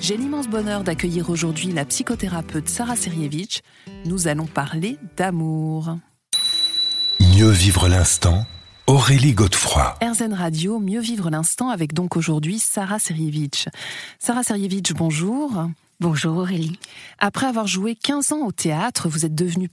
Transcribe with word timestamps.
J'ai 0.00 0.16
l'immense 0.16 0.48
bonheur 0.48 0.82
d'accueillir 0.82 1.28
aujourd'hui 1.28 1.72
la 1.72 1.84
psychothérapeute 1.84 2.70
Sarah 2.70 2.96
Serievich. 2.96 3.60
Nous 4.06 4.28
allons 4.28 4.46
parler 4.46 4.96
d'amour. 5.18 5.98
Mieux 7.20 7.50
vivre 7.50 7.86
l'instant 7.86 8.46
Aurélie 8.86 9.34
Godefroy. 9.34 9.94
RZN 10.02 10.32
Radio, 10.32 10.78
mieux 10.80 11.00
vivre 11.00 11.28
l'instant 11.28 11.68
avec 11.68 11.92
donc 11.92 12.16
aujourd'hui 12.16 12.58
Sarah 12.58 12.98
Serievich. 12.98 13.68
Sarah 14.18 14.42
Serievich, 14.42 14.94
bonjour. 14.94 15.66
Bonjour 16.00 16.38
Aurélie. 16.38 16.78
Après 17.18 17.44
avoir 17.44 17.66
joué 17.66 17.94
15 17.94 18.32
ans 18.32 18.46
au 18.46 18.52
théâtre, 18.52 19.10
vous 19.10 19.26
êtes 19.26 19.34
devenue 19.34 19.68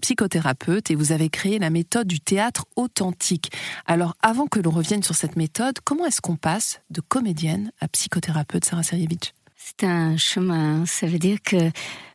psychothérapeute 0.00 0.92
et 0.92 0.94
vous 0.94 1.10
avez 1.10 1.28
créé 1.28 1.58
la 1.58 1.70
méthode 1.70 2.06
du 2.06 2.20
théâtre 2.20 2.66
authentique. 2.76 3.50
Alors 3.86 4.14
avant 4.22 4.46
que 4.46 4.60
l'on 4.60 4.70
revienne 4.70 5.02
sur 5.02 5.16
cette 5.16 5.34
méthode, 5.34 5.80
comment 5.82 6.06
est-ce 6.06 6.20
qu'on 6.20 6.36
passe 6.36 6.80
de 6.90 7.00
comédienne 7.00 7.72
à 7.80 7.88
psychothérapeute, 7.88 8.64
Sarah 8.64 8.84
Serievich 8.84 9.34
C'est 9.64 9.86
un 9.86 10.16
chemin. 10.16 10.86
Ça 10.86 11.06
veut 11.06 11.18
dire 11.18 11.38
que 11.44 11.70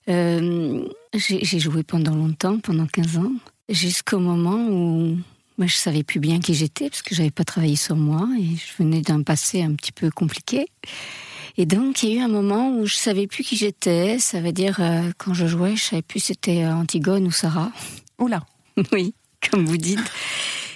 euh, 0.09 0.87
j'ai 1.13 1.59
joué 1.59 1.83
pendant 1.83 2.15
longtemps, 2.15 2.59
pendant 2.59 2.87
15 2.87 3.17
ans, 3.17 3.31
jusqu'au 3.69 4.19
moment 4.19 4.67
où 4.69 5.17
moi, 5.57 5.65
je 5.65 5.75
savais 5.75 6.03
plus 6.03 6.19
bien 6.19 6.39
qui 6.39 6.53
j'étais 6.53 6.89
parce 6.89 7.01
que 7.01 7.15
j'avais 7.15 7.31
pas 7.31 7.43
travaillé 7.43 7.75
sur 7.75 7.95
moi 7.95 8.27
et 8.39 8.55
je 8.55 8.83
venais 8.83 9.01
d'un 9.01 9.23
passé 9.23 9.63
un 9.63 9.73
petit 9.73 9.91
peu 9.91 10.11
compliqué. 10.11 10.67
Et 11.57 11.65
donc, 11.65 12.03
il 12.03 12.09
y 12.09 12.13
a 12.13 12.15
eu 12.17 12.23
un 12.23 12.27
moment 12.27 12.69
où 12.77 12.85
je 12.85 12.95
savais 12.95 13.25
plus 13.25 13.43
qui 13.43 13.55
j'étais. 13.55 14.19
Ça 14.19 14.39
veut 14.39 14.51
dire, 14.51 14.77
euh, 14.79 15.11
quand 15.17 15.33
je 15.33 15.47
jouais, 15.47 15.75
je 15.75 15.83
savais 15.83 16.01
plus 16.03 16.19
si 16.19 16.27
c'était 16.27 16.65
Antigone 16.67 17.25
ou 17.25 17.31
Sarah. 17.31 17.71
Oula. 18.19 18.45
oui, 18.91 19.15
comme 19.49 19.65
vous 19.65 19.77
dites. 19.77 20.11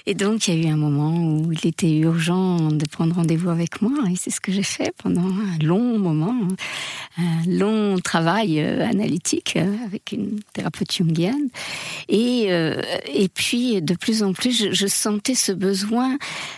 Et 0.06 0.14
donc, 0.14 0.48
il 0.48 0.56
y 0.56 0.66
a 0.66 0.70
eu 0.70 0.74
un 0.74 0.78
moment 0.78 1.16
où 1.16 1.52
il 1.52 1.68
était 1.68 1.92
urgent 1.98 2.72
de 2.72 2.86
prendre 2.86 3.16
rendez-vous 3.16 3.50
avec 3.50 3.82
moi, 3.82 3.94
et 4.12 4.16
c'est 4.16 4.32
ce 4.32 4.42
que 4.42 4.52
j'ai 4.52 4.64
fait 4.64 4.94
pendant 4.98 5.28
un 5.28 5.64
long 5.64 6.00
moment, 6.00 6.36
un 7.18 7.46
long 7.48 7.98
travail 8.00 8.60
euh, 8.60 8.84
analytique 8.86 9.58
euh, 9.58 9.76
avec 9.86 10.12
une 10.12 10.40
thérapeute 10.54 10.92
jungienne. 10.92 11.50
Et, 12.10 12.48
euh, 12.50 12.82
et 13.14 13.28
puis, 13.30 13.82
de 13.82 13.94
plus 13.94 14.24
en 14.24 14.34
plus, 14.34 14.58
je, 14.58 14.72
je, 14.72 14.88
sentais 14.88 15.36
ce 15.36 15.52
besoin 15.52 16.18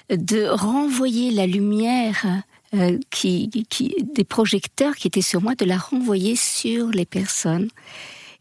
de 0.10 0.46
renvoyer 0.48 1.32
la 1.32 1.46
lumière 1.46 2.26
qui, 3.12 3.50
qui, 3.70 3.96
des 4.16 4.24
projecteurs 4.24 4.96
qui 4.96 5.08
étaient 5.08 5.22
sur 5.22 5.42
moi, 5.42 5.54
de 5.54 5.66
la 5.66 5.78
renvoyer 5.78 6.36
sur 6.36 6.88
les 6.88 7.06
personnes 7.06 7.68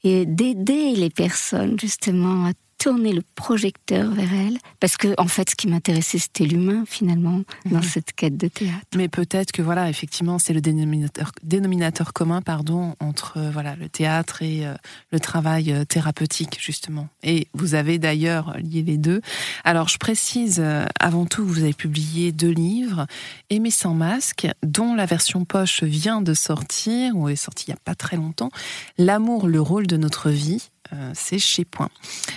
et 0.04 0.24
d'aider 0.24 0.94
les 0.94 1.10
personnes 1.10 1.78
justement 1.78 2.46
à 2.46 2.52
tourner 2.82 3.12
le 3.12 3.22
projecteur 3.36 4.10
vers 4.10 4.34
elle, 4.34 4.58
parce 4.80 4.96
que 4.96 5.14
en 5.16 5.28
fait, 5.28 5.50
ce 5.50 5.54
qui 5.54 5.68
m'intéressait, 5.68 6.18
c'était 6.18 6.44
l'humain 6.44 6.82
finalement 6.84 7.42
dans 7.64 7.76
mhm. 7.76 7.82
cette 7.84 8.12
quête 8.12 8.36
de 8.36 8.48
théâtre. 8.48 8.80
Mais 8.96 9.08
peut-être 9.08 9.52
que 9.52 9.62
voilà, 9.62 9.88
effectivement, 9.88 10.40
c'est 10.40 10.52
le 10.52 10.60
dénominateur, 10.60 11.30
dénominateur 11.44 12.12
commun, 12.12 12.42
pardon, 12.42 12.96
entre 12.98 13.34
euh, 13.36 13.50
voilà 13.52 13.76
le 13.76 13.88
théâtre 13.88 14.42
et 14.42 14.66
euh, 14.66 14.74
le 15.12 15.20
travail 15.20 15.72
euh, 15.72 15.84
thérapeutique 15.84 16.58
justement. 16.60 17.08
Et 17.22 17.46
vous 17.54 17.76
avez 17.76 18.00
d'ailleurs 18.00 18.56
lié 18.58 18.82
les 18.82 18.98
deux. 18.98 19.20
Alors, 19.62 19.86
je 19.86 19.98
précise 19.98 20.60
avant 20.98 21.26
tout, 21.26 21.46
vous 21.46 21.62
avez 21.62 21.74
publié 21.74 22.32
deux 22.32 22.50
livres, 22.50 23.06
Aimer 23.48 23.70
sans 23.70 23.94
masque, 23.94 24.48
dont 24.64 24.96
la 24.96 25.06
version 25.06 25.44
poche 25.44 25.84
vient 25.84 26.20
de 26.20 26.34
sortir 26.34 27.16
ou 27.16 27.28
est 27.28 27.36
sortie 27.36 27.66
il 27.68 27.70
y 27.70 27.74
a 27.74 27.80
pas 27.84 27.94
très 27.94 28.16
longtemps. 28.16 28.50
L'amour, 28.98 29.46
le 29.46 29.60
rôle 29.60 29.86
de 29.86 29.96
notre 29.96 30.30
vie 30.30 30.70
c'est 31.14 31.38
chez 31.38 31.64
Point. 31.64 31.90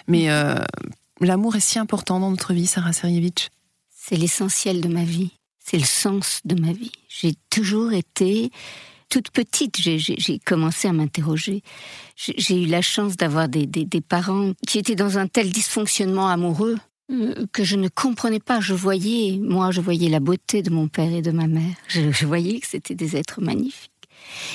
Mais 0.08 0.30
euh, 0.30 0.56
l'amour 1.22 1.56
est 1.56 1.62
si 1.62 1.80
important 1.80 2.20
dans 2.20 2.30
notre 2.30 2.54
vie, 2.54 2.68
Sarah 2.68 2.94
Serievich 2.94 3.50
C'est 3.90 4.16
l'essentiel 4.16 4.82
de 4.82 4.88
ma 4.88 5.04
vie. 5.04 5.32
C'est 5.60 5.78
le 5.78 5.86
sens 5.86 6.42
de 6.46 6.60
ma 6.60 6.72
vie. 6.72 6.92
J'ai 7.10 7.34
toujours 7.50 7.94
été 7.94 8.52
toute 9.10 9.32
petite, 9.32 9.78
j'ai 9.80 10.40
commencé 10.40 10.88
à 10.88 10.94
m'interroger. 10.94 11.62
J'ai 12.16 12.64
eu 12.64 12.66
la 12.66 12.82
chance 12.82 13.16
d'avoir 13.16 13.48
des, 13.48 13.88
parents 14.08 14.52
qui 14.68 14.80
étaient 14.80 14.96
dans 14.96 15.18
un 15.18 15.28
tel 15.28 15.52
dysfonctionnement 15.52 16.28
amoureux 16.28 16.78
euh, 17.12 17.46
que 17.54 17.64
je 17.64 17.76
ne 17.76 17.88
comprenais 17.88 18.40
pas. 18.40 18.60
Je 18.60 18.74
voyais, 18.74 19.38
moi, 19.40 19.72
je 19.72 19.80
voyais 19.80 20.10
la 20.10 20.20
beauté 20.20 20.64
de 20.64 20.70
mon 20.70 20.88
père 20.88 21.14
et 21.14 21.22
de 21.22 21.32
ma 21.32 21.48
mère. 21.48 21.76
je 21.88 22.26
voyais 22.26 22.60
que 22.60 22.68
c'était 22.68 22.96
des 22.96 23.16
êtres 23.16 23.42
magnifiques. 23.42 23.92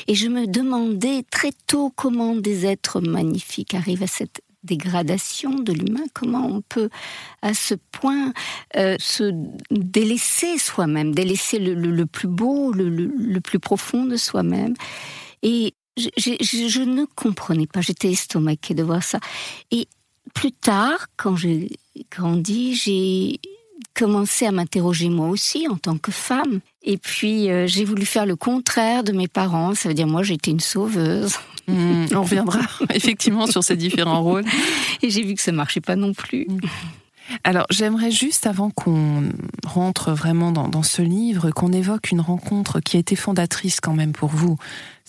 Et 0.06 0.14
je 0.14 0.28
me 0.28 0.46
demandais 0.46 1.24
très 1.30 1.52
tôt 1.66 1.92
comment 1.94 2.34
des 2.34 2.66
êtres 2.66 3.00
magnifiques 3.00 3.74
arrivent 3.74 4.02
à 4.02 4.08
cette 4.08 4.42
dégradation 4.62 5.58
de 5.58 5.72
l'humain, 5.72 6.04
comment 6.12 6.46
on 6.46 6.60
peut 6.60 6.90
à 7.42 7.54
ce 7.54 7.74
point 7.74 8.32
euh, 8.76 8.96
se 8.98 9.32
délaisser 9.70 10.58
soi-même, 10.58 11.14
délaisser 11.14 11.58
le, 11.58 12.06
plus 12.06 12.28
beau, 12.28 12.72
le, 12.72 13.38
plus 13.40 13.58
profond 13.58 14.04
de 14.04 14.16
soi-même. 14.16 14.74
Et 15.42 15.74
je, 15.96 16.08
je, 16.16 16.82
ne 16.82 17.04
comprenais 17.04 17.66
pas, 17.66 17.80
j'étais 17.80 18.10
estomaquée 18.10 18.74
de 18.74 18.82
voir 18.82 19.02
ça. 19.02 19.18
Et 19.70 19.88
plus 20.34 20.52
tard, 20.52 21.06
quand 21.16 21.36
j'ai 21.36 21.70
grandi, 22.10 22.74
j'ai 22.74 23.40
commencé 23.94 24.46
à 24.46 24.52
m'interroger 24.52 25.08
moi 25.08 25.28
aussi 25.28 25.68
en 25.68 25.76
tant 25.76 25.98
que 25.98 26.10
femme. 26.10 26.60
Et 26.82 26.96
puis 26.96 27.50
euh, 27.50 27.66
j'ai 27.66 27.84
voulu 27.84 28.04
faire 28.04 28.26
le 28.26 28.36
contraire 28.36 29.04
de 29.04 29.12
mes 29.12 29.28
parents. 29.28 29.74
Ça 29.74 29.88
veut 29.88 29.94
dire 29.94 30.06
moi 30.06 30.22
j'étais 30.22 30.50
une 30.50 30.60
sauveuse. 30.60 31.36
Mmh, 31.68 32.06
on 32.14 32.22
reviendra 32.22 32.60
effectivement 32.94 33.46
sur 33.46 33.62
ces 33.62 33.76
différents 33.76 34.22
rôles. 34.22 34.44
Et 35.02 35.10
j'ai 35.10 35.22
vu 35.22 35.34
que 35.34 35.42
ça 35.42 35.52
marchait 35.52 35.80
pas 35.80 35.96
non 35.96 36.12
plus. 36.14 36.46
Mmh. 36.48 36.60
Alors 37.44 37.66
j'aimerais 37.70 38.10
juste 38.10 38.46
avant 38.46 38.70
qu'on 38.70 39.30
rentre 39.64 40.12
vraiment 40.12 40.50
dans, 40.50 40.68
dans 40.68 40.82
ce 40.82 41.02
livre, 41.02 41.50
qu'on 41.50 41.72
évoque 41.72 42.10
une 42.10 42.20
rencontre 42.20 42.80
qui 42.80 42.96
a 42.96 43.00
été 43.00 43.14
fondatrice 43.14 43.80
quand 43.80 43.94
même 43.94 44.12
pour 44.12 44.30
vous 44.30 44.56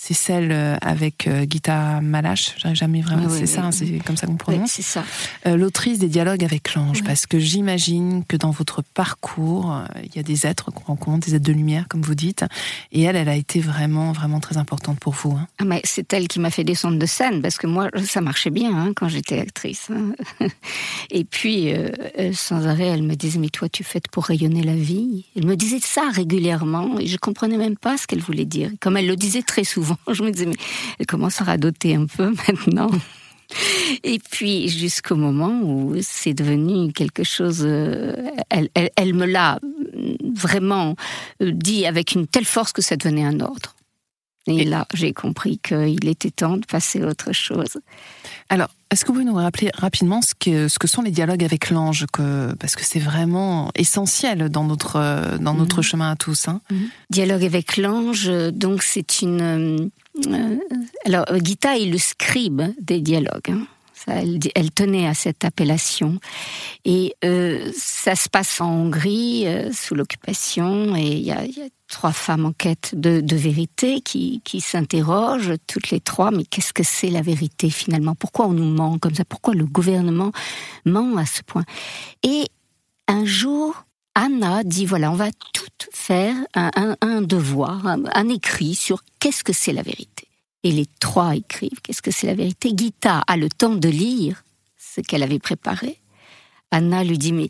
c'est 0.04 0.16
celle 0.16 0.52
euh, 0.52 0.78
avec 0.82 1.28
euh, 1.28 1.46
Gita 1.48 2.02
Malache, 2.02 2.56
j'arrive 2.58 2.76
jamais 2.76 3.02
vraiment, 3.02 3.30
c'est 3.30 3.46
ça, 3.46 3.66
hein, 3.66 3.72
c'est 3.72 4.00
comme 4.00 4.18
ça 4.18 4.26
qu'on 4.26 4.36
prononce. 4.36 4.72
c'est 4.72 4.82
ça. 4.82 5.04
Euh, 5.46 5.56
l'autrice 5.56 6.00
des 6.00 6.08
dialogues 6.08 6.44
avec 6.44 6.74
l'ange, 6.74 7.04
parce 7.04 7.28
que 7.28 7.38
j'imagine 7.38 8.26
que 8.28 8.36
dans 8.36 8.50
votre 8.50 8.82
parcours, 8.82 9.80
il 10.04 10.16
y 10.16 10.18
a 10.18 10.24
des 10.24 10.48
êtres 10.48 10.72
qu'on 10.72 10.86
rencontre, 10.86 11.28
des 11.28 11.36
êtres 11.36 11.46
de 11.46 11.54
lumière, 11.54 11.86
comme 11.88 12.02
vous 12.02 12.16
dites, 12.16 12.44
et 12.92 13.04
elle, 13.04 13.16
elle 13.16 13.30
a 13.30 13.36
été 13.36 13.60
vraiment, 13.60 14.12
vraiment 14.12 14.40
très 14.40 14.58
importante 14.58 15.00
pour 15.00 15.14
vous. 15.14 15.34
Hein. 15.34 15.48
Ah, 15.60 15.66
mais 15.66 15.82
c'est 15.84 16.12
elle 16.14 16.28
qui 16.28 16.40
m'a 16.40 16.50
fait 16.50 16.64
descendre 16.64 16.98
de 16.98 17.06
scène, 17.06 17.44
parce 17.44 17.60
que 17.60 17.68
moi, 17.68 17.88
ça 18.04 18.22
marchait 18.22 18.50
bien 18.50 18.76
hein, 18.76 18.94
quand 18.96 19.08
j'étais 19.08 19.38
actrice. 19.38 19.90
Et 21.12 21.26
puis, 21.26 21.76
sans 22.34 22.66
arrêt, 22.66 22.88
elle 22.88 23.04
me 23.04 23.14
disait, 23.14 23.38
mais 23.38 23.50
toi, 23.50 23.70
tu 23.70 23.84
fais 23.84 24.02
pour 24.12 24.26
rayonner 24.26 24.64
la 24.64 24.76
vie. 24.76 25.26
Elle 25.36 25.46
me 25.46 25.56
disait 25.56 25.80
ça 25.80 26.10
régulièrement, 26.12 26.98
et 26.98 27.06
je 27.06 27.18
comprenais 27.18 27.58
même 27.58 27.78
pas 27.78 27.98
ce 27.98 28.08
qu'elle 28.08 28.22
voulait 28.22 28.46
dire. 28.46 28.72
Comme 28.80 28.98
elle 28.98 29.06
le 29.08 29.16
disait 29.16 29.44
très 29.44 29.64
souvent 29.64 29.91
Je 30.12 30.24
me 30.24 30.32
disais, 30.32 30.46
mais 30.46 30.56
elle 31.00 31.06
commence 31.06 31.42
à 31.42 31.46
radoter 31.46 31.96
un 31.96 32.06
peu 32.06 32.34
maintenant. 32.48 32.92
Et 34.04 34.20
puis 34.20 34.70
jusqu'au 34.70 35.16
moment 35.16 35.62
où 35.64 35.96
c'est 36.02 36.34
devenu 36.34 36.94
quelque 36.94 37.24
chose, 37.24 37.64
euh, 37.66 38.14
elle, 38.50 38.70
elle, 38.96 39.14
me 39.14 39.26
l'a 39.26 39.60
vraiment 40.34 40.96
euh, 41.42 41.52
dit 41.52 41.86
avec 41.86 42.14
une 42.14 42.28
telle 42.28 42.46
force 42.46 42.72
que 42.72 42.82
ça 42.82 42.96
devenait 42.96 43.26
un 43.26 43.42
ordre. 43.42 43.76
Et 44.48 44.64
là, 44.64 44.88
j'ai 44.94 45.14
compris 45.14 45.60
qu'il 45.60 46.08
était 46.08 46.32
temps 46.32 46.58
de 46.58 46.66
passer 46.66 47.04
à 47.04 47.08
autre 47.08 47.32
chose. 47.32 47.78
Alors, 48.52 48.68
est-ce 48.92 49.06
que 49.06 49.08
vous 49.08 49.14
pouvez 49.14 49.26
nous 49.26 49.36
rappeler 49.36 49.72
rapidement 49.74 50.22
ce 50.22 50.34
que, 50.38 50.68
ce 50.68 50.78
que 50.78 50.86
sont 50.86 51.02
les 51.02 51.12
dialogues 51.12 51.46
avec 51.46 51.70
l'ange 51.70 52.06
que, 52.12 52.54
Parce 52.56 52.76
que 52.76 52.84
c'est 52.84 53.00
vraiment 53.00 53.72
essentiel 53.76 54.50
dans 54.50 54.66
notre, 54.66 55.38
dans 55.40 55.54
notre 55.54 55.78
mhm. 55.78 55.84
chemin 55.84 56.12
à 56.12 56.18
tous. 56.18 56.50
Hein. 56.50 56.60
Mhm. 56.70 56.90
Dialogue 57.10 57.46
avec 57.46 57.78
l'ange, 57.78 58.30
donc 58.52 58.84
c'est 58.84 59.22
une. 59.22 59.90
Euh, 60.28 60.58
alors, 61.06 61.26
Gita 61.42 61.78
est 61.78 61.86
le 61.86 61.98
scribe 61.98 62.64
des 62.82 63.00
dialogues. 63.00 63.52
Hein. 63.52 63.66
elle, 64.08 64.72
tenait 64.72 65.08
à 65.08 65.14
cette 65.14 65.46
appellation. 65.46 66.20
Et 66.84 67.16
euh, 67.24 67.72
ça 67.74 68.18
se 68.18 68.28
passe 68.28 68.60
en 68.60 68.70
Hongrie, 68.70 69.48
euh, 69.48 69.72
sous 69.72 69.96
l'occupation, 69.96 70.94
et 70.98 71.08
il 71.08 71.24
y 71.24 71.32
a 71.32 71.46
trois 71.92 72.14
femmes 72.14 72.46
en 72.46 72.54
quête 72.54 72.96
de, 72.96 73.36
vérité 73.36 74.02
qui, 74.02 74.42
s'interrogent 74.62 75.54
toutes 75.68 75.92
les 75.92 76.00
trois, 76.00 76.32
mais 76.32 76.46
qu'est-ce 76.46 76.74
que 76.74 76.84
c'est 76.84 77.10
la 77.10 77.22
vérité 77.22 77.70
finalement? 77.70 78.16
Pourquoi 78.16 78.48
on 78.48 78.54
nous 78.54 78.66
ment 78.66 78.98
comme 78.98 79.14
ça? 79.14 79.26
Pourquoi 79.26 79.54
le 79.54 79.66
gouvernement 79.66 80.32
ment 80.86 81.18
à 81.18 81.26
ce 81.26 81.44
point? 81.44 81.66
Et 82.24 82.46
un 83.08 83.26
jour, 83.26 83.86
Anna 84.16 84.64
dit 84.64 84.86
voilà, 84.86 85.12
on 85.12 85.16
va 85.16 85.32
tout 85.54 85.66
faire 85.92 86.36
un, 86.56 87.22
devoir, 87.22 87.86
un, 87.86 88.30
écrit 88.30 88.74
sur 88.74 89.04
qu'est-ce 89.20 89.44
que 89.44 89.54
c'est 89.54 89.74
la 89.74 89.84
vérité. 89.84 90.28
Et 90.64 90.72
les 90.72 90.86
trois 91.00 91.36
écrivent 91.36 91.82
qu'est-ce 91.84 92.02
que 92.02 92.12
c'est 92.12 92.28
la 92.28 92.36
vérité? 92.36 92.72
Gita 92.76 93.22
a 93.28 93.38
le 93.38 93.50
temps 93.50 93.76
de 93.76 93.90
lire 93.90 94.44
ce 94.78 95.02
qu'elle 95.02 95.24
avait 95.24 95.40
préparé. 95.40 95.98
Anna 96.72 97.04
lui 97.04 97.18
dit 97.18 97.34
mais 97.34 97.50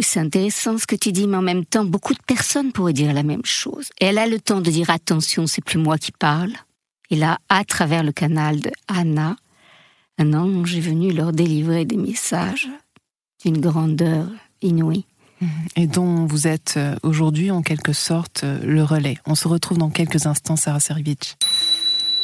c'est 0.00 0.20
intéressant 0.20 0.78
ce 0.78 0.86
que 0.86 0.96
tu 0.96 1.10
dis, 1.12 1.26
mais 1.26 1.36
en 1.36 1.42
même 1.42 1.64
temps, 1.64 1.84
beaucoup 1.84 2.14
de 2.14 2.22
personnes 2.26 2.72
pourraient 2.72 2.92
dire 2.92 3.12
la 3.12 3.22
même 3.22 3.44
chose. 3.44 3.88
Et 4.00 4.06
elle 4.06 4.18
a 4.18 4.26
le 4.26 4.38
temps 4.38 4.60
de 4.60 4.70
dire 4.70 4.90
attention, 4.90 5.46
c'est 5.46 5.64
plus 5.64 5.78
moi 5.78 5.98
qui 5.98 6.12
parle. 6.12 6.52
Et 7.10 7.16
là, 7.16 7.38
à 7.48 7.64
travers 7.64 8.02
le 8.02 8.12
canal 8.12 8.60
de 8.60 8.70
Anna, 8.88 9.36
un 10.18 10.34
ange 10.34 10.76
est 10.76 10.80
venu 10.80 11.12
leur 11.12 11.32
délivrer 11.32 11.84
des 11.84 11.96
messages 11.96 12.68
d'une 13.44 13.60
grandeur 13.60 14.28
inouïe. 14.62 15.06
Et 15.76 15.86
dont 15.86 16.24
vous 16.24 16.46
êtes 16.46 16.74
euh, 16.78 16.96
aujourd'hui 17.02 17.50
en 17.50 17.60
quelque 17.60 17.92
sorte 17.92 18.44
euh, 18.44 18.58
le 18.64 18.82
relais. 18.82 19.18
On 19.26 19.34
se 19.34 19.46
retrouve 19.46 19.76
dans 19.76 19.90
quelques 19.90 20.24
instants, 20.24 20.56
Sarah 20.56 20.80
Serivitch. 20.80 21.34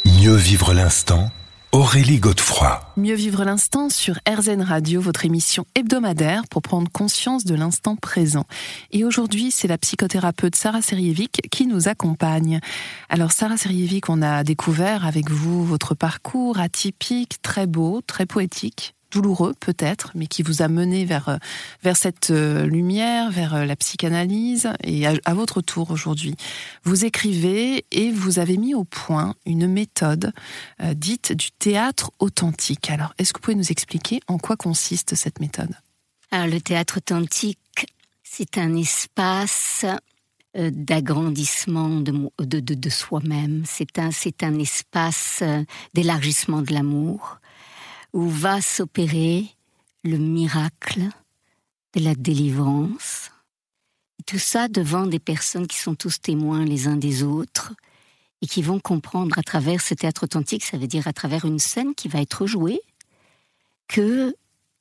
Mieux 0.05 0.33
vivre 0.33 0.73
l'instant 0.73 1.29
Aurélie 1.73 2.19
Godefroy. 2.19 2.81
Mieux 2.97 3.15
vivre 3.15 3.45
l'instant 3.45 3.87
sur 3.87 4.19
RZN 4.27 4.61
Radio, 4.61 4.99
votre 4.99 5.23
émission 5.23 5.65
hebdomadaire 5.73 6.41
pour 6.49 6.61
prendre 6.61 6.91
conscience 6.91 7.45
de 7.45 7.55
l'instant 7.55 7.95
présent. 7.95 8.43
Et 8.91 9.05
aujourd'hui, 9.05 9.51
c'est 9.51 9.69
la 9.69 9.77
psychothérapeute 9.77 10.57
Sarah 10.57 10.81
Serievic 10.81 11.47
qui 11.49 11.67
nous 11.67 11.87
accompagne. 11.87 12.59
Alors 13.07 13.31
Sarah 13.31 13.55
Serievic, 13.55 14.09
on 14.09 14.21
a 14.21 14.43
découvert 14.43 15.05
avec 15.05 15.31
vous 15.31 15.63
votre 15.63 15.95
parcours 15.95 16.59
atypique, 16.59 17.41
très 17.41 17.67
beau, 17.67 18.01
très 18.05 18.25
poétique, 18.25 18.93
douloureux 19.11 19.53
peut-être, 19.59 20.11
mais 20.15 20.25
qui 20.25 20.41
vous 20.41 20.61
a 20.61 20.67
mené 20.67 21.05
vers, 21.05 21.29
euh, 21.29 21.37
vers 21.83 21.97
cette 21.97 22.31
euh, 22.31 22.65
lumière, 22.65 23.29
vers 23.29 23.53
euh, 23.53 23.65
la 23.65 23.75
psychanalyse. 23.75 24.71
Et 24.83 25.05
à, 25.05 25.33
votre 25.33 25.61
tour 25.61 25.91
aujourd'hui, 25.91 26.35
vous 26.83 27.05
écrivez 27.05 27.85
et 27.91 28.11
vous 28.11 28.39
avez 28.39 28.57
mis 28.57 28.73
au 28.73 28.83
point 28.83 29.35
une 29.45 29.67
méthode 29.67 30.31
dite 30.93 31.31
du 31.33 31.51
théâtre 31.51 32.11
authentique. 32.19 32.89
Alors, 32.89 33.13
est-ce 33.17 33.33
que 33.33 33.39
vous 33.39 33.43
pouvez 33.43 33.55
nous 33.55 33.71
expliquer 33.71 34.19
en 34.27 34.37
quoi 34.37 34.55
consiste 34.55 35.15
cette 35.15 35.39
méthode? 35.39 35.71
Alors, 36.31 36.47
le 36.47 36.61
théâtre 36.61 36.97
authentique, 36.97 37.87
c'est 38.23 38.57
un 38.57 38.75
espace 38.75 39.85
d'agrandissement 40.55 41.89
de, 41.89 42.29
de, 42.39 42.59
de, 42.59 42.73
de 42.75 42.89
soi-même. 42.89 43.63
C'est 43.65 43.97
un, 43.97 44.11
c'est 44.11 44.43
un 44.43 44.59
espace 44.59 45.43
d'élargissement 45.93 46.61
de 46.61 46.73
l'amour 46.73 47.40
où 48.13 48.27
va 48.27 48.61
s'opérer 48.61 49.45
le 50.03 50.17
miracle 50.17 51.09
de 51.95 52.03
la 52.03 52.15
délivrance. 52.15 53.31
tout 54.25 54.39
ça 54.39 54.67
devant 54.67 55.07
des 55.07 55.19
personnes 55.19 55.67
qui 55.67 55.77
sont 55.77 55.95
tous 55.95 56.21
témoins 56.21 56.63
les 56.63 56.87
uns 56.87 56.95
des 56.95 57.23
autres 57.23 57.73
et 58.41 58.47
qui 58.47 58.61
vont 58.61 58.79
comprendre 58.79 59.37
à 59.37 59.43
travers 59.43 59.81
ce 59.81 59.93
théâtre 59.93 60.23
authentique, 60.23 60.63
ça 60.63 60.77
veut 60.77 60.87
dire 60.87 61.07
à 61.07 61.13
travers 61.13 61.45
une 61.45 61.59
scène 61.59 61.95
qui 61.95 62.07
va 62.07 62.21
être 62.21 62.45
jouée, 62.45 62.81
que 63.87 64.33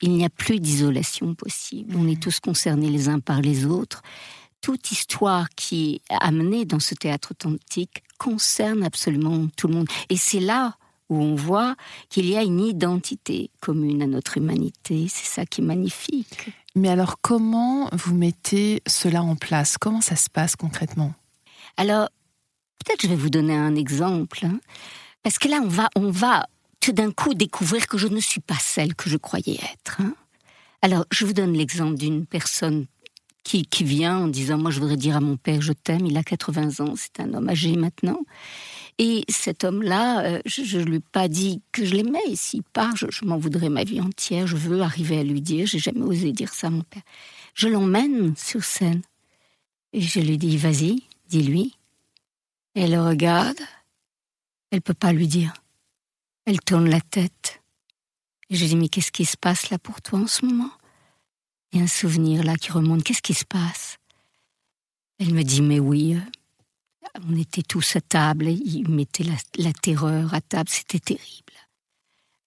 il 0.03 0.12
n'y 0.12 0.25
a 0.25 0.31
plus 0.31 0.61
d'isolation 0.61 1.35
possible. 1.35 1.94
On 1.97 2.09
est 2.09 2.21
tous 2.21 2.41
concernés 2.41 2.88
les 2.88 3.09
uns 3.09 3.21
par 3.21 3.43
les 3.43 3.67
autres. 3.67 4.03
Toute 4.62 4.93
histoire 4.93 5.49
qui 5.50 5.97
est 6.11 6.15
amenée 6.21 6.65
dans 6.65 6.81
ce 6.81 6.94
théâtre 6.94 7.32
authentique 7.32 8.03
concerne 8.19 8.82
absolument 8.82 9.49
tout 9.56 9.69
le 9.69 9.75
monde. 9.75 9.88
Et 10.09 10.17
c'est 10.17 10.41
là 10.41 10.77
où 11.10 11.20
on 11.20 11.34
voit 11.34 11.76
qu'il 12.08 12.26
y 12.26 12.36
a 12.36 12.42
une 12.42 12.60
identité 12.60 13.50
commune 13.60 14.00
à 14.00 14.06
notre 14.06 14.38
humanité. 14.38 15.06
C'est 15.08 15.26
ça 15.26 15.44
qui 15.44 15.60
est 15.60 15.64
magnifique. 15.64 16.50
Mais 16.74 16.88
alors 16.88 17.20
comment 17.20 17.90
vous 17.92 18.14
mettez 18.14 18.82
cela 18.86 19.22
en 19.22 19.36
place? 19.36 19.76
Comment 19.76 20.00
ça 20.00 20.16
se 20.16 20.30
passe 20.30 20.56
concrètement? 20.56 21.12
Alors, 21.76 22.08
peut-être 22.78 23.02
je 23.02 23.08
vais 23.08 23.16
vous 23.16 23.30
donner 23.30 23.54
un 23.54 23.74
exemple. 23.74 24.46
Hein. 24.46 24.60
parce 25.22 25.38
que 25.38 25.48
là, 25.48 25.60
on 25.62 25.68
va, 25.68 25.90
on 25.96 26.10
va 26.10 26.46
tout 26.80 26.92
d'un 26.92 27.10
coup 27.10 27.34
découvrir 27.34 27.86
que 27.86 27.98
je 27.98 28.08
ne 28.08 28.20
suis 28.20 28.40
pas 28.40 28.58
celle 28.58 28.94
que 28.94 29.10
je 29.10 29.16
croyais 29.16 29.58
être. 29.72 30.00
Hein. 30.00 30.14
Alors, 30.82 31.04
je 31.10 31.26
vous 31.26 31.34
donne 31.34 31.52
l'exemple 31.52 31.96
d'une 31.96 32.24
personne 32.24 32.86
qui, 33.44 33.66
qui, 33.66 33.84
vient 33.84 34.18
en 34.18 34.28
disant 34.28 34.56
Moi, 34.56 34.70
je 34.70 34.80
voudrais 34.80 34.96
dire 34.96 35.16
à 35.16 35.20
mon 35.20 35.36
père, 35.36 35.60
je 35.60 35.72
t'aime. 35.72 36.06
Il 36.06 36.16
a 36.16 36.22
80 36.22 36.84
ans, 36.84 36.94
c'est 36.96 37.20
un 37.20 37.34
homme 37.34 37.48
âgé 37.48 37.76
maintenant. 37.76 38.20
Et 39.02 39.25
cet 39.31 39.64
homme-là, 39.64 40.26
euh, 40.26 40.41
je 40.44 40.76
ne 40.79 40.85
lui 40.85 40.97
ai 40.97 41.00
pas 41.00 41.26
dit 41.26 41.62
que 41.73 41.87
je 41.87 41.94
l'aimais. 41.94 42.35
S'il 42.35 42.62
part, 42.62 42.94
je, 42.97 43.25
m'en 43.25 43.38
voudrais 43.38 43.70
ma 43.70 43.82
vie 43.82 43.99
entière. 43.99 44.47
Je 44.47 44.58
veux 44.58 44.82
arriver 44.82 45.19
à 45.19 45.23
lui 45.25 45.41
dire. 45.41 45.67
J'ai 45.67 45.79
jamais 45.79 46.02
osé 46.02 46.32
dire 46.32 46.52
ça 46.52 46.67
à 46.67 46.70
mon 46.70 46.82
père. 46.82 47.00
Je 47.55 47.69
l'emmène 47.69 48.37
sur 48.37 48.62
scène. 48.62 49.00
Et 49.94 50.02
je 50.02 50.20
lui 50.20 50.37
dis, 50.37 50.58
vas-y, 50.58 51.02
dis-lui. 51.31 51.75
Elle 52.75 52.91
le 52.91 53.00
regarde. 53.00 53.61
Elle 54.70 54.82
peut 54.82 54.93
pas 54.93 55.14
lui 55.14 55.29
dire. 55.29 55.55
Elle 56.44 56.61
tourne 56.61 56.91
la 56.91 57.00
tête. 57.00 57.62
Et 58.50 58.55
je 58.55 58.67
dis, 58.67 58.76
mais 58.76 58.91
qu'est-ce 58.91 59.12
qui 59.12 59.25
se 59.25 59.38
passe 59.38 59.70
là 59.70 59.79
pour 59.79 60.03
toi 60.03 60.19
en 60.19 60.26
ce 60.26 60.44
moment? 60.44 60.73
Il 61.73 61.79
y 61.79 61.81
a 61.81 61.85
un 61.85 61.88
souvenir 61.88 62.44
là 62.44 62.56
qui 62.56 62.70
remonte. 62.70 63.03
Qu'est-ce 63.03 63.23
qui 63.23 63.32
se 63.32 63.46
passe? 63.46 63.96
Elle 65.19 65.32
me 65.32 65.43
dit, 65.43 65.62
mais 65.62 65.81
oui, 65.81 66.17
euh, 66.17 66.20
on 67.29 67.37
était 67.37 67.62
tous 67.62 67.97
à 67.97 68.00
table, 68.00 68.49
il 68.49 68.88
mettait 68.88 69.25
la, 69.25 69.73
terreur 69.73 70.35
à 70.35 70.41
table, 70.41 70.69
c'était 70.69 70.99
terrible. 70.99 71.52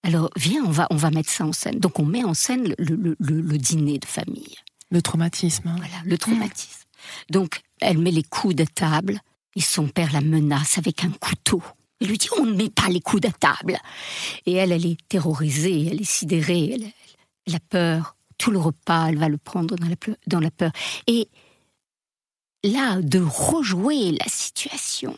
Alors 0.02 0.30
viens, 0.36 0.62
on 0.64 0.70
va, 0.70 0.86
on 0.90 0.96
va 0.96 1.10
mettre 1.10 1.30
ça 1.30 1.46
en 1.46 1.52
scène. 1.52 1.78
Donc 1.78 1.98
on 1.98 2.04
met 2.04 2.24
en 2.24 2.34
scène 2.34 2.74
le, 2.78 3.58
dîner 3.58 3.98
de 3.98 4.06
famille. 4.06 4.56
Le 4.90 5.00
traumatisme. 5.00 5.68
Hein. 5.68 5.76
Voilà, 5.76 5.96
le 6.04 6.18
traumatisme. 6.18 6.84
Donc 7.30 7.62
elle 7.80 7.98
met 7.98 8.10
les 8.10 8.22
coups 8.22 8.54
de 8.54 8.64
table 8.64 9.20
et 9.56 9.60
son 9.60 9.88
père 9.88 10.12
la 10.12 10.20
menace 10.20 10.78
avec 10.78 11.04
un 11.04 11.10
couteau. 11.10 11.62
Il 12.00 12.08
lui 12.08 12.18
dit 12.18 12.28
on 12.38 12.44
ne 12.44 12.54
met 12.54 12.70
pas 12.70 12.88
les 12.88 13.00
coups 13.00 13.22
de 13.22 13.30
table. 13.30 13.78
Et 14.44 14.54
elle, 14.54 14.72
elle 14.72 14.86
est 14.86 14.98
terrorisée, 15.08 15.88
elle 15.90 16.00
est 16.00 16.10
sidérée, 16.10 16.72
elle, 16.74 16.92
elle 17.46 17.54
a 17.54 17.60
peur. 17.60 18.16
Tout 18.36 18.50
le 18.50 18.58
repas, 18.58 19.08
elle 19.08 19.18
va 19.18 19.28
le 19.28 19.38
prendre 19.38 19.76
dans 19.76 19.86
la, 19.86 19.96
dans 20.26 20.40
la 20.40 20.50
peur. 20.50 20.72
Et 21.06 21.28
là 22.68 23.00
de 23.00 23.20
rejouer 23.20 24.12
la 24.12 24.28
situation. 24.28 25.16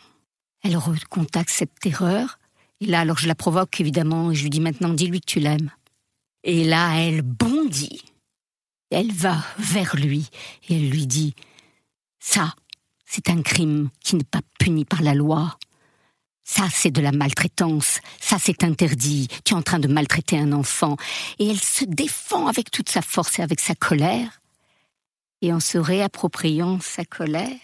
Elle 0.62 0.76
recontacte 0.76 1.50
cette 1.50 1.78
terreur. 1.80 2.38
Et 2.80 2.86
là, 2.86 3.00
alors 3.00 3.18
je 3.18 3.28
la 3.28 3.34
provoque 3.34 3.80
évidemment 3.80 4.30
et 4.30 4.34
je 4.34 4.42
lui 4.42 4.50
dis 4.50 4.60
maintenant, 4.60 4.92
dis-lui 4.92 5.20
que 5.20 5.26
tu 5.26 5.40
l'aimes. 5.40 5.70
Et 6.44 6.64
là, 6.64 6.94
elle 6.96 7.22
bondit. 7.22 8.02
Elle 8.90 9.12
va 9.12 9.42
vers 9.58 9.96
lui 9.96 10.28
et 10.68 10.76
elle 10.76 10.90
lui 10.90 11.06
dit, 11.06 11.34
ça, 12.20 12.54
c'est 13.04 13.30
un 13.30 13.42
crime 13.42 13.90
qui 14.00 14.16
n'est 14.16 14.24
pas 14.24 14.42
puni 14.58 14.84
par 14.84 15.02
la 15.02 15.14
loi. 15.14 15.58
Ça, 16.44 16.68
c'est 16.72 16.92
de 16.92 17.00
la 17.00 17.10
maltraitance. 17.10 18.00
Ça, 18.20 18.36
c'est 18.40 18.62
interdit. 18.62 19.26
Tu 19.44 19.54
es 19.54 19.56
en 19.56 19.62
train 19.62 19.80
de 19.80 19.88
maltraiter 19.88 20.38
un 20.38 20.52
enfant. 20.52 20.96
Et 21.40 21.48
elle 21.48 21.60
se 21.60 21.84
défend 21.84 22.46
avec 22.46 22.70
toute 22.70 22.88
sa 22.88 23.02
force 23.02 23.40
et 23.40 23.42
avec 23.42 23.58
sa 23.58 23.74
colère. 23.74 24.40
Et 25.42 25.52
en 25.52 25.60
se 25.60 25.78
réappropriant 25.78 26.80
sa 26.80 27.04
colère, 27.04 27.58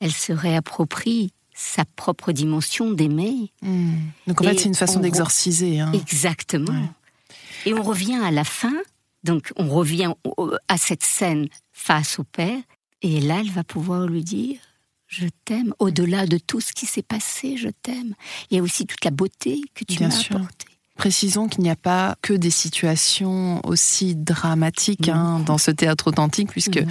elle 0.00 0.12
se 0.12 0.32
réapproprie 0.32 1.32
sa 1.54 1.84
propre 1.84 2.32
dimension 2.32 2.92
d'aimer. 2.92 3.52
Hmm. 3.62 3.96
Donc 4.26 4.40
en 4.40 4.44
fait, 4.44 4.58
c'est 4.58 4.68
une 4.68 4.74
façon 4.74 5.00
d'exorciser. 5.00 5.80
Hein. 5.80 5.92
Exactement. 5.92 6.88
Et 7.66 7.74
on 7.74 7.82
revient 7.82 8.20
à 8.22 8.30
la 8.30 8.44
fin, 8.44 8.74
donc 9.24 9.52
on 9.56 9.68
revient 9.68 10.12
à 10.68 10.78
cette 10.78 11.02
scène 11.02 11.48
face 11.72 12.18
au 12.18 12.24
père, 12.24 12.58
et 13.02 13.20
là, 13.20 13.38
elle 13.40 13.50
va 13.50 13.64
pouvoir 13.64 14.06
lui 14.06 14.22
dire 14.22 14.58
je 15.08 15.26
t'aime, 15.46 15.72
au-delà 15.78 16.26
de 16.26 16.36
tout 16.36 16.60
ce 16.60 16.72
qui 16.74 16.84
s'est 16.84 17.02
passé, 17.02 17.56
je 17.56 17.70
t'aime. 17.70 18.14
Il 18.50 18.56
y 18.56 18.60
a 18.60 18.62
aussi 18.62 18.86
toute 18.86 19.04
la 19.04 19.10
beauté 19.10 19.62
que 19.74 19.84
tu 19.84 20.02
m'as 20.02 20.14
apportée. 20.14 20.67
Précisons 20.98 21.46
qu'il 21.46 21.62
n'y 21.62 21.70
a 21.70 21.76
pas 21.76 22.16
que 22.22 22.32
des 22.32 22.50
situations 22.50 23.64
aussi 23.64 24.16
dramatiques 24.16 25.08
hein, 25.08 25.40
dans 25.46 25.56
ce 25.56 25.70
théâtre 25.70 26.08
authentique, 26.08 26.50
puisque 26.50 26.82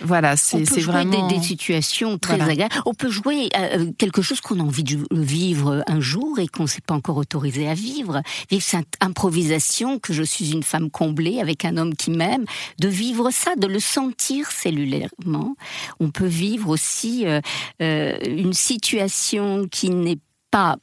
voilà, 0.00 0.36
c'est 0.36 0.62
vraiment 0.80 1.28
des, 1.28 1.34
des, 1.34 1.42
situations 1.42 2.16
très 2.16 2.40
agréables. 2.40 2.72
On 2.86 2.94
peut 2.94 3.10
jouer 3.10 3.48
euh, 3.56 3.78
euh, 3.78 3.92
quelque 3.98 4.22
chose 4.22 4.40
qu'on 4.40 4.60
a 4.60 4.62
envie 4.62 4.84
de 4.84 5.04
vivre 5.10 5.82
un 5.88 5.98
jour 5.98 6.38
et 6.38 6.46
qu'on 6.46 6.62
ne 6.62 6.68
s'est 6.68 6.80
pas 6.80 6.94
encore 6.94 7.16
autorisé 7.16 7.68
à 7.68 7.74
vivre. 7.74 8.22
Vivre 8.50 8.62
cette 8.62 8.94
improvisation 9.00 9.98
que 9.98 10.12
je 10.12 10.22
suis 10.22 10.52
une 10.52 10.62
femme 10.62 10.88
comblée 10.88 11.40
avec 11.40 11.64
un 11.64 11.76
homme 11.76 11.96
qui 11.96 12.12
m'aime, 12.12 12.44
de 12.78 12.86
vivre 12.86 13.30
ça, 13.32 13.56
de 13.56 13.66
le 13.66 13.80
sentir 13.80 14.52
cellulairement. 14.52 15.56
On 15.98 16.10
peut 16.10 16.26
vivre 16.26 16.68
aussi 16.68 17.24
euh, 17.26 18.18
une 18.24 18.52
situation 18.52 19.66
qui 19.68 19.90
n'est 19.90 20.20
pas 20.52 20.76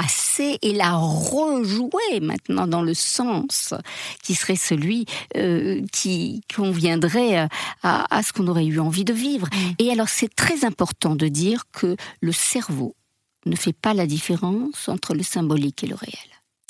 passer 0.00 0.58
et 0.62 0.72
la 0.72 0.96
rejouer 0.96 2.20
maintenant 2.20 2.68
dans 2.68 2.82
le 2.82 2.94
sens 2.94 3.74
qui 4.22 4.34
serait 4.34 4.56
celui 4.56 5.06
euh, 5.36 5.82
qui 5.92 6.42
conviendrait 6.54 7.38
euh, 7.38 7.46
à, 7.82 8.16
à 8.16 8.22
ce 8.22 8.32
qu'on 8.32 8.46
aurait 8.46 8.66
eu 8.66 8.78
envie 8.78 9.04
de 9.04 9.12
vivre. 9.12 9.48
Mm. 9.48 9.70
Et 9.80 9.90
alors 9.90 10.08
c'est 10.08 10.32
très 10.34 10.64
important 10.64 11.16
de 11.16 11.26
dire 11.26 11.64
que 11.72 11.96
le 12.20 12.32
cerveau 12.32 12.94
ne 13.46 13.56
fait 13.56 13.72
pas 13.72 13.94
la 13.94 14.06
différence 14.06 14.88
entre 14.88 15.14
le 15.14 15.22
symbolique 15.22 15.82
et 15.82 15.88
le 15.88 15.96
réel. 15.96 16.14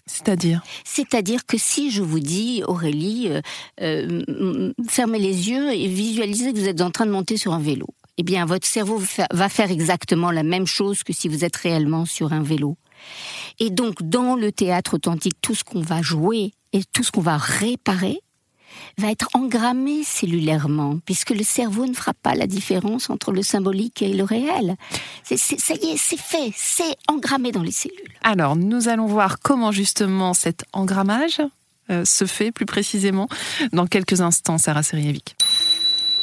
C'est-à-dire? 0.06 0.62
C'est-à-dire 0.85 1.44
que 1.44 1.58
si 1.58 1.90
je 1.90 2.02
vous 2.02 2.20
dis, 2.20 2.62
Aurélie, 2.66 3.28
euh, 3.82 4.23
fermez 4.88 5.18
les 5.18 5.50
yeux 5.50 5.70
et 5.75 5.87
visualisez 5.87 6.54
que 6.54 6.58
vous 6.58 6.68
êtes 6.68 6.80
en 6.80 6.90
train 6.90 7.04
de 7.04 7.11
monter 7.11 7.37
sur 7.37 7.52
un 7.52 7.61
vélo, 7.61 7.88
eh 8.16 8.23
bien 8.23 8.47
votre 8.47 8.66
cerveau 8.66 9.02
va 9.30 9.49
faire 9.50 9.70
exactement 9.70 10.30
la 10.30 10.42
même 10.42 10.66
chose 10.66 11.02
que 11.02 11.12
si 11.12 11.28
vous 11.28 11.44
êtes 11.44 11.56
réellement 11.56 12.06
sur 12.06 12.32
un 12.32 12.42
vélo. 12.42 12.78
Et 13.59 13.71
donc, 13.71 14.02
dans 14.02 14.37
le 14.37 14.52
théâtre 14.52 14.95
authentique, 14.95 15.37
tout 15.40 15.55
ce 15.55 15.64
qu'on 15.64 15.81
va 15.81 16.02
jouer 16.02 16.52
et 16.73 16.83
tout 16.93 17.02
ce 17.02 17.11
qu'on 17.11 17.21
va 17.21 17.37
réparer 17.37 18.21
va 18.99 19.11
être 19.11 19.28
engrammé 19.35 20.02
cellulairement, 20.05 20.99
puisque 21.05 21.31
le 21.31 21.43
cerveau 21.43 21.87
ne 21.87 21.95
fera 21.95 22.14
pas 22.14 22.35
la 22.35 22.47
différence 22.47 23.11
entre 23.11 23.33
le 23.33 23.43
symbolique 23.43 24.02
et 24.02 24.12
le 24.12 24.25
réel. 24.25 24.76
ça 25.25 25.35
y 25.75 25.87
est, 25.87 25.97
c'est 25.97 26.19
fait, 26.19 26.52
c'est 26.57 26.97
engrammé 27.09 27.52
dans 27.52 27.62
les 27.62 27.73
cellules. 27.73 27.97
Alors, 28.23 28.57
nous 28.57 28.88
allons 28.88 29.07
voir 29.07 29.38
comment 29.40 29.73
justement 29.73 30.35
cet 30.35 30.64
engrammage 30.73 31.40
euh, 31.90 32.05
se 32.05 32.26
fait 32.26 32.52
plus 32.52 32.67
précisément 32.67 33.28
dans 33.73 33.87
quelques 33.87 34.21
instants, 34.21 34.59
Sarah 34.59 34.83
Serievic. 34.83 35.37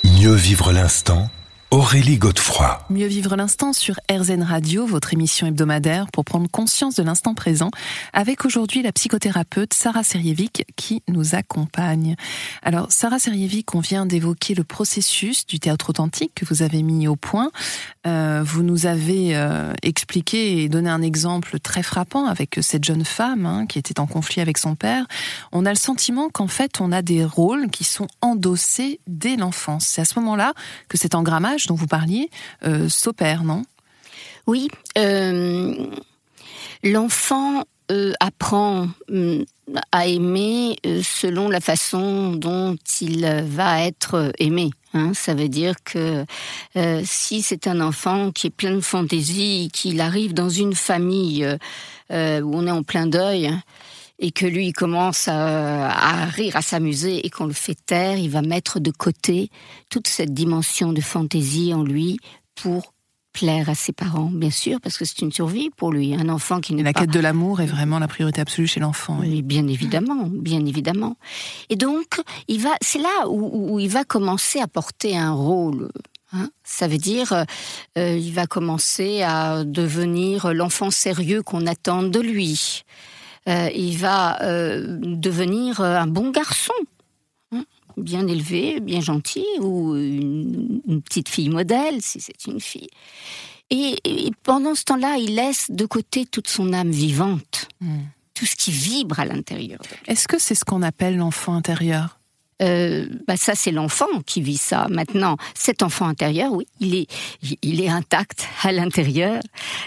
Mieux 0.04 0.36
vivre 0.36 0.72
l'instant 0.72 1.30
Aurélie 1.72 2.20
Godefroy. 2.20 2.86
Mieux 2.92 3.08
vivre 3.08 3.36
l'instant 3.36 3.74
sur 3.74 3.96
RZN 4.12 4.44
Radio, 4.44 4.86
votre 4.86 5.14
émission 5.14 5.48
hebdomadaire 5.48 6.06
pour 6.14 6.24
prendre 6.24 6.48
conscience 6.48 6.94
de 6.94 7.02
l'instant 7.02 7.34
présent, 7.34 7.72
avec 8.14 8.46
aujourd'hui 8.46 8.84
la 8.84 8.92
psychothérapeute 8.92 9.74
Sarah 9.74 10.04
Serievic 10.04 10.64
qui 10.76 11.02
nous 11.08 11.34
accompagne. 11.34 12.16
Alors, 12.62 12.92
Sarah 12.92 13.18
Serievic, 13.18 13.74
on 13.74 13.80
vient 13.80 14.06
d'évoquer 14.06 14.54
le 14.54 14.64
processus 14.64 15.48
du 15.48 15.60
théâtre 15.60 15.90
authentique 15.90 16.34
que 16.36 16.46
vous 16.46 16.62
avez 16.62 16.84
mis 16.84 17.08
au 17.08 17.16
point. 17.16 17.50
Euh, 18.06 18.44
vous 18.46 18.62
nous 18.62 18.86
avez 18.86 19.36
euh, 19.36 19.74
expliqué 19.82 20.62
et 20.62 20.70
donné 20.70 20.92
un 20.92 21.02
exemple 21.02 21.60
très 21.60 21.82
frappant 21.82 22.28
avec 22.28 22.60
cette 22.62 22.84
jeune 22.84 23.06
femme 23.06 23.48
hein, 23.48 23.66
qui 23.66 23.80
était 23.80 24.00
en 24.00 24.06
conflit 24.06 24.40
avec 24.40 24.60
son 24.60 24.76
père. 24.76 25.06
On 25.52 25.66
a 25.66 25.72
le 25.72 25.80
sentiment 25.80 26.30
qu'en 26.30 26.48
fait, 26.48 26.80
on 26.80 26.92
a 26.92 27.02
des 27.02 27.26
rôles 27.26 27.72
qui 27.72 27.84
sont 27.84 28.08
endossés 28.22 29.00
dès 29.08 29.36
l'enfance. 29.36 29.88
C'est 29.88 30.02
à 30.02 30.06
ce 30.06 30.20
moment-là 30.20 30.54
que 30.90 31.00
cet 31.00 31.16
engrammage 31.16 31.55
dont 31.68 31.76
vous 31.76 31.88
parliez 31.88 32.30
euh, 32.66 32.90
s'opère, 32.90 33.44
non? 33.44 33.64
Oui. 34.48 34.68
Euh, 34.98 35.88
l'enfant 36.84 37.64
euh, 37.92 38.14
apprend 38.20 38.88
mm, 39.10 39.44
à 39.92 40.08
aimer 40.08 40.78
selon 41.04 41.50
la 41.50 41.60
façon 41.60 42.34
dont 42.34 42.76
il 43.02 43.26
va 43.48 43.82
être 43.84 44.32
aimé. 44.40 44.70
Hein. 44.94 45.14
ça 45.14 45.34
veut 45.34 45.50
dire 45.50 45.76
que 45.84 46.24
si 47.04 47.42
c'est 47.42 47.68
un 47.68 47.82
enfant 47.82 48.32
qui 48.32 48.48
est 48.48 48.52
plein 48.52 48.72
de 48.76 48.80
fantaisie, 48.80 49.70
qu'il 49.74 50.00
arrive 50.00 50.34
dans 50.34 50.50
une 50.50 50.74
famille 50.74 51.46
où 52.12 52.14
on 52.14 52.68
est 52.68 52.72
en 52.72 52.84
plein 52.84 53.08
deuil, 53.08 53.52
et 54.20 54.32
que 54.32 54.46
lui 54.46 54.68
il 54.68 54.74
commence 54.74 55.28
à, 55.28 56.26
rire, 56.26 56.56
à 56.56 56.62
s'amuser 56.62 57.26
et 57.26 57.30
qu'on 57.30 57.46
le 57.46 57.54
fait 57.54 57.78
taire, 57.86 58.18
il 58.18 58.30
va 58.30 58.42
mettre 58.42 58.80
de 58.80 58.92
côté 58.92 59.50
toute 59.90 60.08
cette 60.08 60.34
dimension 60.34 60.94
de 60.94 61.02
fantaisie 61.02 61.74
en 61.74 61.84
lui 61.84 62.18
pour 62.56 62.94
plaire 63.36 63.70
à 63.70 63.76
ses 63.76 63.92
parents, 63.92 64.32
bien 64.32 64.50
sûr, 64.50 64.80
parce 64.80 64.98
que 64.98 65.04
c'est 65.04 65.20
une 65.22 65.32
survie 65.32 65.70
pour 65.70 65.92
lui. 65.92 66.16
Un 66.16 66.30
enfant 66.30 66.62
qui 66.62 66.74
ne 66.74 66.82
la 66.82 66.94
quête 66.94 67.12
de 67.12 67.20
l'amour 67.20 67.60
est 67.60 67.66
vraiment 67.66 68.00
la 68.00 68.08
priorité 68.08 68.40
absolue 68.40 68.66
chez 68.66 68.80
l'enfant. 68.80 69.18
Oui, 69.20 69.42
bien 69.42 69.68
évidemment, 69.68 70.30
bien 70.32 70.66
évidemment. 70.66 71.18
Et 71.70 71.76
donc, 71.76 72.22
il 72.48 72.62
va, 72.62 72.70
c'est 72.80 73.00
là 73.00 73.28
où, 73.28 73.78
il 73.80 73.90
va 73.90 74.06
commencer 74.06 74.60
à 74.62 74.68
porter 74.68 75.18
un 75.18 75.34
rôle. 75.34 75.90
Hein. 76.32 76.50
Ça 76.64 76.88
veut 76.88 76.98
dire, 76.98 77.44
euh, 77.98 78.18
il 78.18 78.32
va 78.32 78.48
commencer 78.48 79.22
à 79.22 79.66
devenir 79.66 80.54
l'enfant 80.54 80.90
sérieux 80.90 81.44
qu'on 81.44 81.68
attend 81.68 82.04
de 82.04 82.20
lui. 82.22 82.84
Euh, 83.48 83.70
il 83.76 83.98
va 83.98 84.42
euh, 84.42 84.98
devenir 85.00 85.80
euh, 85.82 85.98
un 85.98 86.08
bon 86.08 86.32
garçon, 86.32 86.74
hein, 87.52 87.64
bien 87.96 88.28
élevé, 88.28 88.80
bien 88.80 89.02
gentil, 89.02 89.46
ou 89.60 89.96
une, 89.96 91.02
petite 91.04 91.30
fille 91.30 91.50
modèle, 91.50 92.02
si 92.02 92.20
c'est 92.20 92.46
une 92.48 92.60
fille. 92.60 92.90
Et, 93.70 93.98
pendant 94.44 94.74
ce 94.74 94.84
temps-là, 94.86 95.18
il 95.18 95.36
laisse 95.36 95.70
de 95.70 95.86
côté 95.86 96.26
toute 96.26 96.48
son 96.48 96.74
âme 96.74 96.92
vivante, 96.92 97.68
hmm. 97.82 98.00
tout 98.34 98.46
ce 98.46 98.56
qui 98.56 98.72
vibre 98.72 99.20
à 99.20 99.26
l'intérieur. 99.26 99.80
Est-ce 100.08 100.28
que 100.28 100.40
c'est 100.40 100.56
ce 100.56 100.66
qu'on 100.66 100.82
appelle 100.82 101.18
l'enfant 101.18 101.54
intérieur? 101.54 102.20
Bah 102.58 103.36
ça 103.36 103.54
c'est 103.54 103.72
l'enfant 103.72 104.22
qui 104.26 104.42
vit 104.42 104.56
ça. 104.56 104.88
Maintenant, 104.90 105.36
cet 105.56 105.84
enfant 105.84 106.08
intérieur, 106.08 106.54
oui, 106.54 106.66
il 106.80 106.96
est, 106.96 107.08
il 107.62 107.82
est 107.82 107.90
intact 107.90 108.48
à 108.64 108.72
l'intérieur. 108.72 109.42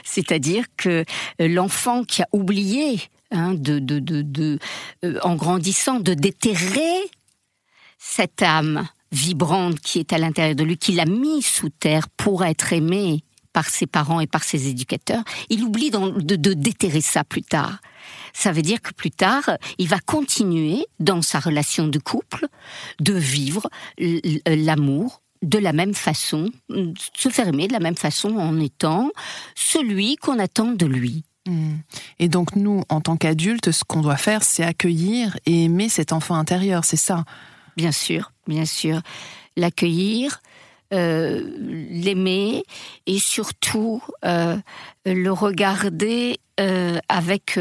C'est-à-dire 0.05 0.67
que 0.77 1.03
l'enfant 1.39 2.05
qui 2.05 2.21
a 2.21 2.29
oublié 2.33 3.01
Hein, 3.31 3.53
de, 3.55 3.79
de, 3.79 3.99
de, 3.99 4.59
euh, 5.05 5.19
en 5.23 5.37
grandissant, 5.37 6.01
de 6.01 6.15
déterrer 6.15 7.03
cette 7.99 8.41
âme 8.41 8.89
vibrante 9.13 9.81
qui 9.81 9.99
est 9.99 10.15
à 10.15 10.19
l'intérieur 10.19 10.55
de 10.55 10.65
lui, 10.65 10.79
qu'il 10.79 10.99
a 10.99 11.05
mis 11.05 11.43
sous 11.43 11.69
terre 11.69 12.09
pour 12.09 12.43
être 12.47 12.73
aimé 12.73 13.23
par 13.53 13.69
ses 13.69 13.87
parents 13.87 14.21
et 14.21 14.27
par 14.27 14.45
ses 14.45 14.69
éducateurs, 14.69 15.25
il 15.51 15.63
oublie 15.63 15.91
de, 15.91 16.37
de 16.37 16.53
déterrer 16.55 17.03
ça 17.03 17.23
plus 17.23 17.43
tard. 17.43 17.81
Ça 18.33 18.51
veut 18.51 18.63
dire 18.63 18.81
que 18.81 18.95
plus 18.95 19.11
tard, 19.11 19.51
il 19.77 19.89
va 19.89 19.99
continuer 19.99 20.87
dans 20.99 21.21
sa 21.21 21.39
relation 21.39 21.87
de 21.87 21.99
couple 21.99 22.47
de 23.01 23.13
vivre 23.13 23.69
l'amour 24.47 25.21
de 25.43 25.59
la 25.59 25.73
même 25.73 25.95
façon, 25.95 26.51
se 27.17 27.29
faire 27.29 27.49
aimer 27.49 27.69
de 27.69 27.73
la 27.73 27.81
même 27.81 27.97
façon 27.97 28.37
en 28.37 28.59
étant 28.59 29.11
celui 29.55 30.17
qu'on 30.17 30.39
attend 30.39 30.73
de 30.73 30.87
lui. 30.87 31.25
Et 32.19 32.29
donc 32.29 32.57
nous, 32.57 32.83
en 32.89 33.01
tant 33.01 33.17
qu'adultes, 33.17 33.71
ce 33.71 33.85
qu'on 33.85 34.01
doit 34.01 34.17
faire, 34.17 34.43
c'est 34.43 34.65
accueillir 34.65 35.39
et 35.47 35.65
aimer 35.65 35.89
cet 35.89 36.13
enfant 36.13 36.35
intérieur, 36.35 36.85
c'est 36.85 36.97
ça 36.97 37.25
Bien 37.77 37.93
sûr, 37.93 38.33
bien 38.49 38.65
sûr. 38.65 39.01
L'accueillir, 39.57 40.41
euh, 40.95 41.43
l'aimer 41.91 42.65
et 43.07 43.19
surtout 43.19 44.03
euh, 44.25 44.57
le 45.05 45.31
regarder 45.31 46.41
euh, 46.61 46.99
avec 47.11 47.61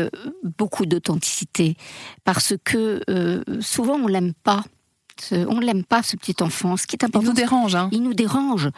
beaucoup 0.57 0.85
d'authenticité. 0.85 1.75
Parce 2.23 2.53
que 2.63 3.01
souvent 3.59 3.95
on 3.95 4.07
l'aime 4.07 4.33
pas. 4.33 4.63
On 5.31 5.59
l'aime 5.59 5.83
pas, 5.83 6.03
ce 6.03 6.15
petit 6.15 6.35
enfant. 6.41 6.77
Ce 6.77 6.87
qui 6.87 6.95
est 6.95 7.03
important. 7.03 7.21
Il 7.21 7.27
nous 7.29 7.33
dérange. 7.33 7.75
Hein. 7.75 7.89
Il 7.91 8.03
nous 8.03 8.13
dérange. 8.13 8.69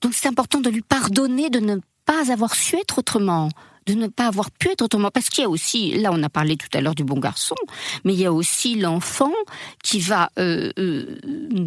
Donc 0.00 0.12
c'est 0.14 0.28
important 0.28 0.60
de 0.60 0.70
lui 0.70 0.82
pardonner 0.82 1.50
de 1.50 1.60
ne 1.60 1.76
pas 2.04 2.30
avoir 2.30 2.54
su 2.54 2.76
être 2.76 2.98
autrement 2.98 3.48
de 3.88 3.94
ne 3.94 4.06
pas 4.06 4.26
avoir 4.26 4.50
pu 4.50 4.68
être 4.68 4.82
autrement. 4.82 5.10
Parce 5.10 5.30
qu'il 5.30 5.42
y 5.42 5.46
a 5.46 5.50
aussi, 5.50 5.98
là 5.98 6.10
on 6.12 6.22
a 6.22 6.28
parlé 6.28 6.56
tout 6.56 6.68
à 6.74 6.80
l'heure 6.80 6.94
du 6.94 7.04
bon 7.04 7.18
garçon, 7.18 7.56
mais 8.04 8.12
il 8.12 8.20
y 8.20 8.26
a 8.26 8.32
aussi 8.32 8.74
l'enfant 8.74 9.32
qui 9.82 10.00
va 10.00 10.30
euh, 10.38 10.70
euh, 10.78 11.16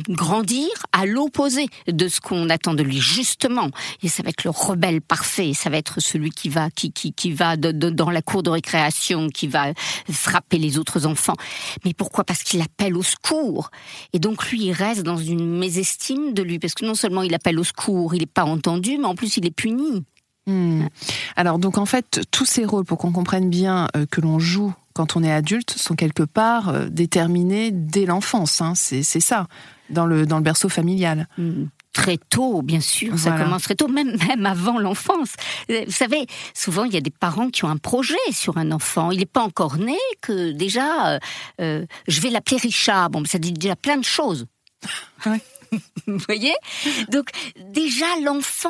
grandir 0.09 0.67
à 0.91 1.05
l'opposé 1.05 1.65
de 1.87 2.07
ce 2.07 2.21
qu'on 2.21 2.49
attend 2.49 2.73
de 2.73 2.83
lui, 2.83 2.99
justement. 2.99 3.69
Et 4.03 4.07
ça 4.07 4.21
va 4.23 4.29
être 4.29 4.43
le 4.43 4.51
rebelle 4.51 5.01
parfait, 5.01 5.53
ça 5.53 5.69
va 5.69 5.77
être 5.77 5.99
celui 5.99 6.29
qui 6.29 6.49
va, 6.49 6.69
qui, 6.69 6.91
qui, 6.91 7.13
qui 7.13 7.31
va 7.31 7.57
dans 7.57 8.11
la 8.11 8.21
cour 8.21 8.43
de 8.43 8.49
récréation, 8.49 9.29
qui 9.29 9.47
va 9.47 9.73
frapper 10.11 10.57
les 10.57 10.77
autres 10.77 11.05
enfants. 11.05 11.35
Mais 11.83 11.93
pourquoi? 11.93 12.23
Parce 12.23 12.43
qu'il 12.43 12.61
appelle 12.61 12.95
au 12.95 13.03
secours. 13.03 13.71
Et 14.13 14.19
donc 14.19 14.49
lui, 14.49 14.65
il 14.65 14.73
reste 14.73 15.01
dans 15.01 15.17
une 15.17 15.57
mésestime 15.57 16.33
de 16.33 16.43
lui, 16.43 16.59
parce 16.59 16.75
que 16.75 16.85
non 16.85 16.95
seulement 16.95 17.23
il 17.23 17.33
appelle 17.33 17.59
au 17.59 17.63
secours, 17.63 18.13
il 18.13 18.19
n'est 18.19 18.25
pas 18.27 18.45
entendu, 18.45 18.97
mais 18.99 19.05
en 19.05 19.15
plus 19.15 19.37
il 19.37 19.45
est 19.45 19.51
puni. 19.51 20.03
Hmm. 20.51 20.87
Alors 21.35 21.59
donc 21.59 21.77
en 21.77 21.85
fait, 21.85 22.21
tous 22.31 22.45
ces 22.45 22.65
rôles, 22.65 22.85
pour 22.85 22.97
qu'on 22.97 23.11
comprenne 23.11 23.49
bien 23.49 23.87
euh, 23.95 24.05
que 24.09 24.21
l'on 24.21 24.39
joue 24.39 24.73
quand 24.93 25.15
on 25.15 25.23
est 25.23 25.31
adulte, 25.31 25.71
sont 25.71 25.95
quelque 25.95 26.23
part 26.23 26.69
euh, 26.69 26.87
déterminés 26.89 27.71
dès 27.71 28.05
l'enfance. 28.05 28.61
Hein. 28.61 28.73
C'est 28.75 29.03
ça, 29.03 29.47
dans 29.89 30.05
le, 30.05 30.25
dans 30.25 30.37
le 30.37 30.43
berceau 30.43 30.69
familial. 30.69 31.27
Hmm. 31.37 31.65
Très 31.93 32.17
tôt, 32.17 32.61
bien 32.61 32.79
sûr, 32.79 33.19
ça 33.19 33.31
commence 33.31 33.63
très 33.63 33.75
tôt, 33.75 33.89
même, 33.89 34.15
même 34.27 34.45
avant 34.45 34.79
l'enfance. 34.79 35.33
Euh, 35.69 35.83
vous 35.85 35.91
savez, 35.91 36.25
souvent 36.53 36.85
il 36.85 36.93
y 36.93 36.97
a 36.97 37.01
des 37.01 37.11
parents 37.11 37.49
qui 37.49 37.65
ont 37.65 37.69
un 37.69 37.77
projet 37.77 38.15
sur 38.31 38.57
un 38.57 38.71
enfant. 38.71 39.11
Il 39.11 39.19
n'est 39.19 39.25
pas 39.25 39.43
encore 39.43 39.75
né 39.75 39.97
que 40.21 40.51
déjà, 40.51 41.19
je 41.59 42.21
vais 42.21 42.29
l'appeler 42.29 42.57
Richard. 42.57 43.09
Bon, 43.09 43.25
ça 43.25 43.39
dit 43.39 43.51
déjà 43.51 43.75
plein 43.75 43.97
de 43.97 44.05
choses. 44.05 44.45
Vous 46.07 46.17
voyez? 46.27 46.53
Donc 47.09 47.29
déjà 47.57 48.05
l'enfant 48.23 48.69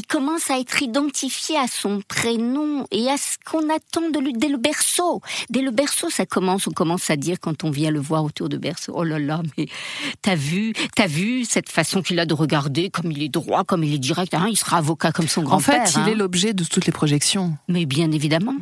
il 0.00 0.06
commence 0.06 0.50
à 0.50 0.58
être 0.58 0.82
identifié 0.82 1.58
à 1.58 1.66
son 1.66 2.00
prénom 2.00 2.86
et 2.90 3.10
à 3.10 3.18
ce 3.18 3.36
qu'on 3.44 3.68
attend 3.68 4.08
de 4.08 4.18
lui 4.18 4.32
dès 4.32 4.48
le 4.48 4.56
berceau. 4.56 5.20
Dès 5.50 5.60
le 5.60 5.70
berceau, 5.70 6.08
ça 6.08 6.24
commence, 6.24 6.66
on 6.66 6.70
commence 6.70 7.10
à 7.10 7.16
dire 7.16 7.38
quand 7.38 7.64
on 7.64 7.70
vient 7.70 7.90
le 7.90 8.00
voir 8.00 8.24
autour 8.24 8.48
de 8.48 8.56
berceau, 8.56 8.94
oh 8.96 9.04
là 9.04 9.18
là, 9.18 9.42
mais 9.58 9.66
t'as 10.22 10.36
vu, 10.36 10.72
t'as 10.96 11.06
vu 11.06 11.44
cette 11.44 11.68
façon 11.68 12.00
qu'il 12.00 12.18
a 12.18 12.24
de 12.24 12.32
regarder, 12.32 12.88
comme 12.88 13.12
il 13.12 13.22
est 13.22 13.28
droit, 13.28 13.64
comme 13.64 13.84
il 13.84 13.92
est 13.92 13.98
direct, 13.98 14.32
hein, 14.32 14.46
il 14.48 14.56
sera 14.56 14.78
avocat 14.78 15.12
comme 15.12 15.28
son 15.28 15.42
grand-père. 15.42 15.82
En 15.82 15.84
fait, 15.84 16.00
il 16.00 16.08
est 16.08 16.12
hein. 16.12 16.16
l'objet 16.16 16.54
de 16.54 16.64
toutes 16.64 16.86
les 16.86 16.92
projections. 16.92 17.58
Mais 17.68 17.84
bien 17.84 18.10
évidemment 18.10 18.56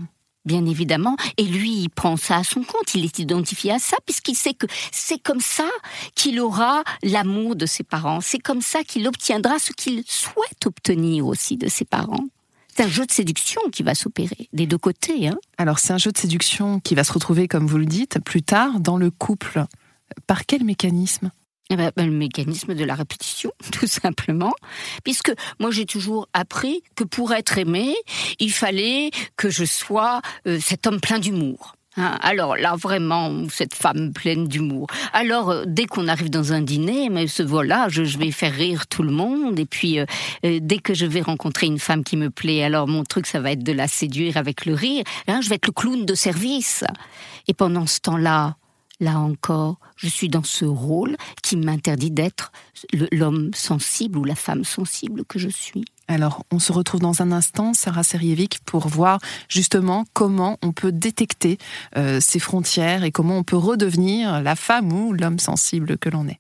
bien 0.49 0.67
évidemment. 0.67 1.17
Et 1.37 1.45
lui, 1.45 1.83
il 1.83 1.91
prend 1.91 2.17
ça 2.17 2.39
à 2.39 2.43
son 2.43 2.63
compte, 2.63 2.95
il 2.95 3.05
est 3.05 3.21
identifié 3.21 3.73
à 3.73 3.79
ça, 3.79 3.97
puisqu'il 4.05 4.35
sait 4.35 4.55
que 4.55 4.67
c'est 4.91 5.23
comme 5.23 5.41
ça 5.41 5.69
qu'il 6.17 6.41
aura 6.41 6.83
l'amour 7.05 7.55
de 7.55 7.67
ses 7.67 7.85
parents. 7.85 8.21
C'est 8.21 8.41
comme 8.41 8.63
ça 8.63 8.83
qu'il 8.83 9.07
obtiendra 9.07 9.61
ce 9.61 9.73
qu'il 9.73 10.03
souhaite 10.07 10.67
obtenir 10.67 11.27
aussi 11.27 11.57
de 11.57 11.69
ses 11.69 11.85
parents. 11.85 12.25
C'est 12.75 12.85
un 12.85 12.89
jeu 12.89 13.07
de 13.07 13.13
séduction 13.13 13.61
qui 13.73 13.83
va 13.83 13.95
s'opérer 13.95 14.49
des 14.53 14.67
deux 14.67 14.79
côtés. 14.79 15.29
Hein. 15.29 15.39
Alors 15.59 15.79
c'est 15.79 15.93
un 15.93 15.99
jeu 15.99 16.13
de 16.13 16.19
séduction 16.19 16.81
qui 16.81 16.95
va 16.95 17.05
se 17.05 17.13
retrouver, 17.13 17.47
comme 17.49 17.67
vous 17.67 17.79
le 17.79 17.87
dites, 17.87 18.19
plus 18.25 18.43
tard 18.43 18.81
dans 18.81 18.97
le 18.97 19.11
couple. 19.11 19.65
Par 20.27 20.47
quel 20.47 20.65
mécanisme? 20.65 21.31
Eh 21.71 21.77
ben, 21.77 21.91
ben, 21.97 22.07
le 22.07 22.13
mécanisme 22.13 22.75
de 22.75 22.85
la 22.85 22.95
répétition, 22.95 23.53
tout 23.73 23.87
simplement, 23.87 24.55
puisque 25.05 25.33
moi 25.61 25.71
j'ai 25.71 25.87
toujours 25.87 26.29
appris 26.33 26.83
que 26.95 27.05
pour 27.05 27.33
être 27.33 27.59
aimé, 27.59 27.95
il 28.39 28.53
fallait 28.53 29.11
que 29.37 29.51
je 29.51 29.65
sois 29.65 30.21
euh, 30.47 30.59
cet 30.61 30.87
homme 30.87 31.01
plein 31.01 31.19
d'humour. 31.19 31.75
Hein, 31.99 32.17
alors 32.23 32.57
là, 32.57 32.77
vraiment, 32.77 33.49
cette 33.51 33.75
femme 33.75 34.13
pleine 34.13 34.47
d'humour. 34.47 34.87
Alors, 35.13 35.51
euh, 35.51 35.65
dès 35.67 35.87
qu'on 35.87 36.07
arrive 36.07 36.31
dans 36.31 36.53
un 36.53 36.61
dîner, 36.61 37.09
mais 37.09 37.27
ce 37.27 37.43
voilà, 37.43 37.89
je, 37.89 38.03
vais 38.03 38.31
faire 38.31 38.55
rire 38.55 38.87
tout 38.87 39.03
le 39.03 39.11
monde. 39.11 39.59
Et 39.59 39.67
puis, 39.67 39.99
euh, 39.99 40.07
dès 40.43 40.79
que 40.79 40.95
je 40.95 41.07
vais 41.07 41.23
rencontrer 41.23 41.67
une 41.67 41.81
femme 41.81 42.05
qui 42.05 42.17
me 42.17 42.31
plaît, 42.31 42.63
alors 42.63 42.87
mon 42.87 43.03
truc, 43.03 43.27
ça 43.27 43.41
va 43.41 43.51
être 43.51 43.65
de 43.65 43.73
la 43.73 43.89
séduire 43.89 44.37
avec 44.37 44.65
le 44.65 44.75
rire. 44.75 45.03
Hein, 45.27 45.41
je 45.43 45.49
vais 45.49 45.57
être 45.57 45.67
le 45.67 45.73
clown 45.73 46.07
de 46.07 46.15
service. 46.15 46.85
Et 47.49 47.55
pendant 47.55 47.87
ce 47.87 47.99
temps-là, 48.01 48.58
là 49.01 49.19
encore, 49.19 49.79
je 49.97 50.09
suis 50.09 50.29
dans 50.29 50.43
ce 50.43 50.65
rôle 50.65 51.17
qui 51.43 51.57
m'interdit 51.57 52.11
d'être 52.11 52.53
l'homme 53.13 53.51
sensible 53.55 54.19
ou 54.19 54.25
la 54.25 54.35
femme 54.35 54.65
sensible 54.65 55.25
que 55.25 55.39
je 55.39 55.49
suis. 55.49 55.85
Alors, 56.09 56.45
on 56.51 56.59
se 56.59 56.73
retrouve 56.73 57.01
dans 57.01 57.21
un 57.21 57.33
instant, 57.33 57.75
Sarah 57.75 58.03
Serievic, 58.03 58.61
pour 58.65 58.89
voir 58.89 59.21
justement 59.49 60.07
comment 60.15 60.59
on 60.63 60.73
peut 60.73 60.93
détecter 60.93 61.59
euh, 61.97 62.19
ces 62.21 62.39
frontières 62.39 63.05
et 63.05 63.13
comment 63.13 63.37
on 63.37 63.43
peut 63.43 63.57
redevenir 63.57 64.41
la 64.41 64.57
femme 64.57 64.93
ou 64.93 65.13
l'homme 65.13 65.39
sensible 65.39 65.99
que 65.99 66.09
l'on 66.09 66.27
est. 66.27 66.39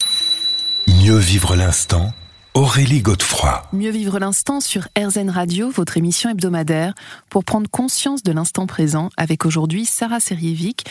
Mieux 0.86 1.18
vivre 1.18 1.54
l'instant 1.54 2.14
Aurélie 2.54 3.02
Godefroy. 3.02 3.62
Mieux 3.72 3.90
vivre 3.90 4.18
l'instant 4.18 4.60
sur 4.60 4.88
RZN 4.98 5.30
Radio, 5.30 5.70
votre 5.70 5.96
émission 5.96 6.30
hebdomadaire, 6.30 6.94
pour 7.28 7.44
prendre 7.44 7.70
conscience 7.70 8.22
de 8.22 8.32
l'instant 8.32 8.66
présent 8.66 9.10
avec 9.16 9.44
aujourd'hui 9.44 9.84
Sarah 9.84 10.18
Serievic. 10.18 10.86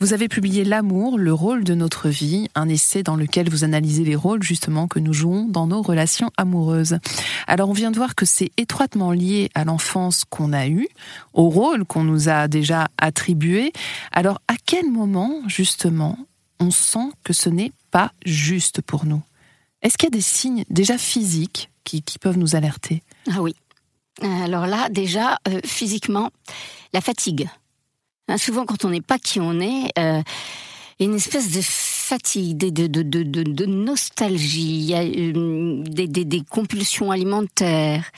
Vous 0.00 0.14
avez 0.14 0.26
publié 0.26 0.64
L'amour, 0.64 1.18
le 1.18 1.32
rôle 1.32 1.64
de 1.64 1.74
notre 1.74 2.08
vie, 2.08 2.48
un 2.54 2.68
essai 2.68 3.02
dans 3.02 3.14
lequel 3.14 3.50
vous 3.50 3.62
analysez 3.62 4.04
les 4.04 4.16
rôles 4.16 4.42
justement 4.42 4.88
que 4.88 4.98
nous 4.98 5.12
jouons 5.12 5.44
dans 5.44 5.66
nos 5.66 5.82
relations 5.82 6.30
amoureuses. 6.38 6.98
Alors 7.46 7.68
on 7.68 7.74
vient 7.74 7.90
de 7.90 7.98
voir 7.98 8.14
que 8.14 8.26
c'est 8.26 8.50
étroitement 8.56 9.12
lié 9.12 9.50
à 9.54 9.64
l'enfance 9.64 10.24
qu'on 10.24 10.52
a 10.52 10.66
eue, 10.66 10.88
au 11.34 11.50
rôle 11.50 11.84
qu'on 11.84 12.04
nous 12.04 12.30
a 12.30 12.48
déjà 12.48 12.88
attribué. 12.98 13.72
Alors 14.12 14.40
à 14.48 14.54
quel 14.64 14.90
moment 14.90 15.42
justement 15.46 16.18
on 16.58 16.70
sent 16.70 17.10
que 17.22 17.32
ce 17.32 17.50
n'est 17.50 17.72
pas 17.90 18.12
juste 18.24 18.80
pour 18.80 19.04
nous? 19.04 19.22
Est-ce 19.82 19.98
qu'il 19.98 20.06
y 20.06 20.12
a 20.12 20.16
des 20.16 20.20
signes 20.20 20.64
déjà 20.70 20.96
physiques 20.96 21.70
qui, 21.84 22.02
peuvent 22.20 22.38
nous 22.38 22.56
alerter? 22.56 23.02
Ah 23.30 23.42
oui. 23.42 23.54
Alors 24.22 24.66
là, 24.66 24.88
déjà, 24.88 25.38
euh, 25.48 25.60
physiquement, 25.64 26.30
la 26.92 27.00
fatigue. 27.00 27.48
Hein, 28.28 28.38
souvent, 28.38 28.64
quand 28.64 28.84
on 28.84 28.90
n'est 28.90 29.00
pas 29.00 29.18
qui 29.18 29.40
on 29.40 29.60
est, 29.60 29.90
euh, 29.98 30.22
une 31.00 31.14
espèce 31.14 31.50
de 31.50 31.60
fatigue, 31.62 32.56
de, 32.58 33.66
nostalgie, 33.66 34.92
euh, 34.94 35.82
des, 35.84 36.06
des, 36.06 36.42
compulsions 36.48 37.10
alimentaires, 37.10 38.10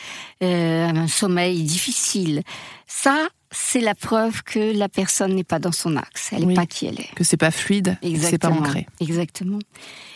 un 0.43 1.09
sommeil 1.09 1.63
difficile. 1.63 2.43
Ça, 2.87 3.29
c'est 3.55 3.81
la 3.81 3.95
preuve 3.95 4.43
que 4.43 4.77
la 4.77 4.89
personne 4.89 5.35
n'est 5.35 5.45
pas 5.45 5.59
dans 5.59 5.73
son 5.73 5.97
axe, 5.97 6.31
elle 6.33 6.47
n'est 6.47 6.55
pas 6.55 6.67
qui 6.67 6.87
elle 6.87 7.01
est. 7.01 7.15
Que 7.15 7.25
c'est 7.25 7.37
pas 7.37 7.51
fluide, 7.51 7.97
c'est 8.03 8.39
pas 8.39 8.51
ancré. 8.51 8.87
Exactement. 9.01 9.59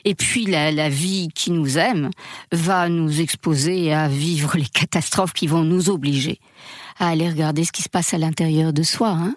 Et 0.04 0.14
puis 0.14 0.46
la, 0.46 0.72
la, 0.72 0.88
vie 0.88 1.28
qui 1.34 1.50
nous 1.50 1.78
aime 1.78 2.10
va 2.52 2.88
nous 2.88 3.20
exposer 3.20 3.92
à 3.92 4.08
vivre 4.08 4.56
les 4.56 4.66
catastrophes 4.66 5.32
qui 5.32 5.46
vont 5.46 5.62
nous 5.62 5.90
obliger 5.90 6.40
à 6.98 7.08
aller 7.08 7.28
regarder 7.28 7.64
ce 7.64 7.72
qui 7.72 7.82
se 7.82 7.88
passe 7.88 8.12
à 8.14 8.18
l'intérieur 8.18 8.72
de 8.72 8.82
soi. 8.82 9.10
Hein 9.10 9.34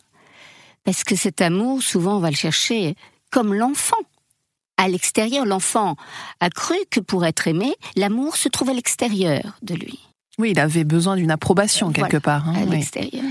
Parce 0.84 1.04
que 1.04 1.16
cet 1.16 1.42
amour, 1.42 1.82
souvent, 1.82 2.18
on 2.18 2.20
va 2.20 2.30
le 2.30 2.36
chercher 2.36 2.96
comme 3.32 3.54
l'enfant. 3.54 3.98
À 4.78 4.88
l'extérieur, 4.88 5.46
l'enfant 5.46 5.96
a 6.40 6.50
cru 6.50 6.76
que 6.90 7.00
pour 7.00 7.26
être 7.26 7.48
aimé, 7.48 7.76
l'amour 7.96 8.36
se 8.36 8.50
trouve 8.50 8.70
à 8.70 8.74
l'extérieur 8.74 9.58
de 9.62 9.76
lui. 9.76 10.00
Oui, 10.40 10.52
il 10.52 10.60
avait 10.60 10.86
besoin 10.86 11.18
d'une 11.18 11.30
approbation 11.30 11.92
quelque 11.92 12.18
part. 12.18 12.50
Hein, 12.50 12.56
à 12.56 12.66
l'extérieur. 12.66 13.24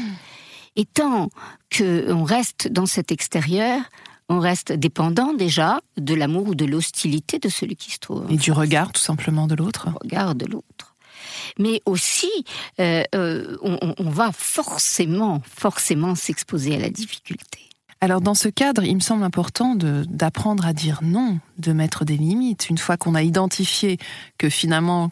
Et 0.76 0.84
tant 0.84 1.28
qu'on 1.76 2.24
reste 2.24 2.68
dans 2.68 2.86
cet 2.86 3.12
extérieur, 3.12 3.80
on 4.28 4.38
reste 4.38 4.72
dépendant 4.72 5.34
déjà 5.34 5.80
de 5.96 6.14
l'amour 6.14 6.48
ou 6.48 6.54
de 6.54 6.64
l'hostilité 6.64 7.38
de 7.38 7.48
celui 7.48 7.76
qui 7.76 7.90
se 7.90 7.98
trouve. 7.98 8.30
Et 8.30 8.36
du 8.36 8.52
regard 8.52 8.92
tout 8.92 9.00
simplement 9.00 9.46
de 9.46 9.56
l'autre. 9.56 9.88
Regard 10.02 10.34
de 10.36 10.46
l'autre. 10.46 10.94
Mais 11.58 11.82
aussi, 11.84 12.30
euh, 12.78 13.02
euh, 13.14 13.56
on, 13.62 14.10
va 14.10 14.30
forcément, 14.32 15.42
forcément 15.44 16.14
s'exposer 16.14 16.76
à 16.76 16.78
la 16.78 16.90
difficulté. 16.90 17.58
Alors 18.00 18.20
dans 18.20 18.34
ce 18.34 18.48
cadre, 18.48 18.84
il 18.84 18.94
me 18.94 19.00
semble 19.00 19.24
important 19.24 19.74
d'apprendre 19.74 20.64
à 20.64 20.72
dire 20.72 21.00
non, 21.02 21.38
de 21.58 21.72
mettre 21.72 22.04
des 22.04 22.16
limites. 22.16 22.70
Une 22.70 22.78
fois 22.78 22.96
qu'on 22.96 23.14
a 23.14 23.22
identifié 23.22 23.98
que 24.38 24.48
finalement 24.48 25.10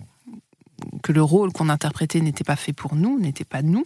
que 1.02 1.12
le 1.12 1.22
rôle 1.22 1.52
qu'on 1.52 1.68
interprétait 1.68 2.20
n'était 2.20 2.44
pas 2.44 2.56
fait 2.56 2.72
pour 2.72 2.94
nous, 2.94 3.18
n'était 3.18 3.44
pas 3.44 3.62
nous, 3.62 3.84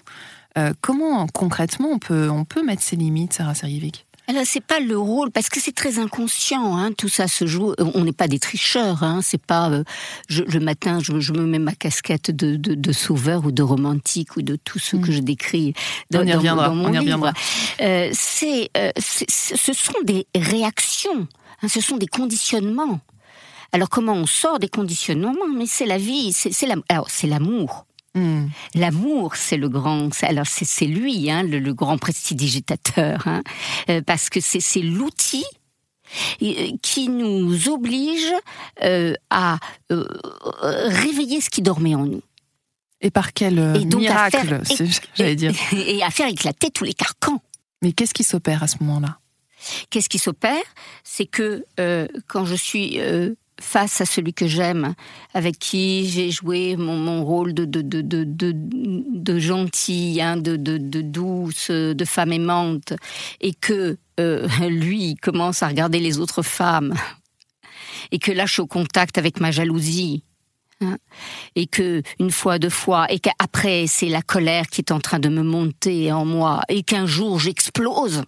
euh, 0.58 0.72
comment 0.80 1.26
concrètement 1.26 1.88
on 1.92 1.98
peut, 1.98 2.28
on 2.28 2.44
peut 2.44 2.64
mettre 2.64 2.82
ses 2.82 2.96
limites, 2.96 3.32
Sarah 3.32 3.54
Serjevic 3.54 4.06
alors 4.28 4.44
c'est 4.46 4.64
pas 4.64 4.78
le 4.78 4.96
rôle 4.96 5.32
parce 5.32 5.48
que 5.48 5.58
c'est 5.58 5.74
très 5.74 5.98
inconscient. 5.98 6.76
Hein, 6.76 6.92
tout 6.96 7.08
ça 7.08 7.26
se 7.26 7.44
joue. 7.44 7.72
Euh, 7.72 7.90
on 7.94 8.04
n'est 8.04 8.12
pas 8.12 8.28
des 8.28 8.38
tricheurs. 8.38 9.02
Hein, 9.02 9.18
c'est 9.20 9.44
pas 9.44 9.68
euh, 9.68 9.82
le 10.30 10.60
matin 10.60 11.00
je, 11.00 11.32
me 11.32 11.44
mets 11.44 11.58
ma 11.58 11.74
casquette 11.74 12.30
de, 12.30 12.56
de, 12.56 12.92
sauveur 12.92 13.44
ou 13.44 13.50
de 13.50 13.64
romantique 13.64 14.36
ou 14.36 14.42
de 14.42 14.54
tout 14.54 14.78
ce 14.78 14.94
que 14.94 15.10
mm. 15.10 15.12
je 15.12 15.18
décris 15.18 15.74
dans, 16.12 16.20
on 16.20 16.26
y 16.26 16.32
reviendra, 16.32 16.70
mon 16.70 16.90
on 16.90 16.92
y 16.92 17.04
livre. 17.04 17.32
c'est, 18.12 18.70
ce 18.96 19.72
sont 19.72 20.00
des 20.04 20.28
réactions. 20.36 21.26
Hein, 21.60 21.68
ce 21.68 21.80
sont 21.80 21.96
des 21.96 22.06
conditionnements. 22.06 23.00
Alors 23.72 23.88
comment 23.88 24.14
on 24.14 24.26
sort 24.26 24.60
des 24.60 24.68
conditionnements? 24.68 25.34
Mais 25.52 25.66
c'est 25.66 25.86
la 25.86 25.98
vie. 25.98 26.32
C'est, 26.32 26.52
c'est 26.52 27.26
l'amour. 27.26 27.86
Hmm. 28.14 28.48
L'amour, 28.74 29.36
c'est 29.36 29.56
le 29.56 29.70
grand, 29.70 30.10
alors 30.22 30.46
c'est 30.46 30.84
lui, 30.84 31.30
hein, 31.30 31.42
le, 31.42 31.72
grand 31.72 31.96
prestidigitateur, 31.96 33.26
hein, 33.26 33.42
euh, 33.88 34.02
parce 34.02 34.28
que 34.28 34.40
c'est 34.40 34.82
l'outil 34.82 35.44
euh, 36.42 36.72
qui 36.82 37.08
nous 37.08 37.70
oblige 37.70 38.32
euh, 38.82 39.14
à 39.30 39.58
réveiller 39.88 41.40
ce 41.40 41.48
qui 41.48 41.62
dormait 41.62 41.94
en 41.94 42.04
nous. 42.04 42.22
Et 43.00 43.10
par 43.10 43.32
quel 43.32 43.54
miracle, 43.96 44.60
j'allais 45.14 45.34
dire. 45.34 45.54
Et 45.72 46.02
à 46.02 46.10
faire 46.10 46.28
éclater 46.28 46.70
tous 46.70 46.84
les 46.84 46.94
carcans. 46.94 47.42
Mais 47.80 47.92
qu'est-ce 47.92 48.14
qui 48.14 48.24
s'opère 48.24 48.62
à 48.62 48.68
ce 48.68 48.76
moment-là? 48.80 49.18
Qu'est-ce 49.90 50.08
qui 50.08 50.18
s'opère? 50.18 50.62
C'est 51.02 51.26
que 51.26 51.64
quand 52.28 52.44
je 52.44 52.54
suis 52.54 53.00
face 53.62 54.00
à 54.00 54.04
celui 54.04 54.34
que 54.34 54.46
j'aime, 54.46 54.94
avec 55.32 55.58
qui 55.58 56.08
j'ai 56.08 56.30
joué 56.30 56.76
mon, 56.76 57.24
rôle 57.24 57.54
de, 57.54 57.64
de, 57.64 57.80
de, 57.82 59.38
gentille, 59.38 60.20
hein, 60.20 60.36
de, 60.36 60.56
douce, 60.56 61.70
de 61.70 62.04
femme 62.04 62.32
aimante, 62.32 62.92
et 63.40 63.54
que 63.54 63.96
euh, 64.20 64.48
lui 64.68 65.14
commence 65.14 65.62
à 65.62 65.68
regarder 65.68 66.00
les 66.00 66.18
autres 66.18 66.42
femmes, 66.42 66.94
et 68.10 68.18
que 68.18 68.32
là 68.32 68.46
je 68.46 68.54
suis 68.54 68.62
au 68.62 68.66
contact 68.66 69.16
avec 69.16 69.40
ma 69.40 69.50
jalousie, 69.50 70.24
hein, 70.80 70.98
et 71.54 71.66
que 71.66 72.02
une 72.18 72.30
fois, 72.30 72.58
deux 72.58 72.68
fois, 72.68 73.10
et 73.10 73.20
qu'après 73.20 73.86
c'est 73.86 74.08
la 74.08 74.22
colère 74.22 74.66
qui 74.66 74.80
est 74.80 74.92
en 74.92 75.00
train 75.00 75.20
de 75.20 75.28
me 75.28 75.42
monter 75.42 76.12
en 76.12 76.24
moi, 76.24 76.62
et 76.68 76.82
qu'un 76.82 77.06
jour 77.06 77.38
j'explose. 77.38 78.22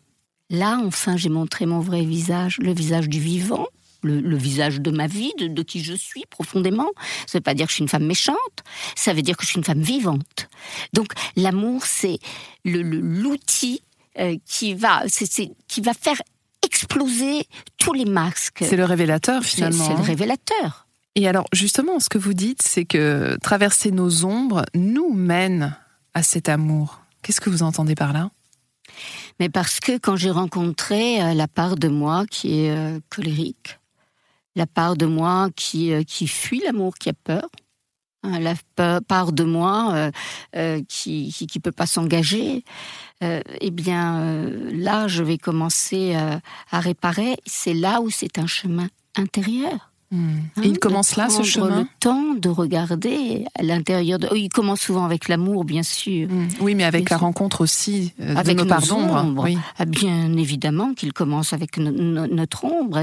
Là, 0.50 0.78
enfin, 0.84 1.16
j'ai 1.16 1.30
montré 1.30 1.64
mon 1.64 1.80
vrai 1.80 2.04
visage, 2.04 2.58
le 2.58 2.72
visage 2.72 3.08
du 3.08 3.18
vivant, 3.18 3.66
le, 4.04 4.36
visage 4.36 4.80
de 4.80 4.90
ma 4.90 5.06
vie, 5.06 5.32
de, 5.38 5.62
qui 5.62 5.82
je 5.82 5.94
suis 5.94 6.24
profondément. 6.30 6.90
Ça 7.26 7.36
ne 7.36 7.38
veut 7.38 7.42
pas 7.42 7.54
dire 7.54 7.66
que 7.66 7.70
je 7.70 7.76
suis 7.76 7.82
une 7.82 7.88
femme 7.88 8.06
méchante, 8.06 8.36
ça 8.94 9.12
veut 9.12 9.22
dire 9.22 9.36
que 9.36 9.44
je 9.44 9.48
suis 9.48 9.58
une 9.58 9.64
femme 9.64 9.82
vivante. 9.82 10.48
Donc 10.92 11.12
l'amour, 11.36 11.86
c'est 11.86 12.18
l'outil 12.64 13.82
euh, 14.18 14.36
qui 14.46 14.74
va, 14.74 15.02
qui 15.68 15.80
va 15.80 15.94
faire 15.94 16.20
exploser 16.64 17.46
tous 17.78 17.92
les 17.92 18.04
masques. 18.04 18.62
C'est 18.62 18.76
le 18.76 18.84
révélateur 18.84 19.42
finalement. 19.42 19.84
C'est 19.84 19.94
le 19.94 20.00
hein. 20.00 20.02
révélateur. 20.02 20.86
Et 21.14 21.28
alors 21.28 21.46
justement, 21.52 22.00
ce 22.00 22.08
que 22.08 22.18
vous 22.18 22.34
dites, 22.34 22.62
c'est 22.62 22.84
que 22.84 23.36
traverser 23.42 23.90
nos 23.90 24.24
ombres 24.24 24.64
nous 24.74 25.12
mène 25.12 25.76
à 26.14 26.22
cet 26.22 26.48
amour. 26.48 27.00
Qu'est-ce 27.22 27.40
que 27.40 27.50
vous 27.50 27.62
entendez 27.62 27.94
par 27.94 28.12
là? 28.12 28.30
Mais 29.40 29.48
parce 29.48 29.80
que 29.80 29.98
quand 29.98 30.16
j'ai 30.16 30.30
rencontré 30.30 31.22
euh, 31.22 31.34
la 31.34 31.48
part 31.48 31.76
de 31.76 31.88
moi 31.88 32.24
qui 32.30 32.60
est 32.60 32.70
euh, 32.70 33.00
colérique, 33.10 33.78
la 34.54 34.66
part 34.66 34.96
de 34.96 35.06
moi 35.06 35.48
qui, 35.56 35.92
euh, 35.92 36.02
qui 36.02 36.26
fuit 36.26 36.60
l'amour, 36.60 36.94
qui 36.94 37.10
a 37.10 37.12
peur, 37.12 37.48
hein, 38.22 38.38
la 38.40 38.54
part 39.00 39.32
de 39.32 39.44
moi 39.44 39.92
euh, 39.94 40.10
euh, 40.56 40.82
qui 40.88 41.32
qui, 41.32 41.46
qui 41.46 41.60
peut 41.60 41.72
pas 41.72 41.86
s'engager, 41.86 42.64
eh 43.20 43.70
bien 43.70 44.50
là 44.70 45.08
je 45.08 45.22
vais 45.22 45.38
commencer 45.38 46.14
à 46.14 46.80
réparer. 46.80 47.36
C'est 47.46 47.72
là 47.72 48.02
où 48.02 48.10
c'est 48.10 48.38
un 48.38 48.46
chemin 48.46 48.88
intérieur. 49.16 49.93
Et 50.62 50.66
il 50.66 50.78
commence 50.78 51.16
là, 51.16 51.28
ce 51.28 51.42
chemin 51.42 51.80
le 51.80 51.86
temps 52.00 52.34
de 52.34 52.48
regarder 52.48 53.44
à 53.58 53.62
l'intérieur. 53.62 54.18
De... 54.18 54.28
Il 54.36 54.48
commence 54.48 54.80
souvent 54.80 55.04
avec 55.04 55.28
l'amour, 55.28 55.64
bien 55.64 55.82
sûr. 55.82 56.28
Hmm. 56.28 56.48
Oui, 56.60 56.74
mais 56.74 56.84
avec 56.84 57.10
la 57.10 57.16
rencontre 57.16 57.60
aussi 57.60 58.12
euh, 58.20 58.34
avec 58.36 58.56
de 58.56 58.62
nos, 58.62 58.68
parts 58.68 58.86
d'ombre. 58.86 59.48
Ah, 59.78 59.84
bien 59.84 60.36
évidemment 60.36 60.94
qu'il 60.94 61.12
commence 61.12 61.52
avec 61.52 61.78
notre 61.78 62.64
ombre. 62.64 63.02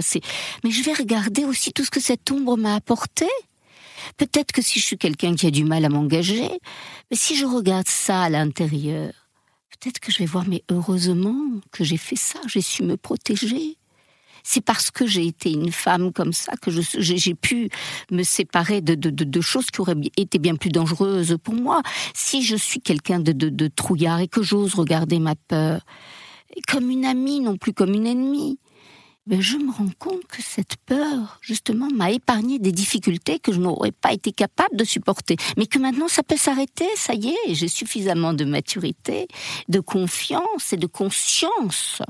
Mais 0.64 0.72
je 0.72 0.84
vais 0.84 0.94
regarder 0.94 1.44
aussi 1.44 1.74
tout 1.74 1.84
ce 1.84 1.92
que 1.92 2.00
cette 2.00 2.32
ombre 2.32 2.58
m'a 2.58 2.76
apporté. 2.76 3.26
Peut-être 4.18 4.52
que 4.52 4.62
si 4.62 4.80
je 4.80 4.86
suis 4.86 4.98
quelqu'un 4.98 5.36
qui 5.36 5.48
a 5.48 5.52
du 5.52 5.64
mal 5.64 5.86
à 5.86 5.90
m'engager, 5.90 6.50
mais 7.10 7.18
si 7.18 7.36
je 7.36 7.46
regarde 7.46 7.88
ça 7.88 8.24
à 8.24 8.30
l'intérieur, 8.30 9.12
peut-être 9.72 10.00
que 10.00 10.12
je 10.12 10.20
vais 10.20 10.26
voir, 10.26 10.46
mais 10.48 10.64
heureusement 10.72 11.36
que 11.72 11.84
j'ai 11.84 11.98
fait 11.98 12.16
ça, 12.16 12.40
j'ai 12.48 12.62
su 12.62 12.84
me 12.84 12.98
protéger. 12.98 13.78
C'est 14.44 14.62
parce 14.64 14.92
que 14.92 15.06
j'ai 15.06 15.26
été 15.26 15.52
une 15.52 15.72
femme 15.72 16.12
comme 16.12 16.34
ça 16.34 16.54
que 16.62 16.72
j'ai 16.72 17.36
pu 17.36 17.70
me 18.12 18.24
séparer 18.24 18.82
de, 18.82 19.42
choses 19.42 19.68
qui 19.68 19.82
auraient 19.82 19.96
été 20.18 20.40
bien 20.40 20.56
plus 20.56 20.70
dangereuses 20.70 21.38
pour 21.44 21.54
moi. 21.54 21.82
Si 22.14 22.44
je 22.44 22.56
suis 22.56 22.80
quelqu'un 22.80 23.20
de, 23.20 23.32
de 23.32 23.68
trouillard 23.68 24.20
et 24.20 24.28
que 24.28 24.42
j'ose 24.42 24.76
regarder 24.76 25.20
ma 25.20 25.36
peur 25.36 25.82
comme 26.68 26.90
une 26.90 27.06
amie, 27.06 27.40
non 27.40 27.58
plus 27.58 27.74
comme 27.74 27.94
une 27.94 28.08
ennemie, 28.08 28.60
ben 29.28 29.40
je 29.40 29.58
me 29.58 29.72
rends 29.72 29.92
compte 30.00 30.26
que 30.28 30.42
cette 30.42 30.78
peur, 30.86 31.40
justement, 31.42 31.88
m'a 31.94 32.12
épargné 32.12 32.58
des 32.58 32.72
difficultés 32.72 33.40
que 33.40 33.52
je 33.52 33.60
n'aurais 33.60 33.92
pas 33.92 34.14
été 34.14 34.32
capable 34.32 34.76
de 34.76 34.84
supporter. 34.84 35.36
Mais 35.58 35.68
que 35.68 35.78
maintenant, 35.78 36.08
ça 36.08 36.24
peut 36.24 36.38
s'arrêter, 36.38 36.88
ça 36.96 37.14
y 37.14 37.30
est, 37.30 37.54
j'ai 37.54 37.68
suffisamment 37.68 38.34
de 38.34 38.46
maturité, 38.46 39.28
de 39.70 39.80
confiance 39.80 40.74
et 40.74 40.78
de 40.78 40.88
conscience 40.88 42.02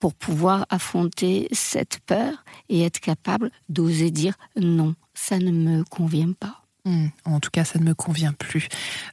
pour 0.00 0.14
pouvoir 0.14 0.66
affronter 0.70 1.46
cette 1.52 2.00
peur 2.00 2.44
et 2.68 2.82
être 2.82 3.00
capable 3.00 3.50
d'oser 3.68 4.10
dire 4.10 4.34
non, 4.56 4.94
ça 5.14 5.38
ne 5.38 5.52
me 5.52 5.84
convient 5.84 6.32
pas. 6.32 6.62
Hmm, 6.86 7.08
en 7.26 7.40
tout 7.40 7.50
cas, 7.50 7.64
ça 7.64 7.78
ne 7.78 7.84
me 7.84 7.94
convient 7.94 8.32
plus. 8.32 8.68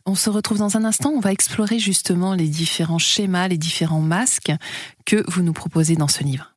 On 0.06 0.16
se 0.16 0.30
retrouve 0.30 0.58
dans 0.58 0.78
un 0.78 0.86
instant. 0.86 1.10
On 1.10 1.20
va 1.20 1.34
explorer 1.34 1.80
justement 1.80 2.34
les 2.34 2.48
différents 2.48 2.98
schémas, 2.98 3.50
les 3.50 3.58
différents 3.58 4.02
masques 4.02 4.54
que 5.06 5.24
vous 5.30 5.44
nous 5.44 5.54
proposez 5.54 5.98
dans 5.98 6.08
ce 6.08 6.24
livre. 6.24 6.54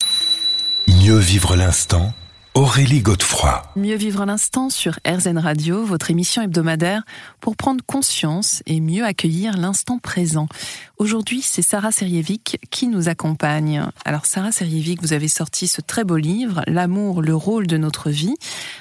Mieux 0.87 1.19
vivre 1.19 1.57
l'instant 1.57 2.15
Aurélie 2.55 3.01
Godefroy. 3.01 3.63
Mieux 3.77 3.95
vivre 3.95 4.27
l'instant 4.27 4.71
sur 4.71 4.99
RZN 5.07 5.39
Radio, 5.39 5.85
votre 5.85 6.11
émission 6.11 6.43
hebdomadaire 6.43 7.05
pour 7.41 7.55
prendre 7.55 7.85
conscience 7.85 8.65
et 8.67 8.81
mieux 8.81 9.05
accueillir 9.05 9.57
l'instant 9.57 9.99
présent. 9.99 10.49
Aujourd'hui, 10.99 11.43
c'est 11.43 11.63
Sarah 11.63 11.93
Serievic 11.93 12.59
qui 12.73 12.89
nous 12.89 13.09
accompagne. 13.09 13.87
Alors 14.05 14.27
Sarah 14.27 14.51
Serievic, 14.51 15.01
vous 15.01 15.13
avez 15.13 15.29
sorti 15.29 15.69
ce 15.69 15.81
très 15.81 16.03
beau 16.03 16.17
livre, 16.17 16.63
L'amour, 16.67 17.23
le 17.23 17.37
rôle 17.37 17.69
de 17.69 17.77
notre 17.77 18.11
vie. 18.11 18.35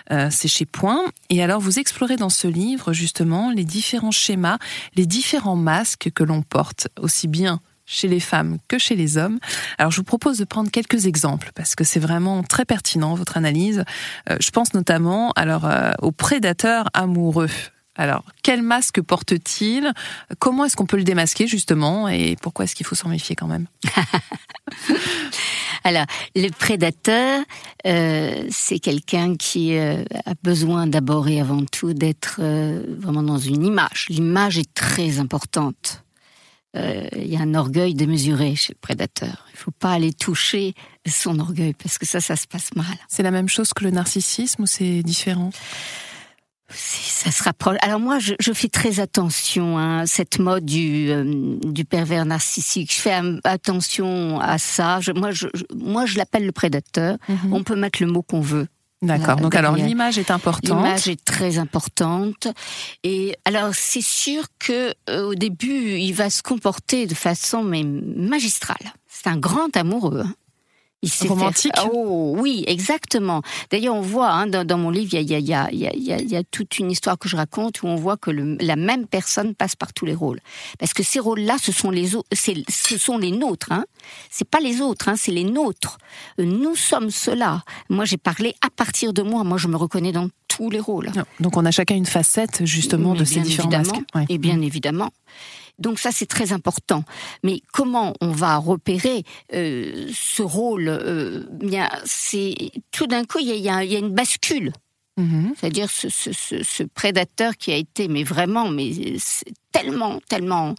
Euh, 0.10 0.30
c'est 0.32 0.48
chez 0.48 0.66
Point. 0.66 1.04
Et 1.30 1.44
alors 1.44 1.62
vous 1.62 1.78
explorez 1.78 2.16
dans 2.16 2.30
ce 2.30 2.48
livre 2.48 2.92
justement 2.92 3.52
les 3.52 3.66
différents 3.66 4.10
schémas, 4.10 4.58
les 4.96 5.06
différents 5.06 5.56
masques 5.56 6.10
que 6.16 6.24
l'on 6.24 6.42
porte, 6.42 6.88
aussi 7.00 7.28
bien 7.28 7.62
chez 7.90 8.08
les 8.08 8.20
femmes 8.20 8.60
que 8.68 8.78
chez 8.78 8.96
les 8.96 9.18
hommes. 9.18 9.40
Alors 9.78 9.92
je 9.92 9.98
vous 9.98 10.04
propose 10.04 10.38
de 10.38 10.46
prendre 10.46 10.70
quelques 10.70 11.08
exemples 11.08 11.52
parce 11.56 11.76
que 11.76 11.84
c'est 11.84 12.00
vraiment 12.00 12.44
très 12.44 12.64
pertinent 12.64 13.16
votre 13.16 13.36
analyse. 13.36 13.84
Euh, 14.30 14.38
je 14.40 14.52
pense 14.52 14.74
notamment 14.74 15.34
alors 15.36 15.66
euh, 15.66 15.92
aux 16.02 16.12
prédateurs 16.12 16.88
amoureux. 16.94 17.50
Alors, 17.96 18.24
quel 18.44 18.62
masque 18.62 19.02
porte-t-il? 19.02 19.92
Comment 20.38 20.64
est-ce 20.64 20.78
qu'on 20.78 20.86
peut 20.86 20.96
le 20.96 21.04
démasquer 21.04 21.48
justement? 21.48 22.08
Et 22.08 22.38
pourquoi 22.42 22.64
est-ce 22.64 22.74
qu'il 22.74 22.86
faut 22.86 22.96
s'en 22.96 23.10
méfier 23.10 23.36
quand 23.36 23.48
même? 23.48 23.68
Alors, 25.84 26.06
le 26.34 26.50
prédateur, 26.50 27.44
euh, 27.86 28.44
c'est 28.50 28.80
quelqu'un 28.80 29.36
qui 29.36 29.78
a 29.78 30.06
besoin 30.44 30.88
d'abord 30.88 31.28
et 31.28 31.42
avant 31.42 31.66
tout 31.66 31.94
d'être 31.94 32.40
vraiment 32.40 33.24
dans 33.24 33.38
une 33.38 33.66
image. 33.66 34.06
L'image 34.08 34.58
est 34.58 34.74
très 34.74 35.20
importante. 35.20 36.06
Euh, 36.76 37.08
il 37.16 37.28
y 37.28 37.36
a 37.36 37.42
un 37.42 37.56
orgueil 37.56 37.96
démesuré 37.96 38.56
chez 38.56 38.74
le 38.74 38.80
prédateur. 38.80 39.46
Il 39.50 39.54
ne 39.54 39.58
faut 39.58 39.72
pas 39.72 39.92
aller 39.92 40.14
toucher 40.14 40.76
son 41.08 41.40
orgueil 41.40 41.74
parce 41.74 41.98
que 41.98 42.06
ça, 42.06 42.22
ça 42.22 42.36
se 42.36 42.46
passe 42.46 42.76
mal. 42.76 42.86
C'est 43.08 43.24
la 43.24 43.32
même 43.32 43.50
chose 43.50 43.74
que 43.74 43.84
le 43.84 43.92
narcissisme 43.92 44.64
ou 44.64 44.66
c'est 44.68 45.02
différent? 45.02 45.50
Ça 46.72 47.32
se 47.32 47.44
rapproche. 47.44 47.78
Alors 47.82 48.00
moi, 48.00 48.20
je, 48.20 48.36
je 48.40 48.54
fais 48.54 48.68
très 48.68 49.00
attention 49.00 49.80
à 49.80 49.82
hein, 49.82 50.06
cette 50.06 50.38
mode 50.38 50.66
du, 50.66 51.10
euh, 51.10 51.58
du 51.64 51.84
pervers 51.84 52.26
narcissique. 52.26 52.94
Je 52.94 53.00
fais 53.00 53.20
attention 53.44 54.40
à 54.40 54.60
ça. 54.60 55.00
Je, 55.02 55.12
moi, 55.12 55.32
je, 55.32 55.48
moi, 55.76 56.06
je 56.06 56.18
l'appelle 56.18 56.46
le 56.46 56.52
prédateur. 56.52 57.18
Mhm. 57.28 57.54
On 57.54 57.64
peut 57.64 57.76
mettre 57.76 58.04
le 58.04 58.12
mot 58.12 58.22
qu'on 58.22 58.42
veut. 58.42 58.68
D'accord. 59.02 59.38
Donc 59.38 59.56
alors 59.56 59.76
l'image 59.76 60.18
est 60.18 60.30
importante. 60.30 60.84
L'image 60.84 61.08
est 61.08 61.24
très 61.24 61.58
importante. 61.58 62.48
Et 63.04 63.36
alors 63.46 63.74
c'est 63.74 64.04
sûr 64.04 64.44
que 64.60 64.94
euh, 65.10 65.28
au 65.28 65.36
début 65.36 65.98
il 65.98 66.12
va 66.14 66.30
se 66.30 66.44
comporter 66.44 67.08
de 67.08 67.16
façon 67.16 67.64
mais 67.64 67.84
magistrale. 67.84 68.94
C'est 69.08 69.30
un 69.30 69.38
grand 69.38 69.76
amoureux. 69.78 70.24
Hein. 70.26 70.34
Il 71.02 71.28
romantique. 71.30 71.72
Oh 71.94 72.36
oui, 72.38 72.66
exactement. 72.68 73.42
D'ailleurs, 73.72 73.96
on 73.96 74.02
voit 74.02 74.32
hein, 74.32 74.48
dans, 74.48 74.78
mon 74.78 74.90
livre, 74.90 75.14
il 75.14 75.30
y 75.30 75.34
a, 75.34 75.40
y, 75.40 75.54
a, 75.54 75.72
y, 75.72 75.88
a, 75.88 76.22
y 76.22 76.36
a, 76.36 76.44
toute 76.44 76.78
une 76.78 76.92
histoire 76.92 77.18
que 77.18 77.30
je 77.30 77.38
raconte 77.38 77.84
où 77.84 77.88
on 77.88 77.96
voit 77.96 78.18
que 78.18 78.32
le, 78.32 78.58
la 78.60 78.76
même 78.76 79.08
personne 79.08 79.56
passe 79.56 79.78
par 79.78 79.94
tous 79.94 80.06
les 80.06 80.14
rôles. 80.14 80.40
Parce 80.78 80.94
que 80.94 81.04
ces 81.04 81.20
rôles-là, 81.20 81.56
ce 81.62 81.72
sont 81.72 81.90
les 81.90 82.10
ce 82.34 82.98
sont 82.98 83.18
les 83.18 83.32
nôtres. 83.32 83.72
Hein. 83.72 83.86
C'est 84.30 84.50
pas 84.50 84.60
les 84.60 84.82
autres, 84.82 85.08
hein, 85.08 85.16
c'est 85.18 85.32
les 85.32 85.46
nôtres. 85.46 85.98
Nous 86.38 86.76
sommes 86.76 87.12
cela. 87.12 87.64
Moi, 87.90 88.04
j'ai 88.04 88.18
parlé 88.18 88.56
à 88.66 88.70
partir 88.70 89.14
de 89.14 89.22
moi. 89.22 89.44
Moi, 89.44 89.58
je 89.58 89.68
me 89.68 89.78
reconnais 89.78 90.12
dans 90.12 90.30
tous 90.48 90.70
les 90.70 90.80
rôles. 90.80 91.12
Donc, 91.40 91.56
on 91.56 91.66
a 91.66 91.72
chacun 91.72 91.96
une 91.96 92.06
facette 92.06 92.66
justement 92.66 93.14
de 93.14 93.24
ces 93.24 93.40
différents 93.40 93.70
masques. 93.70 93.96
Et 94.28 94.38
bien 94.38 94.58
mmh. 94.58 94.64
évidemment. 94.64 95.12
Donc 95.80 96.00
ça, 96.00 96.12
c'est 96.12 96.26
très 96.26 96.54
important. 96.54 97.04
Mais 97.44 97.62
comment 97.74 98.14
on 98.22 98.32
va 98.32 98.58
repérer 98.58 99.24
euh, 99.54 100.10
ce 100.14 100.42
rôle 100.42 100.90
euh, 100.90 101.46
Bien, 101.52 101.90
c'est 102.06 102.56
tout 102.92 103.08
d'un 103.08 103.24
coup, 103.24 103.40
il 103.40 103.48
y 103.48 103.70
a, 103.70 103.84
une 103.84 104.14
bascule. 104.14 104.74
Mm-hmm. 105.18 105.54
C'est-à-dire 105.60 105.90
ce, 105.90 106.84
prédateur 106.84 107.58
qui 107.58 107.72
a 107.72 107.76
été, 107.76 108.08
mais 108.08 108.24
vraiment, 108.24 108.70
mais 108.70 108.92
tellement, 109.74 110.20
tellement 110.30 110.76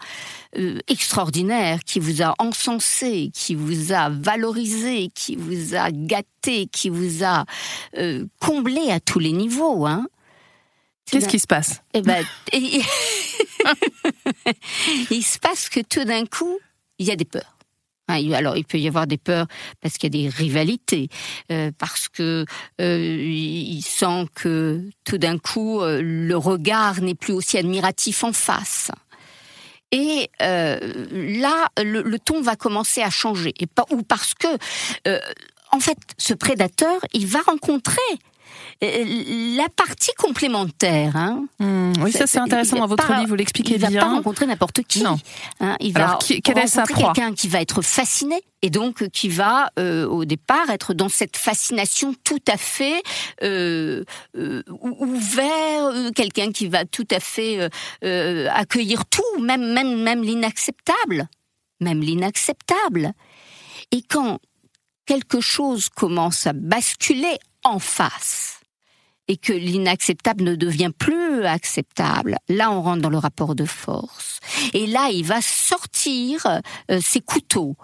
euh, 0.57 0.79
extraordinaire, 0.89 1.81
qui 1.85 2.01
vous 2.01 2.23
a 2.23 2.35
encensé, 2.39 3.31
qui 3.35 3.55
vous 3.55 3.93
a 3.93 4.09
valorisé, 4.09 5.11
qui 5.15 5.37
vous 5.37 5.75
a 5.75 5.91
gâté, 5.91 6.67
qui 6.67 6.89
vous 6.89 7.25
a 7.25 7.45
comblé 8.41 8.91
à 8.91 9.01
tous 9.01 9.19
les 9.19 9.33
niveaux. 9.33 9.87
Hein. 9.87 10.07
Qu'est-ce 11.11 11.29
qui 11.29 11.39
se 11.39 11.47
passe? 11.47 11.83
Eh 11.93 12.03
ben, 12.03 12.25
il 15.11 15.23
se 15.23 15.39
passe 15.39 15.69
que 15.69 15.81
tout 15.81 16.05
d'un 16.05 16.27
coup, 16.27 16.59
il 16.99 17.07
y 17.07 17.11
a 17.11 17.17
des 17.17 17.25
peurs. 17.25 17.57
Hein, 18.11 18.33
alors, 18.33 18.57
il 18.57 18.65
peut 18.65 18.79
y 18.79 18.89
avoir 18.89 19.07
des 19.07 19.19
peurs 19.19 19.47
parce 19.81 19.97
qu'il 19.97 20.15
y 20.15 20.19
a 20.19 20.29
des 20.29 20.35
rivalités, 20.35 21.09
euh, 21.51 21.71
parce 21.79 22.09
que 22.09 22.45
euh, 22.81 23.17
il 23.23 23.83
sent 23.83 24.27
que 24.35 24.83
tout 25.05 25.19
d'un 25.19 25.39
coup, 25.39 25.81
euh, 25.81 26.01
le 26.03 26.37
regard 26.37 27.01
n'est 27.01 27.15
plus 27.15 27.33
aussi 27.33 27.59
admiratif 27.59 28.25
en 28.25 28.33
face. 28.33 28.91
Et 29.93 30.31
là, 30.41 31.67
le, 31.77 32.17
ton 32.19 32.43
va 32.43 32.55
commencer 32.55 33.03
à 33.03 33.11
changer. 33.11 33.53
Ou 33.91 34.03
parce 34.05 34.35
que, 34.35 34.47
en 35.73 35.81
fait, 35.81 35.99
ce 36.17 36.33
prédateur, 36.33 37.01
il 37.13 37.27
va 37.27 37.41
rencontrer 37.41 37.99
la 38.81 39.69
partie 39.69 40.13
complémentaire. 40.17 41.17
Hein, 41.17 41.45
hmm, 41.59 41.93
oui, 42.03 42.13
ça 42.13 42.27
c'est 42.27 42.39
intéressant 42.39 42.79
dans 42.79 42.87
votre 42.87 43.13
livre, 43.13 43.29
vous 43.29 43.35
l'expliquez 43.35 43.79
bien. 43.79 43.89
Il 43.91 43.95
va 43.95 44.01
pas 44.01 44.09
rencontrer 44.09 44.47
n'importe 44.47 44.83
qui. 44.83 45.03
Non. 45.03 45.19
Hein, 45.61 45.77
il 45.81 45.93
va 45.93 46.05
Alors, 46.05 46.19
qui, 46.19 46.41
quelle 46.41 46.59
rencontrer 46.59 47.03
quelqu'un 47.03 47.33
qui 47.35 47.49
va 47.49 47.61
être 47.61 47.83
fasciné 47.83 48.43
et 48.63 48.71
donc 48.71 49.09
qui 49.09 49.29
va 49.29 49.71
euh, 49.79 50.07
au 50.07 50.25
départ 50.25 50.69
être 50.71 50.93
dans 50.93 51.09
cette 51.09 51.37
fascination 51.37 52.15
tout 52.25 52.43
à 52.47 52.57
fait 52.57 53.03
euh, 53.43 54.05
euh 54.37 54.63
ouvert, 54.69 56.13
quelqu'un 56.15 56.53
qui 56.53 56.69
va 56.69 56.85
tout 56.85 57.09
à 57.11 57.21
fait 57.21 57.71
accueillir 58.03 59.07
tout, 59.07 59.41
même 59.41 59.73
même 59.73 60.03
même 60.03 60.23
l'inacceptable, 60.23 61.29
même 61.81 62.01
l'inacceptable. 62.01 63.13
Et 63.93 64.03
quand 64.03 64.39
quelque 65.11 65.41
chose 65.41 65.89
commence 65.89 66.47
à 66.47 66.53
basculer 66.53 67.37
en 67.65 67.79
face, 67.79 68.61
et 69.29 69.37
que 69.37 69.53
l'inacceptable 69.53 70.43
ne 70.43 70.57
devient 70.57 70.91
plus 70.97 71.45
acceptable, 71.45 72.37
là 72.49 72.73
on 72.73 72.83
rentre 72.83 73.03
dans 73.03 73.11
le 73.11 73.19
rapport 73.19 73.55
de 73.55 73.65
force. 73.65 74.41
Et 74.75 74.87
là 74.87 75.11
il 75.13 75.25
va 75.25 75.41
sortir 75.41 76.47
euh, 76.91 77.01
ses 77.01 77.21
couteaux. 77.21 77.77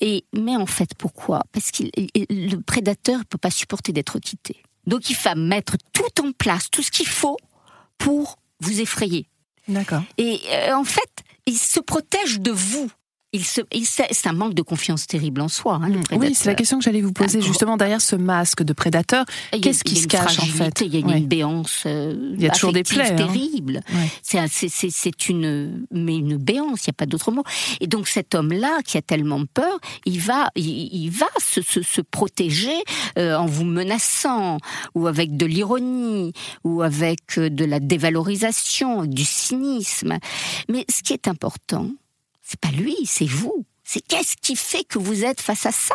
Et 0.00 0.24
mais 0.32 0.56
en 0.56 0.66
fait 0.66 0.94
pourquoi? 0.96 1.42
Parce 1.52 1.72
que 1.72 1.82
le 1.84 2.56
prédateur 2.58 3.18
ne 3.18 3.24
peut 3.24 3.38
pas 3.38 3.50
supporter 3.50 3.92
d'être 3.92 4.20
quitté. 4.20 4.62
Donc 4.86 5.10
il 5.10 5.16
va 5.16 5.34
mettre 5.34 5.76
tout 5.92 6.24
en 6.24 6.30
place, 6.32 6.70
tout 6.70 6.82
ce 6.82 6.90
qu'il 6.90 7.08
faut 7.08 7.38
pour 7.98 8.36
vous 8.60 8.80
effrayer. 8.80 9.26
D'accord. 9.66 10.02
Et 10.18 10.40
euh, 10.50 10.74
en 10.76 10.84
fait, 10.84 11.10
il 11.46 11.58
se 11.58 11.80
protège 11.80 12.40
de 12.40 12.50
vous. 12.50 12.90
Il 13.34 13.44
se, 13.44 13.60
c'est 14.12 14.28
un 14.28 14.32
manque 14.32 14.54
de 14.54 14.62
confiance 14.62 15.08
terrible 15.08 15.40
en 15.40 15.48
soi. 15.48 15.80
Hein, 15.82 15.88
le 15.88 15.98
oui, 16.16 16.34
c'est 16.34 16.46
la 16.46 16.54
question 16.54 16.78
que 16.78 16.84
j'allais 16.84 17.00
vous 17.00 17.12
poser 17.12 17.40
justement 17.40 17.76
derrière 17.76 18.00
ce 18.00 18.14
masque 18.14 18.62
de 18.62 18.72
prédateur. 18.72 19.24
Qu'est-ce 19.60 19.82
qui 19.82 19.96
se 19.96 20.06
cache 20.06 20.38
en 20.38 20.46
fait 20.46 20.82
Il 20.82 20.94
y 20.94 21.12
a 21.12 21.16
une 21.16 21.26
béance. 21.26 21.82
Euh, 21.86 22.14
il 22.36 22.40
y 22.40 22.46
a 22.46 22.50
toujours 22.50 22.72
des 22.72 22.84
plaies. 22.84 23.10
Hein. 23.10 23.16
Terrible. 23.16 23.80
C'est 24.22 25.28
une, 25.28 25.84
mais 25.90 26.16
une 26.16 26.36
béance. 26.36 26.86
Il 26.86 26.90
n'y 26.90 26.92
a 26.92 26.96
pas 26.96 27.06
d'autre 27.06 27.32
mot. 27.32 27.42
Et 27.80 27.88
donc 27.88 28.06
cet 28.06 28.36
homme-là 28.36 28.78
qui 28.84 28.98
a 28.98 29.02
tellement 29.02 29.44
peur, 29.46 29.80
il 30.06 30.20
va, 30.20 30.50
il, 30.54 31.10
va 31.10 31.26
se, 31.42 31.60
se, 31.60 31.82
se 31.82 32.00
protéger 32.00 32.76
euh, 33.18 33.36
en 33.36 33.46
vous 33.46 33.64
menaçant 33.64 34.58
ou 34.94 35.08
avec 35.08 35.36
de 35.36 35.46
l'ironie 35.46 36.32
ou 36.62 36.82
avec 36.82 37.38
euh, 37.38 37.50
de 37.50 37.64
la 37.64 37.80
dévalorisation, 37.80 39.06
du 39.06 39.24
cynisme. 39.24 40.18
Mais 40.68 40.84
ce 40.88 41.02
qui 41.02 41.12
est 41.12 41.26
important, 41.26 41.90
c'est 42.44 42.60
pas 42.60 42.70
lui, 42.70 42.96
c'est 43.06 43.26
vous. 43.26 43.66
C'est 43.82 44.06
qu'est-ce 44.06 44.36
qui 44.36 44.54
fait 44.54 44.84
que 44.84 44.98
vous 44.98 45.24
êtes 45.24 45.40
face 45.40 45.66
à 45.66 45.72
ça? 45.72 45.94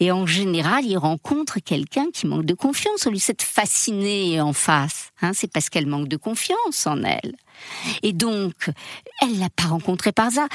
Et 0.00 0.12
en 0.12 0.26
général, 0.26 0.84
il 0.84 0.96
rencontre 0.96 1.58
quelqu'un 1.58 2.10
qui 2.12 2.26
manque 2.26 2.44
de 2.44 2.54
confiance. 2.54 3.06
On 3.06 3.10
lui 3.10 3.18
s'est 3.18 3.36
fasciné 3.40 4.40
en 4.40 4.52
face. 4.52 5.10
Hein, 5.20 5.32
c'est 5.34 5.50
parce 5.50 5.68
qu'elle 5.68 5.86
manque 5.86 6.08
de 6.08 6.16
confiance 6.16 6.86
en 6.86 7.02
elle. 7.02 7.34
Et 8.02 8.12
donc, 8.12 8.70
elle 9.20 9.38
l'a 9.38 9.50
pas 9.50 9.66
rencontré 9.66 10.12
par 10.12 10.30
ça. 10.30 10.46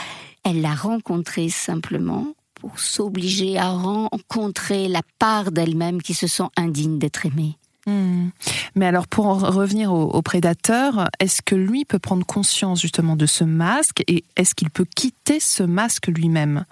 Elle 0.43 0.61
l'a 0.61 0.73
rencontré 0.73 1.49
simplement 1.49 2.33
pour 2.55 2.79
s'obliger 2.79 3.57
à 3.57 3.71
rencontrer 3.71 4.87
la 4.87 5.01
part 5.19 5.51
d'elle-même 5.51 6.01
qui 6.01 6.13
se 6.13 6.27
sent 6.27 6.47
indigne 6.55 6.99
d'être 6.99 7.25
aimée. 7.25 7.57
Hmm. 7.87 8.29
Mais 8.75 8.85
alors, 8.85 9.07
pour 9.07 9.25
revenir 9.25 9.91
au, 9.91 10.21
prédateur, 10.21 11.09
est-ce 11.19 11.41
que 11.41 11.55
lui 11.55 11.85
peut 11.85 11.99
prendre 11.99 12.25
conscience 12.25 12.81
justement 12.81 13.15
de 13.15 13.25
ce 13.25 13.43
masque 13.43 14.03
et 14.07 14.23
est-ce 14.35 14.53
qu'il 14.53 14.69
peut 14.69 14.85
quitter 14.85 15.39
ce 15.39 15.63
masque 15.63 16.07
lui-même? 16.07 16.65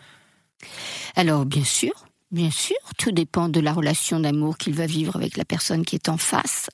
Alors, 1.15 1.45
bien 1.45 1.63
sûr, 1.63 1.93
bien 2.31 2.51
sûr, 2.51 2.77
tout 2.97 3.11
dépend 3.11 3.49
de 3.49 3.59
la 3.59 3.73
relation 3.73 4.19
d'amour 4.19 4.57
qu'il 4.57 4.73
va 4.75 4.85
vivre 4.85 5.15
avec 5.15 5.35
la 5.35 5.45
personne 5.45 5.83
qui 5.83 5.95
est 5.95 6.09
en 6.09 6.17
face. 6.17 6.69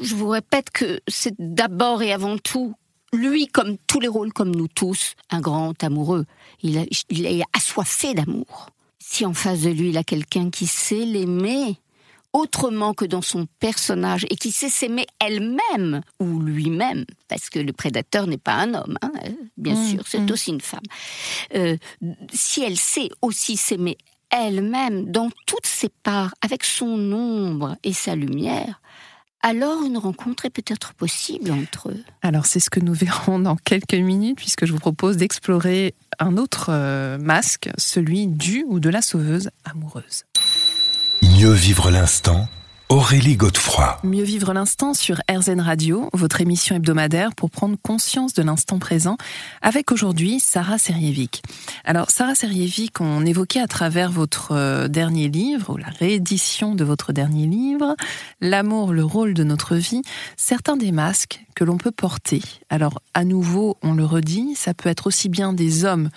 Je 0.00 0.14
vous 0.14 0.28
répète 0.28 0.70
que 0.70 1.00
c'est 1.06 1.34
d'abord 1.38 2.02
et 2.02 2.12
avant 2.12 2.38
tout 2.38 2.74
lui, 3.12 3.48
comme 3.48 3.76
tous 3.86 4.00
les 4.00 4.08
rôles, 4.08 4.32
comme 4.32 4.54
nous 4.54 4.68
tous, 4.68 5.16
un 5.30 5.40
grand 5.40 5.82
amoureux. 5.82 6.26
Il, 6.62 6.86
il 7.08 7.26
est 7.26 7.42
assoiffé 7.52 8.14
d'amour. 8.14 8.70
Si 9.00 9.26
en 9.26 9.34
face 9.34 9.62
de 9.62 9.70
lui, 9.70 9.90
il 9.90 9.98
a 9.98 10.04
quelqu'un 10.04 10.50
qui 10.50 10.66
sait 10.66 11.04
l'aimer, 11.04 11.80
autrement 12.32 12.94
que 12.94 13.04
dans 13.04 13.22
son 13.22 13.46
personnage 13.58 14.26
et 14.30 14.36
qui 14.36 14.52
sait 14.52 14.68
s'aimer 14.68 15.06
elle-même 15.18 16.02
ou 16.20 16.40
lui-même, 16.40 17.04
parce 17.28 17.50
que 17.50 17.58
le 17.58 17.72
prédateur 17.72 18.26
n'est 18.26 18.38
pas 18.38 18.54
un 18.54 18.74
homme, 18.74 18.98
hein, 19.02 19.12
bien 19.56 19.74
mmh, 19.74 19.88
sûr, 19.88 20.02
c'est 20.06 20.20
mmh. 20.20 20.30
aussi 20.30 20.50
une 20.50 20.60
femme. 20.60 20.80
Euh, 21.54 21.76
si 22.32 22.62
elle 22.62 22.76
sait 22.76 23.08
aussi 23.22 23.56
s'aimer 23.56 23.98
elle-même 24.30 25.10
dans 25.10 25.30
toutes 25.46 25.66
ses 25.66 25.88
parts, 25.88 26.34
avec 26.40 26.64
son 26.64 27.12
ombre 27.12 27.76
et 27.82 27.92
sa 27.92 28.14
lumière, 28.14 28.80
alors 29.42 29.82
une 29.82 29.96
rencontre 29.96 30.44
est 30.44 30.50
peut-être 30.50 30.94
possible 30.94 31.50
entre 31.50 31.88
eux. 31.88 32.04
Alors 32.22 32.46
c'est 32.46 32.60
ce 32.60 32.68
que 32.70 32.80
nous 32.80 32.92
verrons 32.92 33.38
dans 33.38 33.56
quelques 33.56 33.94
minutes, 33.94 34.36
puisque 34.36 34.66
je 34.66 34.72
vous 34.72 34.78
propose 34.78 35.16
d'explorer 35.16 35.94
un 36.18 36.36
autre 36.36 36.66
euh, 36.70 37.18
masque, 37.18 37.70
celui 37.78 38.26
du 38.26 38.64
ou 38.68 38.80
de 38.80 38.90
la 38.90 39.00
sauveuse 39.00 39.50
amoureuse. 39.64 40.24
Mieux 41.40 41.52
vivre 41.52 41.90
l'instant 41.90 42.48
Aurélie 42.90 43.36
Godefroy. 43.36 43.98
Mieux 44.04 44.24
vivre 44.24 44.52
l'instant 44.52 44.92
sur 44.92 45.22
RZN 45.30 45.62
Radio, 45.62 46.10
votre 46.12 46.42
émission 46.42 46.76
hebdomadaire 46.76 47.34
pour 47.34 47.50
prendre 47.50 47.78
conscience 47.82 48.34
de 48.34 48.42
l'instant 48.42 48.78
présent, 48.78 49.16
avec 49.62 49.90
aujourd'hui 49.90 50.38
Sarah 50.38 50.76
Serievic. 50.76 51.42
Alors 51.86 52.10
Sarah 52.10 52.34
Serievic, 52.34 53.00
on 53.00 53.24
évoquait 53.24 53.60
à 53.60 53.68
travers 53.68 54.10
votre 54.10 54.52
euh, 54.52 54.88
dernier 54.88 55.30
livre, 55.30 55.72
ou 55.72 55.76
la 55.78 55.88
réédition 55.88 56.74
de 56.74 56.84
votre 56.84 57.14
dernier 57.14 57.46
livre, 57.46 57.96
L'amour, 58.42 58.92
le 58.92 59.04
rôle 59.04 59.32
de 59.32 59.44
notre 59.44 59.76
vie, 59.76 60.02
certains 60.36 60.76
des 60.76 60.92
masques 60.92 61.42
que 61.54 61.64
l'on 61.64 61.78
peut 61.78 61.90
porter. 61.90 62.42
Alors 62.68 63.00
à 63.14 63.24
nouveau, 63.24 63.78
on 63.80 63.94
le 63.94 64.04
redit, 64.04 64.56
ça 64.56 64.74
peut 64.74 64.90
être 64.90 65.06
aussi 65.06 65.30
bien 65.30 65.54
des 65.54 65.86
hommes 65.86 66.10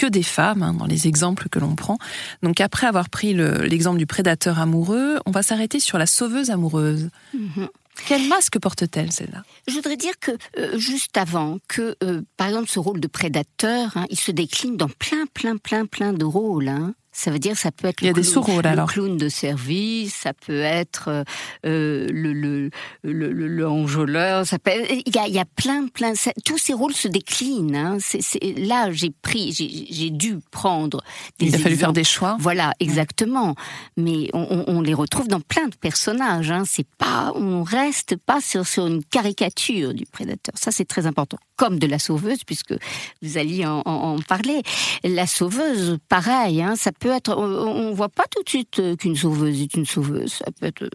que 0.00 0.06
des 0.06 0.22
femmes 0.22 0.62
hein, 0.62 0.72
dans 0.72 0.86
les 0.86 1.06
exemples 1.08 1.50
que 1.50 1.58
l'on 1.58 1.76
prend. 1.76 1.98
Donc 2.42 2.58
après 2.62 2.86
avoir 2.86 3.10
pris 3.10 3.34
l'exemple 3.34 3.98
du 3.98 4.06
prédateur 4.06 4.58
amoureux, 4.58 5.18
on 5.26 5.30
va 5.30 5.42
s'arrêter 5.42 5.78
sur 5.78 5.98
la 5.98 6.06
sauveuse 6.06 6.48
amoureuse. 6.48 7.10
Mhm. 7.34 7.68
Quel 8.06 8.26
masque 8.26 8.58
porte-t-elle, 8.58 9.12
celle-là? 9.12 9.42
Je 9.68 9.74
voudrais 9.74 9.98
dire 9.98 10.14
que, 10.18 10.30
euh, 10.58 10.78
juste 10.78 11.18
avant, 11.18 11.58
que, 11.68 11.96
euh, 12.02 12.22
par 12.38 12.46
exemple, 12.48 12.70
ce 12.70 12.78
rôle 12.78 12.98
de 12.98 13.08
prédateur, 13.08 13.94
hein, 13.94 14.06
il 14.08 14.18
se 14.18 14.30
décline 14.30 14.78
dans 14.78 14.88
plein, 14.88 15.26
plein, 15.34 15.58
plein, 15.58 15.84
plein 15.84 16.14
de 16.14 16.24
rôles. 16.24 16.68
Hein. 16.68 16.94
Ça 17.20 17.30
veut 17.30 17.38
dire 17.38 17.54
ça 17.54 17.70
peut 17.70 17.88
être 17.88 18.00
le, 18.00 18.12
clown, 18.14 18.86
clown 18.86 19.16
de 19.18 19.28
service, 19.28 20.14
ça 20.14 20.32
peut 20.32 20.62
être 20.62 21.08
euh, 21.08 21.24
euh 21.66 22.08
le, 22.10 22.32
le, 22.32 22.70
le, 23.02 23.30
le, 23.30 23.68
enjôleur, 23.68 24.46
ça 24.46 24.58
peut 24.58 24.70
il, 24.90 25.14
y 25.14 25.18
a, 25.18 25.28
il 25.28 25.34
y 25.34 25.38
a 25.38 25.44
plein, 25.44 25.86
plein, 25.88 26.14
tous 26.46 26.56
ces 26.56 26.72
rôles 26.72 26.94
se 26.94 27.08
déclinent. 27.08 27.76
Hein. 27.76 27.98
C'est, 28.00 28.40
là, 28.56 28.90
j'ai 28.90 29.10
pris, 29.10 29.52
j'ai, 29.52 30.08
dû 30.08 30.38
prendre 30.50 31.02
des 31.38 31.48
Il 31.48 31.54
a 31.54 31.58
fallu 31.58 31.76
faire 31.76 31.92
des 31.92 32.04
choix. 32.04 32.38
Voilà, 32.40 32.72
exactement. 32.80 33.54
Mais 33.98 34.30
on, 34.32 34.64
on, 34.66 34.80
les 34.80 34.94
retrouve 34.94 35.28
dans 35.28 35.40
plein 35.40 35.68
de 35.68 35.74
personnages. 35.74 36.50
Hein. 36.50 36.62
C'est 36.66 36.88
pas, 36.98 37.32
on 37.34 37.62
reste 37.62 38.16
pas 38.16 38.40
sur, 38.40 38.66
sur 38.66 38.86
une 38.86 39.04
caricature 39.04 39.92
du 39.92 40.06
prédateur. 40.06 40.54
Ça, 40.56 40.70
c'est 40.70 40.86
très 40.86 41.06
important. 41.06 41.36
Comme 41.56 41.78
de 41.78 41.86
la 41.86 41.98
sauveuse, 41.98 42.44
puisque 42.44 42.74
vous 43.20 43.36
alliez 43.36 43.66
en, 43.66 43.82
en, 43.84 44.18
parler. 44.20 44.62
La 45.04 45.26
sauveuse, 45.26 45.98
pareil, 46.08 46.62
hein, 46.62 46.74
ça 46.76 46.92
peut 46.92 47.09
être, 47.12 47.36
on, 47.36 47.92
voit 47.92 48.08
pas 48.08 48.24
tout 48.30 48.42
de 48.42 48.48
suite 48.48 48.78
euh, 48.78 48.96
qu'une 48.96 49.16
sauveuse 49.16 49.60
est 49.60 49.74
une 49.74 49.86
sauveuse. 49.86 50.32
Ça 50.32 50.46
peut 50.58 50.66
être 50.66 50.88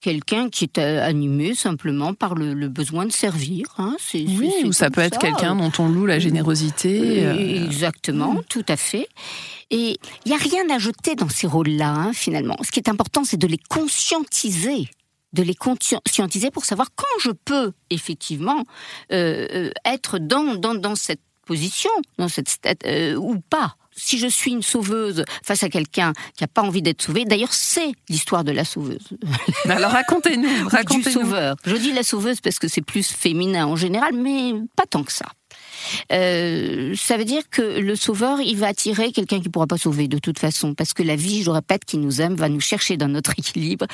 quelqu'un 0.00 0.48
qui 0.48 0.64
est 0.64 0.78
euh, 0.78 1.04
animé 1.04 1.54
simplement 1.54 2.14
par 2.14 2.34
le, 2.34 2.68
besoin 2.68 3.06
de 3.06 3.12
servir. 3.12 3.66
Hein. 3.78 3.96
oui, 4.14 4.52
ou 4.64 4.72
ça 4.72 4.90
peut 4.90 5.00
être 5.00 5.18
quelqu'un 5.18 5.56
dont 5.56 5.72
on 5.78 5.88
loue 5.88 6.06
la 6.06 6.18
générosité. 6.18 7.24
Euh. 7.24 7.64
Exactement, 7.64 8.42
tout 8.48 8.64
à 8.68 8.76
fait. 8.76 9.08
Et 9.70 9.98
il 10.24 10.28
n'y 10.28 10.34
a 10.34 10.38
rien 10.38 10.68
à 10.70 10.78
jeter 10.78 11.14
dans 11.14 11.28
ces 11.28 11.46
rôles-là, 11.46 11.90
hein, 11.90 12.12
finalement. 12.12 12.56
Ce 12.62 12.70
qui 12.70 12.78
est 12.80 12.88
important, 12.88 13.24
c'est 13.24 13.38
de 13.38 13.46
les 13.46 13.60
conscientiser 13.68 14.88
de 15.32 15.42
les 15.42 15.54
conscientiser 15.54 16.50
pour 16.50 16.66
savoir 16.66 16.88
quand 16.94 17.06
je 17.20 17.30
peux 17.30 17.72
effectivement 17.88 18.66
être 19.08 20.18
dans, 20.18 20.56
dans, 20.56 20.74
dans 20.74 20.94
cette 20.94 21.22
position, 21.46 21.88
dans 22.18 22.28
cette 22.28 22.58
ou 23.16 23.36
pas 23.48 23.76
si 23.96 24.18
je 24.18 24.26
suis 24.26 24.52
une 24.52 24.62
sauveuse 24.62 25.24
face 25.44 25.62
à 25.62 25.68
quelqu'un 25.68 26.12
qui 26.36 26.42
n'a 26.42 26.48
pas 26.48 26.62
envie 26.62 26.82
d'être 26.82 27.02
sauvé, 27.02 27.24
d'ailleurs 27.24 27.52
c'est 27.52 27.92
l'histoire 28.08 28.44
de 28.44 28.52
la 28.52 28.64
sauveuse. 28.64 29.08
Alors 29.68 29.92
racontez-nous, 29.92 30.68
racontez-nous. 30.68 31.04
Du 31.04 31.10
sauveur. 31.10 31.56
Je 31.64 31.76
dis 31.76 31.92
la 31.92 32.02
sauveuse 32.02 32.40
parce 32.40 32.58
que 32.58 32.68
c'est 32.68 32.82
plus 32.82 33.10
féminin 33.10 33.66
en 33.66 33.76
général, 33.76 34.14
mais 34.14 34.54
pas 34.76 34.86
tant 34.86 35.02
que 35.04 35.12
ça. 35.12 35.26
Euh, 36.12 36.94
ça 36.96 37.16
veut 37.16 37.24
dire 37.24 37.42
que 37.50 37.62
le 37.62 37.96
sauveur, 37.96 38.40
il 38.40 38.56
va 38.56 38.68
attirer 38.68 39.12
quelqu'un 39.12 39.40
qui 39.40 39.48
pourra 39.48 39.66
pas 39.66 39.78
sauver 39.78 40.08
de 40.08 40.18
toute 40.18 40.38
façon, 40.38 40.74
parce 40.74 40.92
que 40.92 41.02
la 41.02 41.16
vie, 41.16 41.42
je 41.42 41.46
le 41.46 41.52
répète, 41.52 41.84
qui 41.84 41.98
nous 41.98 42.20
aime, 42.20 42.34
va 42.34 42.48
nous 42.48 42.60
chercher 42.60 42.96
dans 42.96 43.08
notre 43.08 43.32
équilibre 43.38 43.86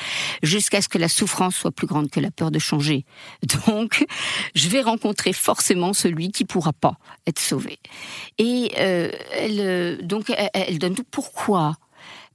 jusqu'à 0.43 0.81
ce 0.81 0.89
que 0.89 0.97
la 0.97 1.09
souffrance 1.09 1.55
soit 1.55 1.71
plus 1.71 1.87
grande 1.87 2.09
que 2.09 2.19
la 2.19 2.31
peur 2.31 2.51
de 2.51 2.59
changer. 2.59 3.05
Donc, 3.67 4.05
je 4.55 4.69
vais 4.69 4.81
rencontrer 4.81 5.33
forcément 5.33 5.93
celui 5.93 6.31
qui 6.31 6.45
pourra 6.45 6.73
pas 6.73 6.97
être 7.27 7.39
sauvé. 7.39 7.79
Et 8.37 8.71
euh, 8.79 9.11
elle, 9.33 10.05
donc, 10.05 10.29
elle, 10.29 10.49
elle 10.53 10.79
donne 10.79 10.95
tout. 10.95 11.03
Pourquoi? 11.09 11.75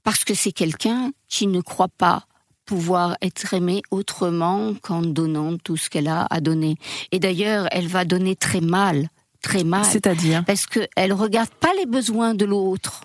Parce 0.03 0.25
que 0.25 0.35
c'est 0.35 0.53
quelqu'un 0.53 1.13
qui 1.29 1.47
ne 1.47 1.61
croit 1.61 1.89
pas 1.89 2.27
pouvoir 2.65 3.17
être 3.23 3.55
aimé 3.55 3.83
autrement 3.91 4.75
qu'en 4.75 5.03
donnant 5.03 5.57
tout 5.59 5.77
ce 5.77 5.91
qu'elle 5.91 6.09
a 6.09 6.27
à 6.31 6.41
donner. 6.41 6.77
Et 7.13 7.19
d'ailleurs, 7.19 7.69
elle 7.71 7.89
va 7.89 8.05
donner 8.05 8.37
très 8.37 8.61
mal 8.61 9.09
très 9.45 9.63
mal. 9.63 9.85
C'est-à-dire 9.85 10.45
Parce 10.45 10.67
qu'elle 10.67 11.11
ne 11.11 11.15
regarde 11.15 11.51
pas 11.61 11.73
les 11.79 11.87
besoins 11.87 12.35
de 12.35 12.45
l'autre. 12.45 13.03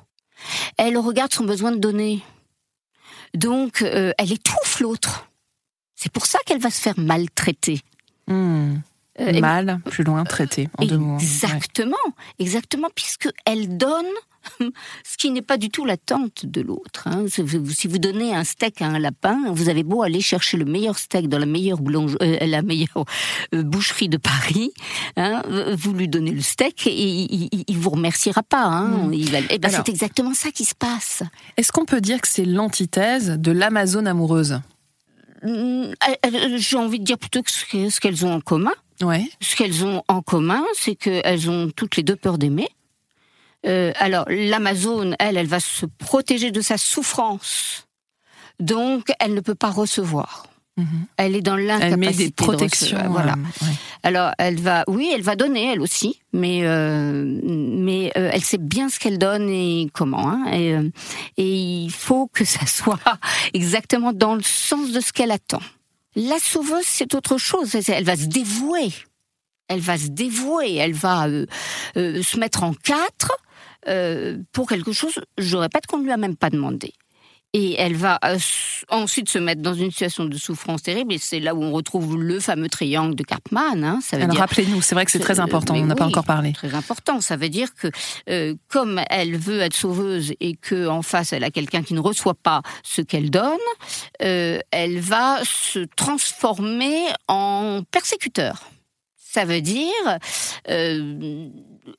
Elle 0.78 0.98
regarde 0.98 1.34
son 1.34 1.44
besoin 1.44 1.72
de 1.72 1.78
donner. 1.78 2.24
Donc, 3.36 3.82
euh, 3.82 4.14
elle 4.18 4.32
étouffe 4.32 4.80
l'autre. 4.80 5.30
C'est 5.96 6.12
pour 6.12 6.26
ça 6.26 6.40
qu'elle 6.46 6.62
va 6.62 6.72
se 6.72 6.82
faire 6.82 6.98
maltraiter. 6.98 7.82
Hmm. 8.28 8.78
Euh, 9.20 9.40
mal, 9.40 9.80
plus 9.86 10.04
loin, 10.04 10.24
traiter, 10.24 10.70
en 10.78 10.86
deux 10.86 10.98
mots. 10.98 11.18
Exactement, 11.18 11.96
exactement, 12.40 12.88
puisque 12.96 13.30
elle 13.46 13.78
donne 13.78 14.06
ce 15.04 15.18
qui 15.18 15.32
n'est 15.32 15.42
pas 15.42 15.58
du 15.58 15.70
tout 15.70 15.86
l'attente 15.86 16.46
de 16.46 16.62
l'autre. 16.62 17.08
Hein. 17.08 17.26
Si 17.28 17.88
vous 17.88 17.98
donnez 17.98 18.34
un 18.34 18.44
steak 18.44 18.82
à 18.82 18.88
un 18.88 19.00
lapin, 19.00 19.40
vous 19.52 19.70
avez 19.70 19.84
beau 19.84 20.04
aller 20.04 20.22
chercher 20.22 20.58
le 20.58 20.66
meilleur 20.66 20.98
steak 20.98 21.28
dans 21.28 21.40
la 21.40 21.46
meilleure, 21.46 21.80
euh, 22.22 22.38
la 22.46 22.62
meilleure 22.62 23.06
euh, 23.54 23.64
boucherie 23.64 24.10
de 24.10 24.18
Paris, 24.18 24.72
hein, 25.18 25.42
vous 25.78 25.94
lui 25.94 26.08
donnez 26.08 26.32
le 26.32 26.42
steak 26.42 26.88
et 26.88 26.92
il, 26.92 27.64
ne 27.68 27.78
vous 27.78 27.90
remerciera 27.90 28.44
pas. 28.44 28.64
Hein. 28.64 29.08
Mm. 29.08 29.14
Eh 29.50 29.60
ben, 29.60 29.70
c'est 29.70 29.90
exactement 29.90 30.34
ça 30.34 30.52
qui 30.52 30.66
se 30.66 30.76
passe. 30.76 31.24
Est-ce 31.58 31.72
qu'on 31.72 31.86
peut 31.86 32.02
dire 32.02 32.22
que 32.22 32.28
c'est 32.28 32.46
l'antithèse 32.46 33.32
de 33.38 33.52
l'Amazone 33.52 34.08
amoureuse? 34.08 34.62
Mm, 35.44 35.92
J'ai 36.58 36.78
envie 36.78 37.00
de 37.00 37.06
dire 37.06 37.18
plutôt 37.18 37.42
que 37.44 37.52
ce 37.52 38.00
qu'elles 38.00 38.26
ont 38.26 38.34
en 38.34 38.42
commun. 38.42 38.74
Ouais. 39.02 39.30
Ce 39.42 39.56
qu'elles 39.56 39.86
ont 39.86 40.04
en 40.08 40.22
commun, 40.22 40.64
c'est 40.74 40.96
qu'elles 40.96 41.50
ont 41.50 41.72
toutes 41.76 41.96
les 41.96 42.04
deux 42.04 42.16
peur 42.16 42.38
d'aimer. 42.38 42.70
Euh, 43.66 43.92
alors, 43.98 44.26
l'Amazone, 44.30 45.16
elle, 45.20 45.38
elle 45.38 45.48
va 45.48 45.60
se 45.60 45.86
protéger 45.86 46.52
de 46.52 46.62
sa 46.62 46.78
souffrance. 46.78 47.88
Donc, 48.60 49.08
elle 49.20 49.34
ne 49.34 49.42
peut 49.42 49.56
pas 49.56 49.70
recevoir. 49.72 50.46
Mhm. 50.78 51.06
Elle 51.18 51.36
est 51.36 51.42
dans 51.42 51.58
l'incapacité. 51.58 51.94
Elle 51.94 52.00
met 52.00 52.14
des 52.14 52.30
de 52.30 52.34
protections. 52.34 52.98
recevoir. 52.98 53.12
Voilà. 53.12 53.34
euh, 53.34 53.66
ouais. 53.66 53.74
Alors, 54.04 54.32
elle 54.38 54.60
va, 54.60 54.86
oui, 54.88 55.12
elle 55.14 55.22
va 55.22 55.36
donner 55.36 55.74
elle 55.74 55.82
aussi, 55.82 56.22
mais 56.32 56.62
euh, 56.64 57.40
mais 57.44 58.14
euh, 58.18 58.30
elle 58.32 58.44
sait 58.44 58.58
bien 58.58 58.88
ce 58.88 58.98
qu'elle 58.98 59.18
donne 59.18 59.50
et 59.50 59.90
comment. 59.94 60.30
Hein, 60.30 60.46
et, 60.54 60.74
et 61.36 61.84
il 61.84 61.92
faut 61.92 62.28
que 62.28 62.46
ça 62.46 62.66
soit 62.66 63.00
exactement 63.54 64.14
dans 64.14 64.36
le 64.36 64.44
sens 64.44 64.92
de 64.92 65.02
ce 65.02 65.12
qu'elle 65.12 65.32
attend. 65.32 65.62
La 66.16 66.40
sauveuse, 66.40 66.86
c'est 66.86 67.14
autre 67.14 67.38
chose. 67.38 67.76
Elle 67.88 68.04
va 68.04 68.16
se 68.16 68.26
dévouer. 68.26 68.92
Elle 69.68 69.82
va 69.82 69.98
se 69.98 70.08
dévouer. 70.08 70.76
Elle 70.76 70.94
va 70.94 71.28
euh, 71.28 71.46
euh, 71.98 72.24
se 72.24 72.40
mettre 72.40 72.64
en 72.64 72.74
quatre 72.74 73.32
euh, 73.88 74.38
pour 74.52 74.68
quelque 74.68 74.92
chose. 74.92 75.20
Je 75.38 75.58
répète 75.58 75.86
qu'on 75.86 76.00
ne 76.00 76.04
lui 76.04 76.12
a 76.12 76.18
même 76.18 76.36
pas 76.36 76.50
demandé. 76.50 76.94
Et 77.54 77.76
elle 77.80 77.96
va 77.96 78.20
euh, 78.26 78.38
ensuite 78.90 79.28
se 79.28 79.40
mettre 79.40 79.64
dans 79.64 79.74
une 79.74 79.90
situation 79.90 80.26
de 80.26 80.38
souffrance 80.38 80.84
terrible. 80.84 81.14
Et 81.14 81.18
c'est 81.18 81.40
là 81.40 81.56
où 81.56 81.64
on 81.64 81.72
retrouve 81.72 82.22
le 82.22 82.40
fameux 82.40 82.70
triangle 82.70 83.16
de 83.16 83.24
Karpman. 83.24 83.84
Hein, 83.84 84.00
ça 84.04 84.18
veut 84.18 84.24
Alors 84.24 84.34
dire 84.36 84.42
rappelez-nous, 84.42 84.82
c'est 84.84 84.94
vrai 84.94 85.04
que 85.06 85.12
c'est 85.12 85.20
très 85.20 85.40
important, 85.40 85.74
mais 85.74 85.82
on 85.82 85.86
n'a 85.88 85.96
pas 85.96 86.06
encore 86.06 86.26
parlé. 86.26 86.54
très 86.54 86.76
important. 86.76 87.22
Ça 87.22 87.38
veut 87.38 87.50
dire 87.50 87.74
que 87.74 87.88
euh, 88.30 88.54
comme 88.68 89.02
elle 89.10 89.36
veut 89.36 89.62
être 89.62 89.74
sauveuse 89.76 90.34
et 90.40 90.56
que 90.56 90.88
en 90.88 91.02
face 91.02 91.34
elle 91.34 91.44
a 91.44 91.50
quelqu'un 91.50 91.82
qui 91.82 91.96
ne 91.96 92.00
reçoit 92.00 92.36
pas 92.36 92.62
ce 92.84 93.02
qu'elle 93.02 93.32
donne, 93.32 93.58
euh, 94.22 94.60
elle 94.70 95.00
va 95.00 95.40
se 95.44 95.80
transformer 95.96 97.00
en 97.28 97.82
persécuteur. 97.90 98.70
Ça 99.18 99.46
veut 99.46 99.62
dire, 99.62 99.92
euh, 100.70 101.48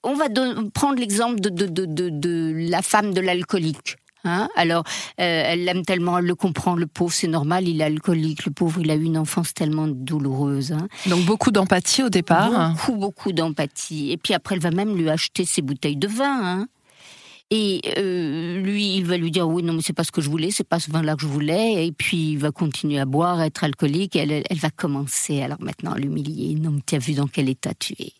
on 0.02 0.14
va 0.14 0.26
prendre 0.74 0.98
l'exemple 0.98 1.40
de, 1.40 1.48
de, 1.48 1.66
de, 1.66 1.84
de, 1.84 2.08
de 2.08 2.54
la 2.70 2.82
femme 2.82 3.14
de 3.14 3.20
l'alcoolique. 3.20 3.96
Hein 4.24 4.48
Alors, 4.54 4.84
euh, 5.20 5.42
elle 5.46 5.64
l'aime 5.64 5.82
tellement, 5.84 6.18
elle 6.18 6.26
le 6.26 6.34
comprend, 6.34 6.74
le 6.74 6.86
pauvre, 6.86 7.12
c'est 7.12 7.26
normal, 7.28 7.66
il 7.66 7.80
est 7.80 7.84
alcoolique, 7.84 8.44
le 8.44 8.52
pauvre, 8.52 8.80
il 8.80 8.90
a 8.90 8.94
eu 8.94 9.04
une 9.04 9.16
enfance 9.16 9.54
tellement 9.54 9.88
douloureuse. 9.88 10.72
Hein 10.72 10.88
Donc 11.06 11.24
beaucoup 11.24 11.50
d'empathie 11.50 12.02
au 12.02 12.10
départ. 12.10 12.72
Beaucoup, 12.72 12.96
beaucoup 12.96 13.32
d'empathie. 13.32 14.12
Et 14.12 14.16
puis 14.16 14.34
après, 14.34 14.56
elle 14.56 14.60
va 14.60 14.70
même 14.70 14.96
lui 14.96 15.08
acheter 15.08 15.44
ses 15.44 15.62
bouteilles 15.62 15.96
de 15.96 16.06
vin. 16.08 16.40
hein. 16.42 16.68
Et 17.52 17.80
euh, 17.98 18.60
lui, 18.60 18.96
il 18.98 19.04
va 19.04 19.16
lui 19.16 19.32
dire 19.32 19.48
oui, 19.48 19.64
non, 19.64 19.72
mais 19.72 19.82
c'est 19.82 19.92
pas 19.92 20.04
ce 20.04 20.12
que 20.12 20.20
je 20.20 20.30
voulais, 20.30 20.52
c'est 20.52 20.62
pas 20.68 20.78
ce 20.78 20.90
vin-là 20.92 21.16
que 21.16 21.22
je 21.22 21.26
voulais. 21.26 21.84
Et 21.86 21.90
puis 21.90 22.32
il 22.32 22.38
va 22.38 22.52
continuer 22.52 23.00
à 23.00 23.06
boire, 23.06 23.40
à 23.40 23.46
être 23.46 23.64
alcoolique. 23.64 24.14
Et 24.14 24.20
elle, 24.20 24.44
elle 24.48 24.58
va 24.58 24.70
commencer 24.70 25.42
alors 25.42 25.60
maintenant 25.60 25.92
à 25.92 25.98
l'humilier. 25.98 26.54
Non, 26.54 26.70
mais 26.70 26.80
tu 26.86 26.94
as 26.94 26.98
vu 26.98 27.14
dans 27.14 27.26
quel 27.26 27.48
état 27.48 27.72
tu 27.76 27.94
es. 27.98 28.12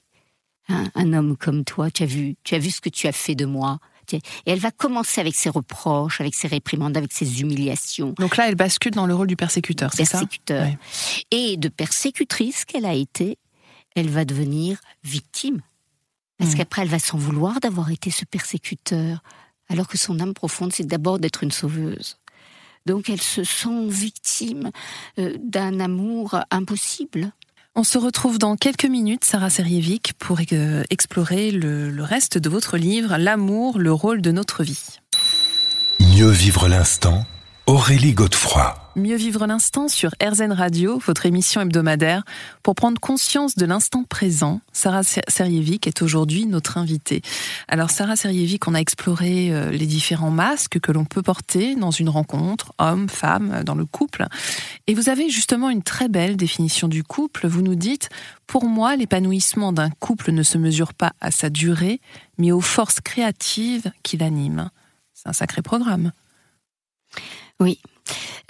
Hein, 0.68 0.90
un 0.96 1.12
homme 1.12 1.36
comme 1.36 1.64
toi, 1.64 1.90
tu 1.92 2.02
as 2.02 2.06
vu, 2.06 2.34
tu 2.42 2.54
as 2.56 2.58
vu 2.58 2.70
ce 2.70 2.80
que 2.80 2.88
tu 2.88 3.06
as 3.06 3.12
fait 3.12 3.34
de 3.36 3.44
moi. 3.44 3.78
Et 4.18 4.50
elle 4.52 4.58
va 4.58 4.70
commencer 4.70 5.20
avec 5.20 5.34
ses 5.34 5.48
reproches, 5.48 6.20
avec 6.20 6.34
ses 6.34 6.48
réprimandes, 6.48 6.96
avec 6.96 7.12
ses 7.12 7.40
humiliations 7.40 8.14
Donc 8.18 8.36
là, 8.36 8.48
elle 8.48 8.54
bascule 8.54 8.92
dans 8.92 9.06
le 9.06 9.14
rôle 9.14 9.26
du 9.26 9.36
persécuteur, 9.36 9.90
c'est 9.94 10.04
ça 10.04 10.18
persécuteur. 10.18 10.66
Et 11.30 11.56
de 11.56 11.68
persécutrice 11.68 12.64
qu'elle 12.64 12.86
a 12.86 12.94
été, 12.94 13.38
elle 13.96 14.08
va 14.08 14.24
devenir 14.24 14.78
victime. 15.04 15.60
Parce 16.38 16.52
Mhm. 16.52 16.56
qu'après, 16.58 16.82
elle 16.82 16.88
va 16.88 16.98
s'en 16.98 17.18
vouloir 17.18 17.60
d'avoir 17.60 17.90
été 17.90 18.10
ce 18.10 18.24
persécuteur, 18.24 19.22
alors 19.68 19.86
que 19.88 19.98
son 19.98 20.18
âme 20.20 20.34
profonde, 20.34 20.72
c'est 20.72 20.86
d'abord 20.86 21.18
d'être 21.18 21.42
une 21.42 21.50
sauveuse. 21.50 22.16
Donc 22.86 23.10
elle 23.10 23.20
se 23.20 23.44
sent 23.44 23.88
victime 23.88 24.70
euh, 25.18 25.36
d'un 25.38 25.80
amour 25.80 26.40
impossible. 26.50 27.32
On 27.76 27.84
se 27.84 27.98
retrouve 27.98 28.38
dans 28.38 28.56
quelques 28.56 28.84
minutes, 28.84 29.24
Sarah 29.24 29.48
Serievic, 29.48 30.14
pour 30.18 30.38
euh, 30.52 30.82
explorer 30.90 31.52
le, 31.52 31.88
le 31.88 32.02
reste 32.02 32.36
de 32.36 32.48
votre 32.48 32.76
livre, 32.76 33.16
L'amour, 33.16 33.78
le 33.78 33.92
rôle 33.92 34.22
de 34.22 34.32
notre 34.32 34.64
vie. 34.64 34.98
Mieux 36.00 36.30
vivre 36.30 36.66
l'instant, 36.66 37.24
Aurélie 37.70 38.14
Godefroy. 38.14 38.74
Mieux 38.96 39.14
vivre 39.14 39.46
l'instant 39.46 39.86
sur 39.86 40.10
RZN 40.20 40.50
Radio, 40.50 40.98
votre 40.98 41.24
émission 41.24 41.60
hebdomadaire, 41.60 42.24
pour 42.64 42.74
prendre 42.74 43.00
conscience 43.00 43.54
de 43.54 43.64
l'instant 43.64 44.02
présent. 44.02 44.60
Sarah 44.72 45.04
Ser- 45.04 45.22
Serievic 45.28 45.86
est 45.86 46.02
aujourd'hui 46.02 46.46
notre 46.46 46.78
invitée. 46.78 47.22
Alors 47.68 47.90
Sarah 47.90 48.16
Serievic, 48.16 48.66
on 48.66 48.74
a 48.74 48.80
exploré 48.80 49.52
euh, 49.52 49.70
les 49.70 49.86
différents 49.86 50.32
masques 50.32 50.80
que 50.80 50.90
l'on 50.90 51.04
peut 51.04 51.22
porter 51.22 51.76
dans 51.76 51.92
une 51.92 52.08
rencontre, 52.08 52.72
homme, 52.78 53.08
femme, 53.08 53.52
euh, 53.52 53.62
dans 53.62 53.76
le 53.76 53.86
couple. 53.86 54.26
Et 54.88 54.94
vous 54.94 55.08
avez 55.08 55.30
justement 55.30 55.70
une 55.70 55.84
très 55.84 56.08
belle 56.08 56.36
définition 56.36 56.88
du 56.88 57.04
couple. 57.04 57.46
Vous 57.46 57.62
nous 57.62 57.76
dites, 57.76 58.08
pour 58.48 58.64
moi, 58.64 58.96
l'épanouissement 58.96 59.72
d'un 59.72 59.90
couple 59.90 60.32
ne 60.32 60.42
se 60.42 60.58
mesure 60.58 60.92
pas 60.92 61.12
à 61.20 61.30
sa 61.30 61.50
durée, 61.50 62.00
mais 62.36 62.50
aux 62.50 62.60
forces 62.60 62.98
créatives 62.98 63.92
qui 64.02 64.16
l'animent. 64.16 64.70
C'est 65.14 65.28
un 65.28 65.32
sacré 65.32 65.62
programme. 65.62 66.10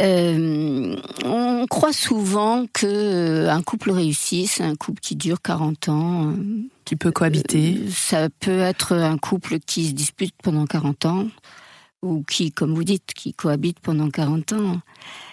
Euh, 0.01 0.97
on 1.25 1.67
croit 1.67 1.93
souvent 1.93 2.67
que 2.73 2.87
euh, 2.87 3.51
un 3.53 3.63
couple 3.63 3.91
réussi, 3.91 4.47
c'est 4.47 4.63
un 4.65 4.75
couple 4.77 5.01
qui 5.01 5.17
dure 5.17 5.43
40 5.43 5.89
ans. 5.91 6.31
euh, 6.31 6.35
Qui 6.85 6.97
peut 6.97 7.11
cohabiter. 7.13 7.77
Euh, 7.79 7.91
Ça 7.91 8.29
peut 8.41 8.61
être 8.61 8.95
un 8.95 9.19
couple 9.19 9.59
qui 9.59 9.89
se 9.89 9.93
dispute 9.93 10.35
pendant 10.43 10.65
40 10.67 11.05
ans, 11.05 11.29
ou 12.03 12.23
qui, 12.23 12.51
comme 12.53 12.75
vous 12.75 12.85
dites, 12.85 13.13
qui 13.15 13.35
cohabite 13.35 13.81
pendant 13.81 14.09
40 14.09 14.53
ans. 14.55 14.81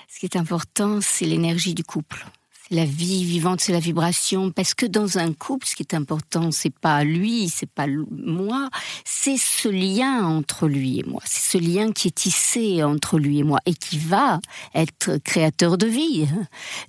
Ce 0.09 0.19
qui 0.19 0.25
est 0.25 0.35
important, 0.35 0.99
c'est 1.01 1.25
l'énergie 1.25 1.73
du 1.73 1.83
couple. 1.83 2.25
C'est 2.69 2.75
la 2.75 2.85
vie 2.85 3.23
vivante, 3.23 3.61
c'est 3.61 3.71
la 3.71 3.79
vibration. 3.79 4.51
Parce 4.51 4.73
que 4.73 4.85
dans 4.85 5.17
un 5.17 5.33
couple, 5.33 5.65
ce 5.67 5.75
qui 5.75 5.83
est 5.83 5.93
important, 5.93 6.51
c'est 6.51 6.73
pas 6.73 7.03
lui, 7.03 7.49
c'est 7.49 7.69
pas 7.69 7.85
moi, 8.11 8.69
c'est 9.05 9.37
ce 9.37 9.69
lien 9.69 10.25
entre 10.25 10.67
lui 10.67 10.99
et 10.99 11.03
moi. 11.03 11.21
C'est 11.25 11.57
ce 11.57 11.63
lien 11.63 11.91
qui 11.91 12.09
est 12.09 12.15
tissé 12.15 12.83
entre 12.83 13.19
lui 13.19 13.39
et 13.39 13.43
moi 13.43 13.59
et 13.65 13.73
qui 13.73 13.97
va 13.97 14.39
être 14.75 15.17
créateur 15.23 15.77
de 15.77 15.87
vie. 15.87 16.27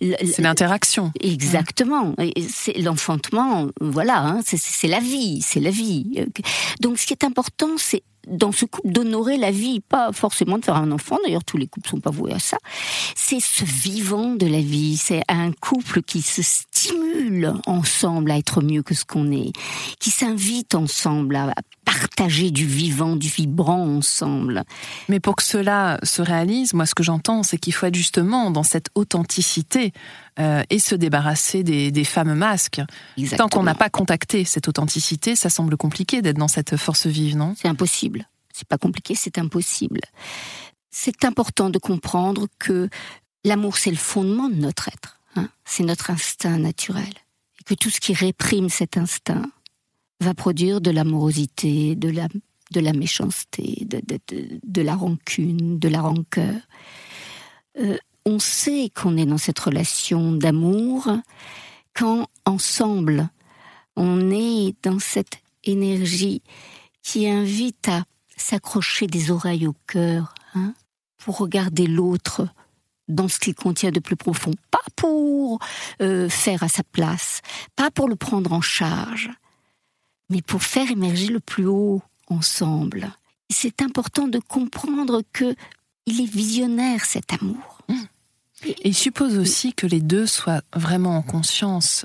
C'est 0.00 0.40
l'interaction. 0.40 1.12
Exactement. 1.20 2.14
C'est 2.48 2.78
l'enfantement, 2.78 3.68
voilà, 3.80 4.20
hein, 4.20 4.40
c'est- 4.44 4.88
la 4.88 5.00
vie, 5.00 5.42
c'est 5.42 5.60
la 5.60 5.70
vie. 5.70 6.24
Donc 6.80 6.98
ce 6.98 7.06
qui 7.06 7.12
est 7.12 7.24
important, 7.24 7.70
c'est 7.76 8.02
dans 8.26 8.52
ce 8.52 8.64
couple 8.64 8.90
d'honorer 8.90 9.36
la 9.36 9.50
vie, 9.50 9.80
pas 9.80 10.12
forcément 10.12 10.58
de 10.58 10.64
faire 10.64 10.76
un 10.76 10.92
enfant, 10.92 11.16
d'ailleurs 11.24 11.44
tous 11.44 11.56
les 11.56 11.66
couples 11.66 11.88
sont 11.88 12.00
pas 12.00 12.10
voués 12.10 12.32
à 12.32 12.38
ça. 12.38 12.58
C'est 13.14 13.40
ce 13.40 13.64
vivant 13.64 14.34
de 14.34 14.46
la 14.46 14.60
vie, 14.60 14.96
c'est 14.96 15.22
un 15.28 15.52
couple 15.52 16.02
qui 16.02 16.22
se 16.22 16.42
stimule 16.42 17.54
ensemble 17.66 18.30
à 18.30 18.38
être 18.38 18.62
mieux 18.62 18.82
que 18.82 18.94
ce 18.94 19.04
qu'on 19.04 19.30
est, 19.32 19.52
qui 19.98 20.10
s'invite 20.10 20.74
ensemble 20.74 21.36
à 21.36 21.48
à 21.48 21.62
partager 21.88 22.50
du 22.50 22.66
vivant, 22.66 23.16
du 23.16 23.28
vibrant 23.28 23.86
ensemble. 23.86 24.64
Mais 25.08 25.20
pour 25.20 25.36
que 25.36 25.42
cela 25.42 25.98
se 26.02 26.20
réalise, 26.20 26.74
moi, 26.74 26.84
ce 26.84 26.94
que 26.94 27.02
j'entends, 27.02 27.42
c'est 27.42 27.56
qu'il 27.56 27.72
faut 27.72 27.86
être 27.86 27.94
justement 27.94 28.50
dans 28.50 28.62
cette 28.62 28.90
authenticité 28.94 29.92
euh, 30.38 30.62
et 30.68 30.78
se 30.80 30.94
débarrasser 30.94 31.62
des, 31.62 31.90
des 31.90 32.04
fameux 32.04 32.34
masques. 32.34 32.76
Tant 32.76 32.84
Exactement. 33.22 33.48
qu'on 33.48 33.62
n'a 33.62 33.74
pas 33.74 33.88
contacté 33.88 34.44
cette 34.44 34.68
authenticité, 34.68 35.34
ça 35.34 35.48
semble 35.48 35.76
compliqué 35.78 36.20
d'être 36.20 36.36
dans 36.36 36.48
cette 36.48 36.76
force 36.76 37.06
vive, 37.06 37.36
non? 37.36 37.54
C'est 37.60 37.68
impossible. 37.68 38.28
C'est 38.52 38.68
pas 38.68 38.78
compliqué, 38.78 39.14
c'est 39.14 39.38
impossible. 39.38 40.00
C'est 40.90 41.24
important 41.24 41.70
de 41.70 41.78
comprendre 41.78 42.48
que 42.58 42.88
l'amour, 43.44 43.78
c'est 43.78 43.90
le 43.90 43.96
fondement 43.96 44.48
de 44.50 44.56
notre 44.56 44.88
être. 44.88 45.20
hein. 45.36 45.48
C'est 45.64 45.84
notre 45.84 46.10
instinct 46.10 46.58
naturel. 46.58 47.14
Et 47.60 47.64
que 47.64 47.74
tout 47.74 47.88
ce 47.90 48.00
qui 48.00 48.12
réprime 48.12 48.68
cet 48.68 48.96
instinct 48.98 49.42
va 50.20 50.34
produire 50.34 50.80
de 50.80 50.90
l'amorosité, 50.90 51.94
de 51.94 52.08
la, 52.08 52.28
de 52.72 52.80
la 52.80 52.92
méchanceté, 52.92 53.86
de, 53.86 54.00
de, 54.06 54.18
de, 54.28 54.60
de 54.62 54.82
la 54.82 54.94
rancune, 54.94 55.78
de 55.78 55.88
la 55.88 56.00
rancœur. 56.00 56.60
Euh, 57.78 57.96
on 58.24 58.38
sait 58.38 58.90
qu'on 58.94 59.16
est 59.16 59.26
dans 59.26 59.38
cette 59.38 59.58
relation 59.58 60.32
d'amour 60.32 61.08
quand 61.94 62.26
ensemble 62.44 63.28
on 63.96 64.30
est 64.30 64.74
dans 64.82 64.98
cette 64.98 65.38
énergie 65.64 66.42
qui 67.02 67.28
invite 67.28 67.88
à 67.88 68.04
s'accrocher 68.36 69.06
des 69.06 69.30
oreilles 69.30 69.66
au 69.66 69.74
cœur 69.86 70.34
hein, 70.54 70.74
pour 71.16 71.38
regarder 71.38 71.86
l'autre 71.86 72.46
dans 73.08 73.28
ce 73.28 73.38
qu'il 73.38 73.54
contient 73.54 73.90
de 73.90 74.00
plus 74.00 74.16
profond, 74.16 74.52
pas 74.70 74.78
pour 74.94 75.58
euh, 76.02 76.28
faire 76.28 76.62
à 76.62 76.68
sa 76.68 76.82
place, 76.84 77.40
pas 77.74 77.90
pour 77.90 78.08
le 78.08 78.16
prendre 78.16 78.52
en 78.52 78.60
charge, 78.60 79.30
mais 80.28 80.42
pour 80.42 80.62
faire 80.62 80.90
émerger 80.90 81.28
le 81.28 81.40
plus 81.40 81.66
haut 81.66 82.02
ensemble. 82.28 83.10
C'est 83.50 83.80
important 83.82 84.28
de 84.28 84.38
comprendre 84.38 85.22
que 85.32 85.54
il 86.06 86.20
est 86.20 86.30
visionnaire 86.30 87.04
cet 87.04 87.32
amour. 87.32 87.78
Et 88.66 88.76
il 88.88 88.94
suppose 88.94 89.38
aussi 89.38 89.72
que 89.72 89.86
les 89.86 90.00
deux 90.00 90.26
soient 90.26 90.62
vraiment 90.74 91.16
en 91.16 91.22
conscience. 91.22 92.04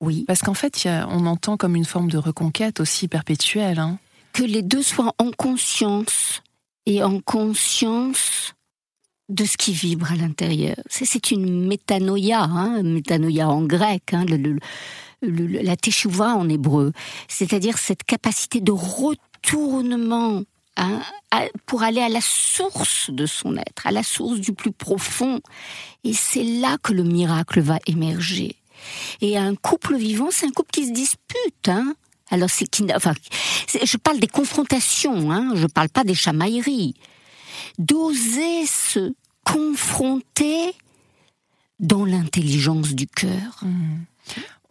Oui, 0.00 0.24
Parce 0.26 0.40
qu'en 0.42 0.52
fait, 0.54 0.84
il 0.84 0.88
y 0.88 0.90
a- 0.90 1.08
on 1.10 1.24
entend 1.26 1.56
comme 1.56 1.74
une 1.74 1.84
forme 1.86 2.10
de 2.10 2.18
reconquête 2.18 2.80
aussi 2.80 3.08
perpétuelle. 3.08 3.78
hein. 3.78 3.98
que 4.32 4.42
les 4.44 4.60
deux 4.60 4.82
soient 4.82 5.14
en 5.18 5.30
conscience 5.30 6.42
et 6.84 7.02
en 7.02 7.20
conscience 7.20 8.52
de 9.30 9.46
ce 9.46 9.56
qui 9.56 9.72
vibre 9.72 10.12
à 10.12 10.14
l'intérieur. 10.16 10.76
C'est- 10.90 11.06
C'est 11.06 11.30
une 11.30 11.66
métanoïa, 11.66 12.42
hein, 12.42 12.82
métanoïa 12.82 13.48
en 13.48 13.62
grec, 13.62 14.12
hein, 14.12 14.26
le- 14.26 14.36
le- 14.36 14.58
la 15.28 15.76
teshuva 15.76 16.34
en 16.34 16.48
hébreu, 16.48 16.92
c'est-à-dire 17.28 17.78
cette 17.78 18.04
capacité 18.04 18.60
de 18.60 18.72
retour 18.72 19.20
retournement 19.46 20.42
hein, 20.76 21.00
pour 21.66 21.82
aller 21.82 22.00
à 22.00 22.08
la 22.08 22.20
source 22.20 23.10
de 23.10 23.26
son 23.26 23.56
être, 23.56 23.86
à 23.86 23.90
la 23.90 24.02
source 24.02 24.40
du 24.40 24.52
plus 24.52 24.72
profond. 24.72 25.40
Et 26.04 26.12
c'est 26.12 26.44
là 26.44 26.76
que 26.82 26.92
le 26.92 27.04
miracle 27.04 27.60
va 27.60 27.78
émerger. 27.86 28.56
Et 29.20 29.36
un 29.36 29.54
couple 29.54 29.96
vivant, 29.96 30.28
c'est 30.30 30.46
un 30.46 30.50
couple 30.50 30.70
qui 30.72 30.86
se 30.86 30.92
dispute. 30.92 31.68
Hein 31.68 31.94
alors 32.30 32.50
c'est 32.50 32.66
qui, 32.66 32.84
enfin, 32.94 33.14
je 33.68 33.96
parle 33.96 34.18
des 34.18 34.26
confrontations, 34.26 35.30
hein, 35.30 35.52
je 35.54 35.66
parle 35.66 35.88
pas 35.88 36.02
des 36.02 36.14
chamailleries. 36.14 36.94
D'oser 37.78 38.66
se 38.66 39.14
confronter 39.44 40.74
dans 41.78 42.04
l'intelligence 42.04 42.94
du 42.94 43.06
cœur. 43.06 43.60
Mmh. 43.62 44.06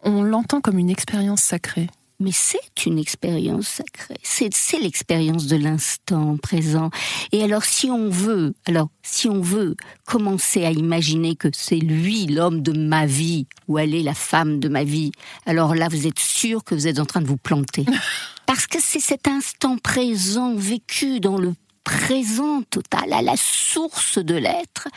On 0.06 0.22
l'entend 0.22 0.62
comme 0.62 0.78
une 0.78 0.90
expérience 0.90 1.42
sacrée 1.42 1.88
mais 2.18 2.30
c'est 2.32 2.86
une 2.86 2.98
expérience 2.98 3.68
sacrée. 3.68 4.16
C'est 4.22 4.78
l'expérience 4.80 5.46
de 5.46 5.56
l'instant 5.56 6.36
présent. 6.38 6.90
Et 7.32 7.42
alors, 7.42 7.64
si 7.64 7.90
on 7.90 8.08
veut, 8.08 8.54
alors, 8.66 8.88
si 9.02 9.28
on 9.28 9.40
veut 9.40 9.76
commencer 10.06 10.64
à 10.64 10.70
imaginer 10.70 11.36
que 11.36 11.48
c'est 11.52 11.76
lui 11.76 12.26
l'homme 12.26 12.62
de 12.62 12.72
ma 12.72 13.06
vie, 13.06 13.46
ou 13.68 13.78
elle 13.78 13.94
est 13.94 14.02
la 14.02 14.14
femme 14.14 14.60
de 14.60 14.68
ma 14.68 14.84
vie, 14.84 15.12
alors 15.44 15.74
là, 15.74 15.88
vous 15.88 16.06
êtes 16.06 16.18
sûr 16.18 16.64
que 16.64 16.74
vous 16.74 16.86
êtes 16.86 17.00
en 17.00 17.06
train 17.06 17.20
de 17.20 17.26
vous 17.26 17.36
planter. 17.36 17.84
Parce 18.46 18.66
que 18.66 18.78
c'est 18.80 19.00
cet 19.00 19.28
instant 19.28 19.76
présent 19.76 20.54
vécu 20.54 21.20
dans 21.20 21.38
le 21.38 21.52
présent 21.84 22.62
total, 22.62 23.12
à 23.12 23.22
la 23.22 23.36
source 23.36 24.18
de 24.18 24.34
l'être, 24.34 24.88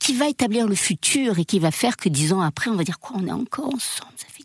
qui 0.00 0.14
va 0.14 0.28
établir 0.28 0.66
le 0.66 0.74
futur 0.74 1.38
et 1.38 1.44
qui 1.44 1.58
va 1.58 1.70
faire 1.70 1.96
que 1.96 2.08
dix 2.08 2.32
ans 2.32 2.40
après, 2.40 2.70
on 2.70 2.76
va 2.76 2.84
dire 2.84 3.00
quoi, 3.00 3.16
on 3.20 3.26
est 3.26 3.32
encore 3.32 3.66
ensemble, 3.66 4.12
ça 4.16 4.26
fait 4.28 4.37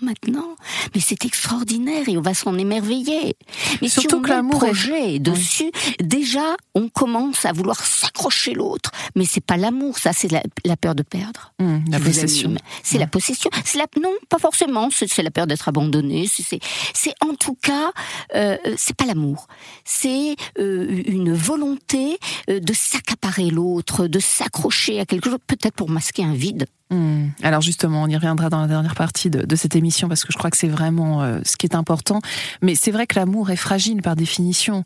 maintenant. 0.00 0.56
Mais 0.94 1.00
c'est 1.00 1.24
extraordinaire 1.24 2.08
et 2.08 2.16
on 2.16 2.22
va 2.22 2.34
s'en 2.34 2.56
émerveiller. 2.58 3.36
Mais 3.82 3.88
Surtout 3.88 4.08
si 4.08 4.14
on 4.14 4.22
que 4.22 4.30
l'amour 4.30 4.58
projet 4.58 5.18
dessus, 5.18 5.70
déjà, 6.00 6.56
on 6.74 6.88
commence 6.88 7.44
à 7.44 7.52
vouloir 7.52 7.84
s'accrocher 7.84 8.54
l'autre. 8.54 8.90
Mais 9.14 9.24
c'est 9.24 9.44
pas 9.44 9.56
l'amour, 9.56 9.98
ça, 9.98 10.12
c'est 10.12 10.30
la, 10.30 10.76
peur 10.76 10.94
de 10.94 11.02
perdre. 11.02 11.52
Mmh, 11.58 11.90
la 11.90 12.00
possession. 12.00 12.54
C'est 12.82 12.98
la 12.98 13.06
possession. 13.06 13.50
C'est 13.64 13.78
la, 13.78 13.86
non, 14.00 14.12
pas 14.28 14.38
forcément. 14.38 14.88
C'est 14.90 15.22
la 15.22 15.30
peur 15.30 15.46
d'être 15.46 15.68
abandonné. 15.68 16.26
C'est 16.28 17.14
en 17.20 17.34
tout 17.34 17.56
cas, 17.60 17.92
euh, 18.34 18.56
c'est 18.76 18.96
pas 18.96 19.06
l'amour. 19.06 19.48
C'est 19.84 20.36
euh, 20.58 21.02
une 21.06 21.32
volonté 21.32 22.18
euh, 22.50 22.60
de 22.60 22.72
s'accaparer 22.72 23.50
l'autre, 23.50 24.06
de 24.06 24.18
s'accrocher 24.18 25.00
à 25.00 25.06
quelque 25.06 25.30
chose, 25.30 25.38
peut-être 25.46 25.74
pour 25.74 25.88
masquer 25.88 26.24
un 26.24 26.34
vide. 26.34 26.66
Hmm. 26.90 27.30
Alors 27.42 27.62
justement, 27.62 28.04
on 28.04 28.06
y 28.06 28.14
reviendra 28.14 28.48
dans 28.48 28.60
la 28.60 28.68
dernière 28.68 28.94
partie 28.94 29.28
de, 29.28 29.56
cette 29.56 29.74
émission 29.74 29.85
parce 30.08 30.24
que 30.24 30.32
je 30.32 30.38
crois 30.38 30.50
que 30.50 30.56
c'est 30.56 30.68
vraiment 30.68 31.22
euh, 31.22 31.40
ce 31.44 31.56
qui 31.56 31.66
est 31.66 31.74
important. 31.74 32.20
Mais 32.62 32.74
c'est 32.74 32.90
vrai 32.90 33.06
que 33.06 33.18
l'amour 33.18 33.50
est 33.50 33.56
fragile 33.56 34.02
par 34.02 34.16
définition. 34.16 34.84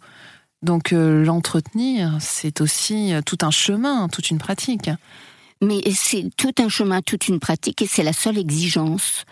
Donc 0.62 0.92
euh, 0.92 1.24
l'entretenir, 1.24 2.16
c'est 2.20 2.60
aussi 2.60 3.12
euh, 3.12 3.22
tout 3.24 3.38
un 3.42 3.50
chemin, 3.50 4.08
toute 4.08 4.30
une 4.30 4.38
pratique. 4.38 4.90
Mais 5.62 5.80
c'est 5.94 6.30
tout 6.36 6.54
un 6.58 6.68
chemin, 6.68 7.02
toute 7.02 7.28
une 7.28 7.38
pratique, 7.38 7.82
et 7.82 7.86
c'est 7.86 8.02
la 8.02 8.14
seule 8.14 8.38
exigence 8.38 9.24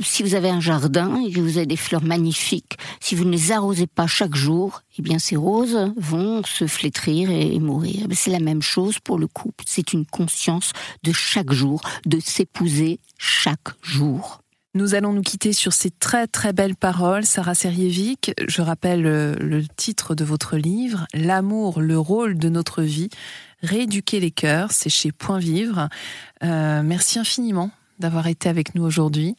si 0.00 0.22
vous 0.22 0.34
avez 0.34 0.50
un 0.50 0.60
jardin 0.60 1.20
et 1.22 1.32
que 1.32 1.40
vous 1.40 1.56
avez 1.56 1.66
des 1.66 1.76
fleurs 1.76 2.02
magnifiques, 2.02 2.76
si 3.00 3.14
vous 3.14 3.24
ne 3.24 3.30
les 3.30 3.52
arrosez 3.52 3.86
pas 3.86 4.06
chaque 4.06 4.34
jour, 4.34 4.82
eh 4.98 5.02
bien 5.02 5.18
ces 5.18 5.36
roses 5.36 5.92
vont 5.96 6.42
se 6.44 6.66
flétrir 6.66 7.30
et, 7.30 7.58
mourir. 7.58 8.06
C'est 8.12 8.30
la 8.30 8.40
même 8.40 8.62
chose 8.62 8.98
pour 8.98 9.18
le 9.18 9.26
couple. 9.26 9.64
C'est 9.66 9.92
une 9.92 10.04
conscience 10.04 10.72
de 11.02 11.12
chaque 11.12 11.52
jour, 11.52 11.80
de 12.04 12.20
s'épouser 12.20 13.00
chaque 13.16 13.68
jour. 13.82 14.43
Nous 14.76 14.96
allons 14.96 15.12
nous 15.12 15.22
quitter 15.22 15.52
sur 15.52 15.72
ces 15.72 15.92
très 15.92 16.26
très 16.26 16.52
belles 16.52 16.74
paroles. 16.74 17.24
Sarah 17.24 17.54
Serievic, 17.54 18.32
je 18.48 18.60
rappelle 18.60 19.06
euh, 19.06 19.36
le 19.38 19.64
titre 19.64 20.16
de 20.16 20.24
votre 20.24 20.56
livre, 20.56 21.06
L'amour, 21.14 21.80
le 21.80 21.96
rôle 21.96 22.36
de 22.36 22.48
notre 22.48 22.82
vie, 22.82 23.08
rééduquer 23.62 24.18
les 24.18 24.32
cœurs, 24.32 24.72
c'est 24.72 24.90
chez 24.90 25.12
Point 25.12 25.38
Vivre. 25.38 25.88
Euh, 26.42 26.82
merci 26.82 27.20
infiniment 27.20 27.70
d'avoir 28.00 28.26
été 28.26 28.48
avec 28.48 28.74
nous 28.74 28.82
aujourd'hui. 28.82 29.36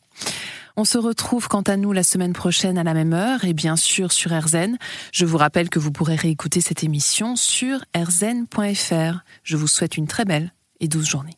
On 0.77 0.85
se 0.85 0.97
retrouve 0.97 1.49
quant 1.49 1.63
à 1.63 1.75
nous 1.75 1.91
la 1.91 2.03
semaine 2.03 2.33
prochaine 2.33 2.77
à 2.77 2.83
la 2.83 2.93
même 2.93 3.11
heure 3.11 3.43
et 3.43 3.53
bien 3.53 3.75
sûr 3.75 4.13
sur 4.13 4.31
RZN. 4.31 4.77
Je 5.11 5.25
vous 5.25 5.37
rappelle 5.37 5.69
que 5.69 5.79
vous 5.79 5.91
pourrez 5.91 6.15
réécouter 6.15 6.61
cette 6.61 6.85
émission 6.85 7.35
sur 7.35 7.83
rzn.fr. 7.93 9.19
Je 9.43 9.57
vous 9.57 9.67
souhaite 9.67 9.97
une 9.97 10.07
très 10.07 10.23
belle 10.23 10.53
et 10.79 10.87
douce 10.87 11.09
journée. 11.09 11.37